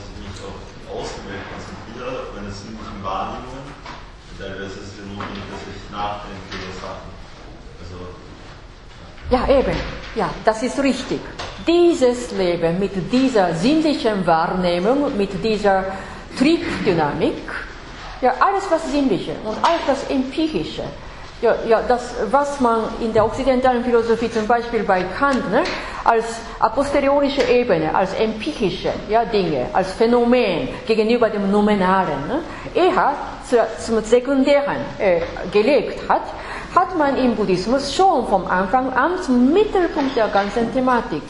[0.98, 3.62] dass Außenwelt konzentriere, auf meine sinnlichen Wahrnehmungen.
[4.30, 7.10] Und teilweise ist es ja notwendig, dass ich nachdenke über Sachen.
[7.80, 7.96] Also,
[9.30, 9.46] ja.
[9.46, 9.76] ja, eben.
[10.14, 11.20] Ja, das ist richtig.
[11.66, 15.84] Dieses Leben mit dieser sinnlichen Wahrnehmung, mit dieser
[16.38, 17.50] Triebdynamik,
[18.20, 20.84] ja, alles was Sinnliche und alles was Empirische,
[21.40, 25.62] ja, ja, das, was man in der okzidentalen Philosophie zum Beispiel bei Kant ne,
[26.04, 26.24] als
[26.58, 32.40] a posteriorische Ebene, als empirische ja, Dinge, als Phänomen gegenüber dem Nominalen, ne,
[32.74, 33.14] eher
[33.48, 35.20] zu, zum Sekundären äh,
[35.52, 36.22] gelegt hat,
[36.74, 41.22] hat man im Buddhismus schon vom Anfang an zum Mittelpunkt der ganzen Thematik.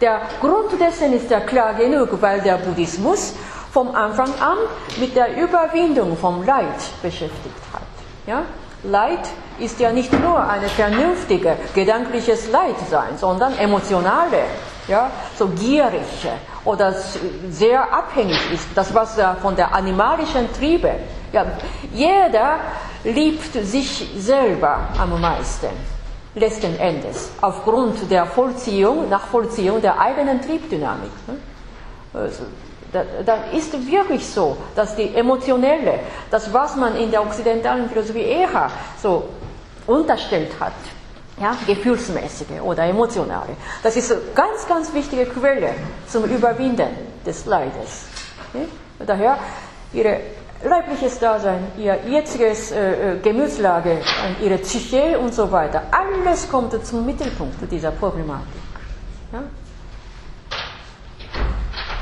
[0.00, 3.34] Der Grund dessen ist ja klar genug, weil der Buddhismus
[3.72, 4.58] vom Anfang an
[4.98, 7.82] mit der Überwindung vom Leid beschäftigt hat.
[8.26, 8.42] Ja?
[8.82, 9.28] Leid
[9.58, 14.44] ist ja nicht nur eine vernünftige, gedankliches Leid sein, sondern emotionale,
[14.86, 16.04] ja, so gierige
[16.64, 16.94] oder
[17.50, 20.92] sehr abhängig ist, das was von der animalischen Triebe.
[21.32, 21.46] Ja,
[21.92, 22.58] jeder
[23.02, 25.68] liebt sich selber am meisten,
[26.34, 31.10] letzten Endes, aufgrund der Vollziehung, nach Vollziehung der eigenen Triebdynamik.
[31.26, 31.38] Ne?
[32.12, 32.44] Also,
[32.92, 36.00] da, ist wirklich so, dass die emotionelle,
[36.30, 39.28] das was man in der okzidentalen Philosophie eher so
[39.86, 40.72] unterstellt hat,
[41.40, 45.74] ja, gefühlsmäßige oder emotionale, das ist eine ganz, ganz wichtige Quelle
[46.06, 46.88] zum Überwinden
[47.24, 48.06] des Leides.
[48.52, 48.66] Okay?
[49.04, 49.38] Daher
[49.92, 50.20] ihre
[50.64, 53.98] leibliches Dasein, ihr jetziges äh, äh Gemütslage,
[54.42, 58.62] ihre Psyche und so weiter, alles kommt zum Mittelpunkt dieser Problematik.
[59.32, 59.42] Ja?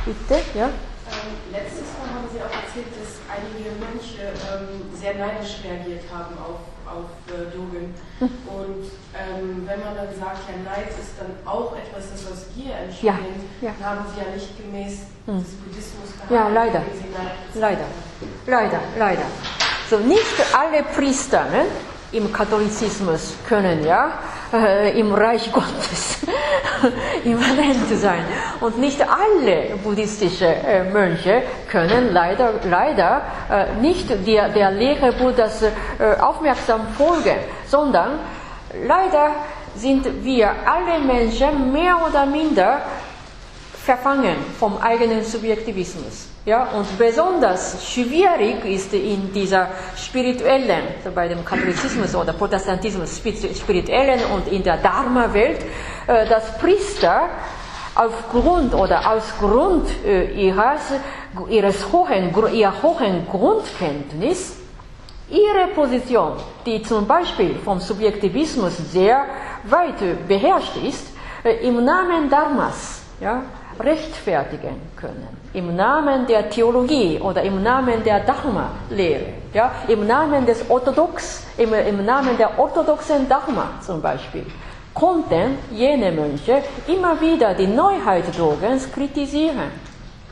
[0.04, 0.66] Bitte, ja?
[0.66, 6.36] Ähm, letztes Mal haben Sie auch erzählt, dass einige Mönche ähm, sehr neidisch reagiert haben
[6.36, 7.94] auf, auf äh, Dogen.
[8.20, 8.28] Hm.
[8.48, 8.84] Und
[9.16, 13.48] ähm, wenn man dann sagt, ja, Neid ist dann auch etwas, das aus Gier entspringt,
[13.60, 13.86] ja, ja.
[13.86, 15.40] haben Sie ja nicht gemäß hm.
[15.40, 16.36] des Buddhismus gehandelt.
[16.36, 16.82] Ja, leider.
[17.54, 17.88] Leider.
[18.46, 19.26] Leider, leider.
[19.88, 21.64] So, nicht alle Priester ne,
[22.14, 24.12] im Katholizismus können ja
[24.52, 26.18] äh, im Reich Gottes
[27.24, 28.24] immanent sein.
[28.60, 35.62] Und nicht alle buddhistische äh, Mönche können leider, leider äh, nicht der, der Lehre Buddhas
[35.62, 35.72] äh,
[36.20, 37.36] aufmerksam folgen,
[37.66, 38.20] sondern
[38.86, 39.32] leider
[39.74, 42.82] sind wir alle Menschen mehr oder minder
[43.84, 46.33] verfangen vom eigenen Subjektivismus.
[46.46, 50.82] Ja, und besonders schwierig ist in dieser spirituellen,
[51.14, 55.62] bei dem Katholizismus oder Protestantismus spirituellen und in der Dharma-Welt,
[56.06, 57.30] äh, dass Priester
[57.94, 60.92] aufgrund oder aus Grund äh, ihres,
[61.48, 64.56] ihres hohen, ihrer hohen Grundkenntnis
[65.30, 66.34] ihre Position,
[66.66, 69.24] die zum Beispiel vom Subjektivismus sehr
[69.64, 71.06] weit beherrscht ist,
[71.42, 73.44] äh, im Namen Dharmas ja,
[73.80, 75.43] rechtfertigen können.
[75.54, 81.72] Im Namen der Theologie oder im Namen der Dharma-Lehre, ja, im Namen des Orthodox, im,
[81.72, 84.44] im Namen der orthodoxen Dharma zum Beispiel,
[84.92, 89.70] konnten jene Mönche immer wieder die Neuheit Dogens kritisieren.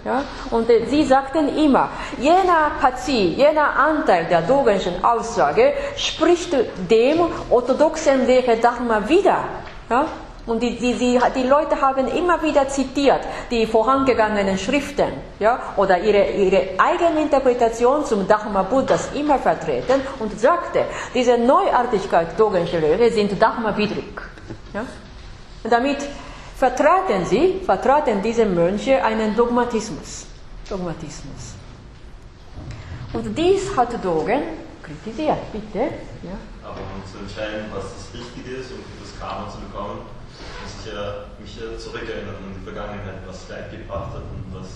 [0.05, 0.25] Ja?
[0.51, 1.89] Und äh, sie sagten immer,
[2.19, 6.53] jener Partie, jener Anteil der Dogenschen Aussage spricht
[6.91, 7.21] dem
[7.51, 9.45] orthodoxen Lehre Dharma wieder.
[9.89, 10.07] Ja?
[10.45, 13.21] Und die, die, die, die Leute haben immer wieder zitiert
[13.51, 20.39] die vorangegangenen Schriften ja, oder ihre, ihre eigene Interpretation zum Dharma Buddhas immer vertreten und
[20.41, 24.21] sagte, diese Neuartigkeit Dogensche Lehre sind Dharma-widrig.
[24.75, 24.85] Ja?
[25.63, 25.99] Damit
[26.57, 30.27] vertraten sie, vertraten diese Mönche einen Dogmatismus.
[30.69, 31.55] Dogmatismus.
[33.13, 34.43] Und dies hat Dogen
[34.83, 35.79] kritisiert, bitte.
[36.23, 36.39] Ja.
[36.65, 40.01] Aber um zu entscheiden, was das Richtige ist, um das Karma zu bekommen,
[40.85, 44.69] ich äh, mich äh, zurückerinnern an die Vergangenheit, was Leid gebracht hat und was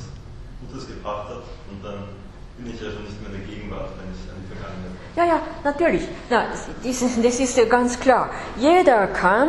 [0.61, 1.43] Gutes gebracht hat.
[1.71, 2.05] Und dann
[2.59, 4.93] bin ich ja schon nicht mehr in der Gegenwart, wenn ich an die Vergangenheit.
[5.17, 6.09] Ja, ja, natürlich.
[6.31, 6.45] Na,
[6.83, 8.31] das, ist, das ist ganz klar.
[8.57, 9.49] Jeder kann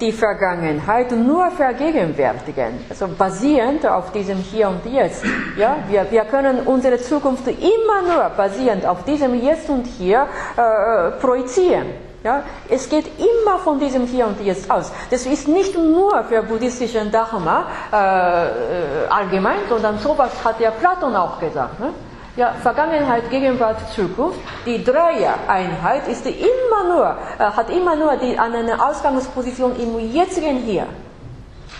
[0.00, 5.24] die Vergangenheit nur vergegenwärtigen, also basierend auf diesem Hier und Jetzt.
[5.56, 10.26] Ja, wir, wir können unsere Zukunft immer nur basierend auf diesem Jetzt und Hier
[10.56, 12.07] äh, projizieren.
[12.24, 14.90] Ja, es geht immer von diesem Hier und Jetzt aus.
[15.10, 21.38] Das ist nicht nur für buddhistischen Dharma äh, allgemein, sondern sowas hat ja Platon auch
[21.38, 21.78] gesagt.
[21.78, 21.92] Ne?
[22.36, 24.40] Ja, Vergangenheit, Gegenwart, Zukunft.
[24.66, 30.86] Die Dreier-Einheit ist immer nur, äh, hat immer nur die, eine Ausgangsposition im jetzigen Hier.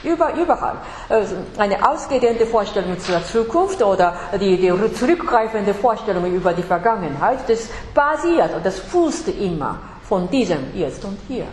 [0.04, 0.76] Über, überall.
[1.08, 7.68] Also eine ausgedehnte Vorstellung zur Zukunft oder die, die zurückgreifende Vorstellung über die Vergangenheit, das
[7.92, 9.78] basiert, das fußt immer
[10.08, 11.46] von diesem Jetzt und Hier.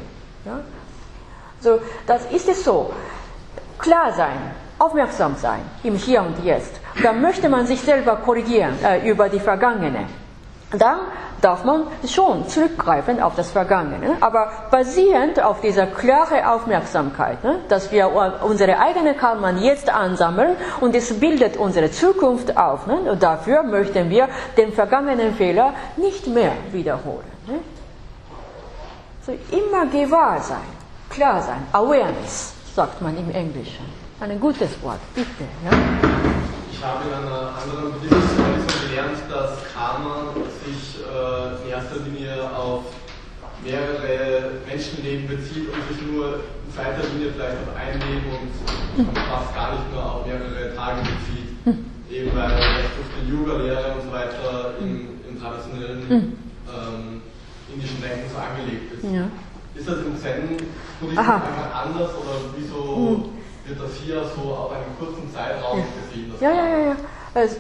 [0.46, 0.60] Ja?
[1.60, 2.92] So, das ist es so.
[3.78, 4.38] Klar sein,
[4.80, 6.74] aufmerksam sein im Hier und Jetzt.
[7.04, 10.06] Da möchte man sich selber korrigieren äh, über die Vergangene.
[10.72, 11.00] Dann
[11.42, 17.92] darf man schon zurückgreifen auf das Vergangene, aber basierend auf dieser klaren Aufmerksamkeit, ne, dass
[17.92, 18.12] wir
[18.44, 22.88] unsere eigene Karma jetzt ansammeln und es bildet unsere Zukunft auf.
[22.88, 24.28] Ne, und dafür möchten wir
[24.58, 27.30] den vergangenen Fehler nicht mehr wiederholen.
[27.48, 27.60] Ne.
[29.26, 30.70] So immer gewahr sein,
[31.10, 33.86] klar sein, Awareness, sagt man im Englischen.
[34.20, 35.50] Ein gutes Wort, bitte.
[35.66, 35.72] Ja?
[36.72, 40.28] Ich habe in einer anderen Buddhismus gelernt, dass Karma
[40.64, 42.84] sich äh, in erster Linie auf
[43.64, 49.56] mehrere Menschenleben bezieht und sich nur in zweiter Linie vielleicht auf ein Leben und fast
[49.56, 51.50] gar nicht nur auf mehrere Tage bezieht.
[51.64, 51.86] Hm.
[52.12, 52.62] Eben weil
[52.94, 56.38] durch die Yoga-Lehre und so weiter im, im traditionellen hm.
[56.70, 57.22] ähm,
[57.76, 59.04] indischen Denken so angelegt ist.
[59.04, 59.28] Ja.
[59.76, 63.24] Ist das im Zen-Buddhismus einfach anders oder wieso hm.
[63.68, 66.34] wird das hier so auf einen kurzen Zeitraum gesehen?
[66.40, 66.96] Ja, ja, ja, ja.
[67.36, 67.58] Also,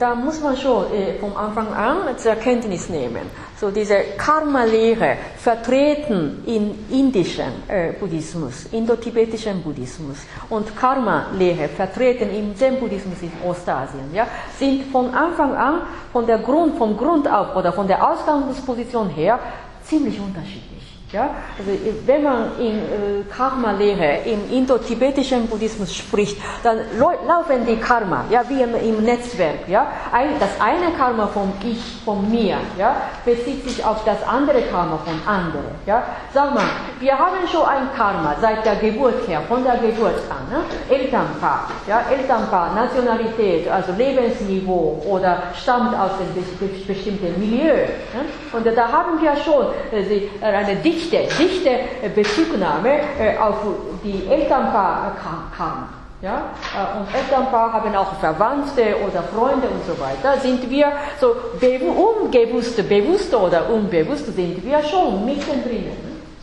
[0.00, 3.30] da muss man schon äh, vom Anfang an zur Kenntnis nehmen.
[3.56, 10.16] So diese Karma-Lehre vertreten in indischen äh, Buddhismus, indotibetischen Buddhismus
[10.50, 14.26] und Karma-Lehre vertreten im Zen-Buddhismus in Ostasien, ja,
[14.58, 19.38] sind von Anfang an von der Grund, vom Grund auf oder von der Ausgangsposition her
[19.84, 20.75] ziemlich unterschiedlich.
[21.16, 21.30] Ja?
[21.58, 21.70] Also
[22.04, 28.60] wenn man in äh, Karma-Lehre im indotibetischen Buddhismus spricht, dann laufen die Karma, ja, wie
[28.60, 29.66] im, im Netzwerk.
[29.66, 29.86] Ja?
[30.12, 34.98] Ein, das eine Karma von ich, von mir, ja, bezieht sich auf das andere Karma
[34.98, 35.72] von anderen.
[35.86, 36.02] Ja?
[36.34, 36.64] Sag mal,
[37.00, 40.44] wir haben schon ein Karma seit der Geburt her, von der Geburt an.
[40.50, 40.64] Ne?
[40.94, 42.02] Elternpaar, ja?
[42.10, 46.44] Elternpaar, Nationalität, also Lebensniveau oder stammt aus einem
[46.86, 47.72] bestimmten Milieu.
[47.72, 48.22] Ne?
[48.52, 53.56] Und da haben wir schon äh, eine dichte dichte, dichte äh, Bezugnahme äh, auf
[54.04, 55.16] die Elternpaar
[55.56, 55.88] kam.
[56.22, 56.50] Ja?
[56.74, 60.40] Äh, und Elternpaar haben auch Verwandte oder Freunde und so weiter.
[60.40, 65.92] Sind wir so unbewusst, bewusst oder unbewusst sind wir schon mittendrin.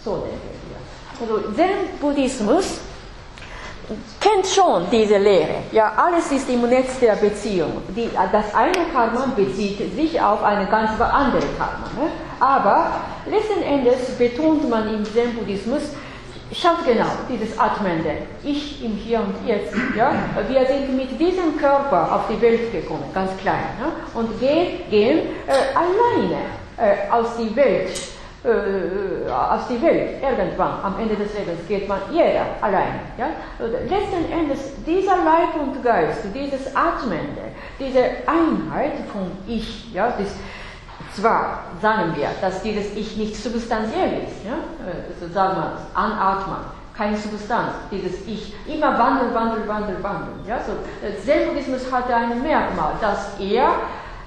[0.03, 1.38] So denken wir.
[1.38, 2.80] Also Zen-Buddhismus
[4.20, 5.56] kennt schon diese Lehre.
[5.72, 7.82] Ja, alles ist im Netz der Beziehung.
[7.96, 11.90] Die, das eine Karma bezieht sich auf eine ganz andere Karma.
[12.00, 12.10] Ne?
[12.40, 12.92] Aber
[13.26, 15.82] letzten Endes betont man im Zen-Buddhismus,
[16.52, 18.12] schaut genau, dieses Atmende,
[18.44, 19.74] ich im Hier und Jetzt.
[19.96, 20.14] Ja?
[20.48, 24.20] Wir sind mit diesem Körper auf die Welt gekommen, ganz klein, ja?
[24.20, 26.42] und gehen, gehen äh, alleine
[26.78, 28.12] äh, aus der Welt
[28.44, 30.22] äh, aus der Welt.
[30.22, 32.99] Irgendwann, am Ende des Lebens, geht man jeder allein.
[33.18, 33.28] Ja?
[33.60, 40.36] Letzten Endes, dieser Leib und Geist, dieses Atmende, diese Einheit von Ich, ja, das,
[41.15, 44.56] zwar sagen wir, dass dieses Ich nicht substanziell ist, ja?
[44.86, 46.57] also sagen wir, anatmen,
[46.98, 50.34] keine Substanz, dieses Ich, immer Wandel, Wandel, Wandel, Wandel.
[50.45, 50.60] Ja?
[50.60, 50.74] So,
[51.26, 53.70] Zen-Buddhismus hat ein Merkmal, dass er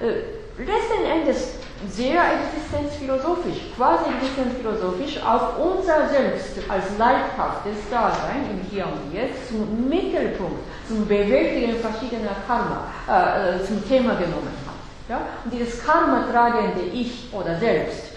[0.01, 8.86] äh, letzten Endes sehr existenzphilosophisch, quasi existenzphilosophisch auf unser Selbst als leibhaftes Dasein im Hier
[8.86, 14.74] und Jetzt zum Mittelpunkt, zum Bewältigen verschiedener Karma, äh, äh, zum Thema genommen hat.
[15.09, 15.20] Ja?
[15.44, 18.12] Und dieses Karma-tragende Ich oder Selbst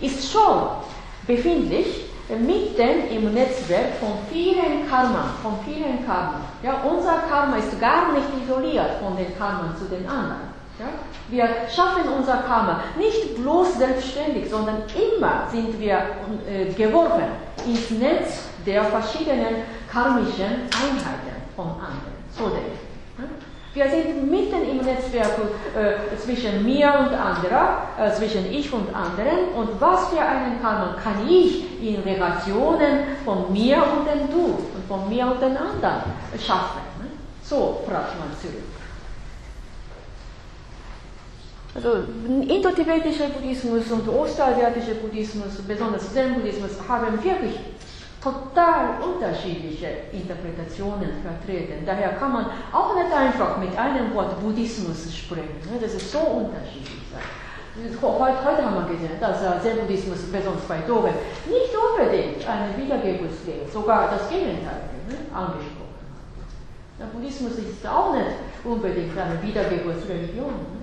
[0.00, 0.68] ist schon
[1.26, 6.40] befindlich mitten im Netzwerk von vielen Karma, von vielen Karma.
[6.62, 10.47] Ja, unser Karma ist gar nicht isoliert von den Karma zu den anderen.
[10.78, 10.86] Ja?
[11.28, 15.98] Wir schaffen unser Karma nicht bloß selbstständig, sondern immer sind wir
[16.48, 17.24] äh, geworfen
[17.66, 22.18] ins Netz der verschiedenen karmischen Einheiten von anderen.
[22.30, 22.88] So denke ich.
[23.74, 25.38] Wir sind mitten im Netzwerk
[25.76, 29.50] äh, zwischen mir und anderer, äh, zwischen ich und anderen.
[29.54, 34.84] Und was für einen Karma kann ich in Relationen von mir und dem Du und
[34.88, 36.02] von mir und den anderen
[36.44, 36.80] schaffen?
[37.00, 37.10] Ne?
[37.42, 38.77] So fragt man zurück.
[41.78, 47.54] Also indotibetischer Buddhismus und ostasiatischer Buddhismus, besonders Zen-Buddhismus, haben wirklich
[48.20, 51.86] total unterschiedliche Interpretationen vertreten.
[51.86, 55.62] Daher kann man auch nicht einfach mit einem Wort Buddhismus sprechen.
[55.70, 55.78] Ne?
[55.80, 56.98] Das ist so unterschiedlich.
[58.02, 61.14] Heute, heute haben wir gesehen, dass Zen-Buddhismus, besonders bei Dogen,
[61.46, 66.98] nicht unbedingt eine Wiedergeburtslehre, sogar das Gegenteil ne, angesprochen hat.
[66.98, 68.34] Der Buddhismus ist auch nicht
[68.64, 70.77] unbedingt eine Wiedergeburtsreligion.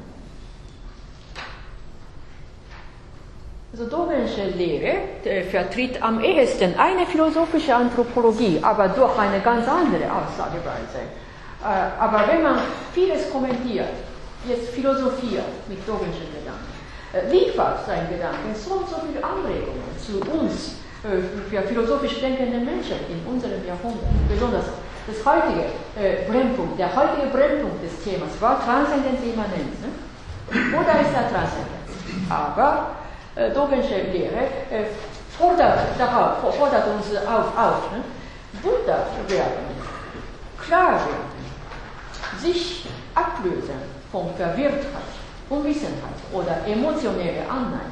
[3.78, 11.04] Also Dogensche Lehre vertritt am ehesten eine philosophische Anthropologie, aber durch eine ganz andere Aussageweise.
[11.60, 12.60] Äh, aber wenn man
[12.94, 13.92] vieles kommentiert,
[14.48, 16.72] jetzt philosophiert mit Dogenschen Gedanken,
[17.12, 21.20] äh, liefert sein Gedanken so und so viele Anregungen zu uns, äh,
[21.52, 24.08] für philosophisch denkende Menschen in unserem Jahrhundert.
[24.30, 24.72] Besonders
[25.06, 25.68] das heutige
[26.32, 29.76] Brennpunkt, der heutige Brennpunkt des Themas war Transzendenz Immanenz.
[29.84, 29.92] Ne?
[30.80, 31.92] Oder ist er Transzendenz?
[32.30, 33.05] Aber
[33.36, 34.86] äh, Dogensche Lehre äh,
[35.38, 38.02] fordert, darauf, fordert uns auf, auf ne?
[38.62, 39.66] Buddha werden,
[40.58, 41.36] klar werden,
[42.40, 43.76] sich ablösen
[44.12, 45.12] von Verwirrtheit,
[45.50, 47.92] Unwissenheit oder emotionelle Anneigung.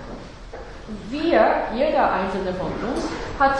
[1.09, 3.03] Wir, jeder einzelne von uns,
[3.37, 3.57] hat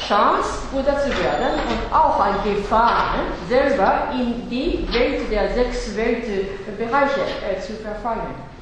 [0.00, 3.14] Chance, Buddha zu werden und auch eine Gefahr,
[3.48, 8.53] selber in die Welt der sechs Weltbereiche äh, zu verfallen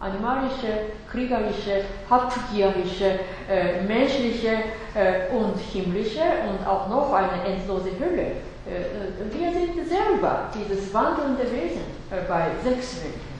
[0.00, 4.58] animalische, kriegerische, habgierige, äh, menschliche
[4.94, 8.32] äh, und himmlische und auch noch eine endlose Hölle.
[8.66, 13.36] Äh, äh wir sind selber dieses wandelnde Wesen äh, bei sechs Welten.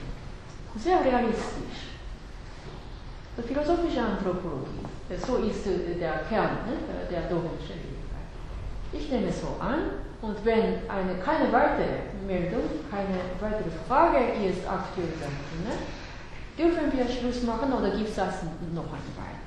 [0.77, 1.87] Sehr realistisch.
[3.37, 6.77] Die philosophische Anthropologie, äh, so ist der Kern ne,
[7.11, 7.97] der Dogenschen.
[8.93, 14.67] Ich nehme es so an, und wenn eine, keine weitere Meldung, keine weitere Frage ist
[14.67, 15.07] aktuell,
[15.63, 15.75] ne,
[16.57, 18.41] Dürfen wir Schluss machen oder gibt es das
[18.73, 19.37] noch eine Weile?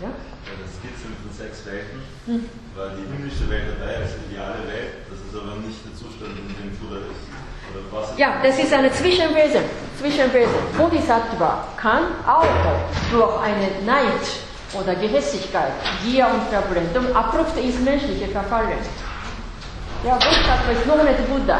[0.00, 0.08] Ja?
[0.08, 2.48] ja, das Skizze mit den sechs Welten, hm.
[2.76, 6.54] war die himmlische Welt dabei als ideale Welt, das ist aber nicht der Zustand, in
[6.54, 8.18] dem Buddha ist.
[8.18, 9.62] Ja, das ist eine Zwischenwesen.
[9.98, 10.54] Zwischenwesen.
[10.76, 12.46] Bodhisattva kann auch
[13.10, 14.26] durch eine Neid
[14.72, 15.72] oder Gehässigkeit,
[16.04, 18.78] Gier und Verblendung abrupt ins Menschliche verfallen.
[20.04, 21.58] Ja, Bodhisattva ist noch nicht Buddha.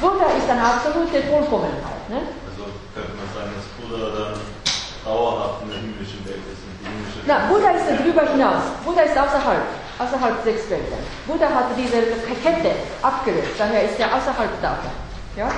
[0.00, 2.02] Buddha ist eine absolute Vollkommenheit.
[2.08, 2.20] Ne?
[2.44, 4.36] Also könnte man sagen, dass Buddha dann
[5.04, 6.60] dauerhaft in der himmlischen Welt ist.
[6.84, 8.64] Himmlische Na, Buddha ist darüber hinaus.
[8.84, 9.64] Buddha ist außerhalb,
[9.98, 11.00] außerhalb sechs Welten.
[11.26, 12.00] Buddha hat diese
[12.42, 12.72] Kette
[13.02, 14.92] abgelöst, daher ist er außerhalb davon.
[15.36, 15.48] Ja?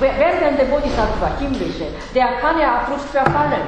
[0.00, 3.64] Während der Bodhisattva, himmlische, der kann ja abrupt verfallen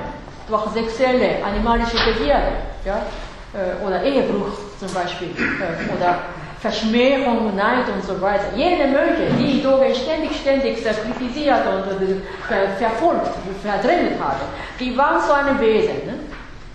[0.48, 2.52] durch sexuelle, animalische Begierde.
[2.84, 3.00] Ja?
[3.54, 5.30] Äh, oder Ehebruch zum Beispiel.
[5.30, 6.18] Äh, oder
[6.66, 8.46] Verschmähung, Neid und so weiter.
[8.56, 11.84] Jede Möge, die Dogen ständig, ständig kritisiert und
[12.78, 13.30] verfolgt,
[13.62, 14.46] verdrängt haben,
[14.80, 16.06] die waren so ein Wesen.
[16.06, 16.14] Ne?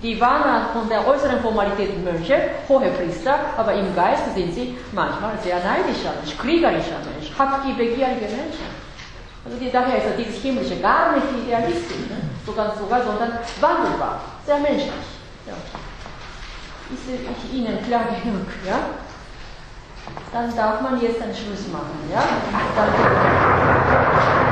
[0.01, 2.35] Die waren von der äußeren Formalität Mönche,
[2.69, 8.71] hohe Priester, aber im Geist sind sie manchmal sehr neidischer Mensch, kriegerischer Mensch, habgierbegierige Menschen.
[9.43, 12.17] Also die, daher ist dieses Himmlische gar nicht idealistisch, ne?
[12.45, 15.07] sogar, sogar, sondern wandelbar, sehr menschlich.
[15.45, 15.53] Ja.
[16.93, 18.47] Ist ich Ihnen klar genug?
[18.65, 18.79] Ja?
[20.31, 22.09] dann darf man jetzt einen Schluss machen.
[22.11, 22.23] Ja?
[22.75, 24.50] Danke.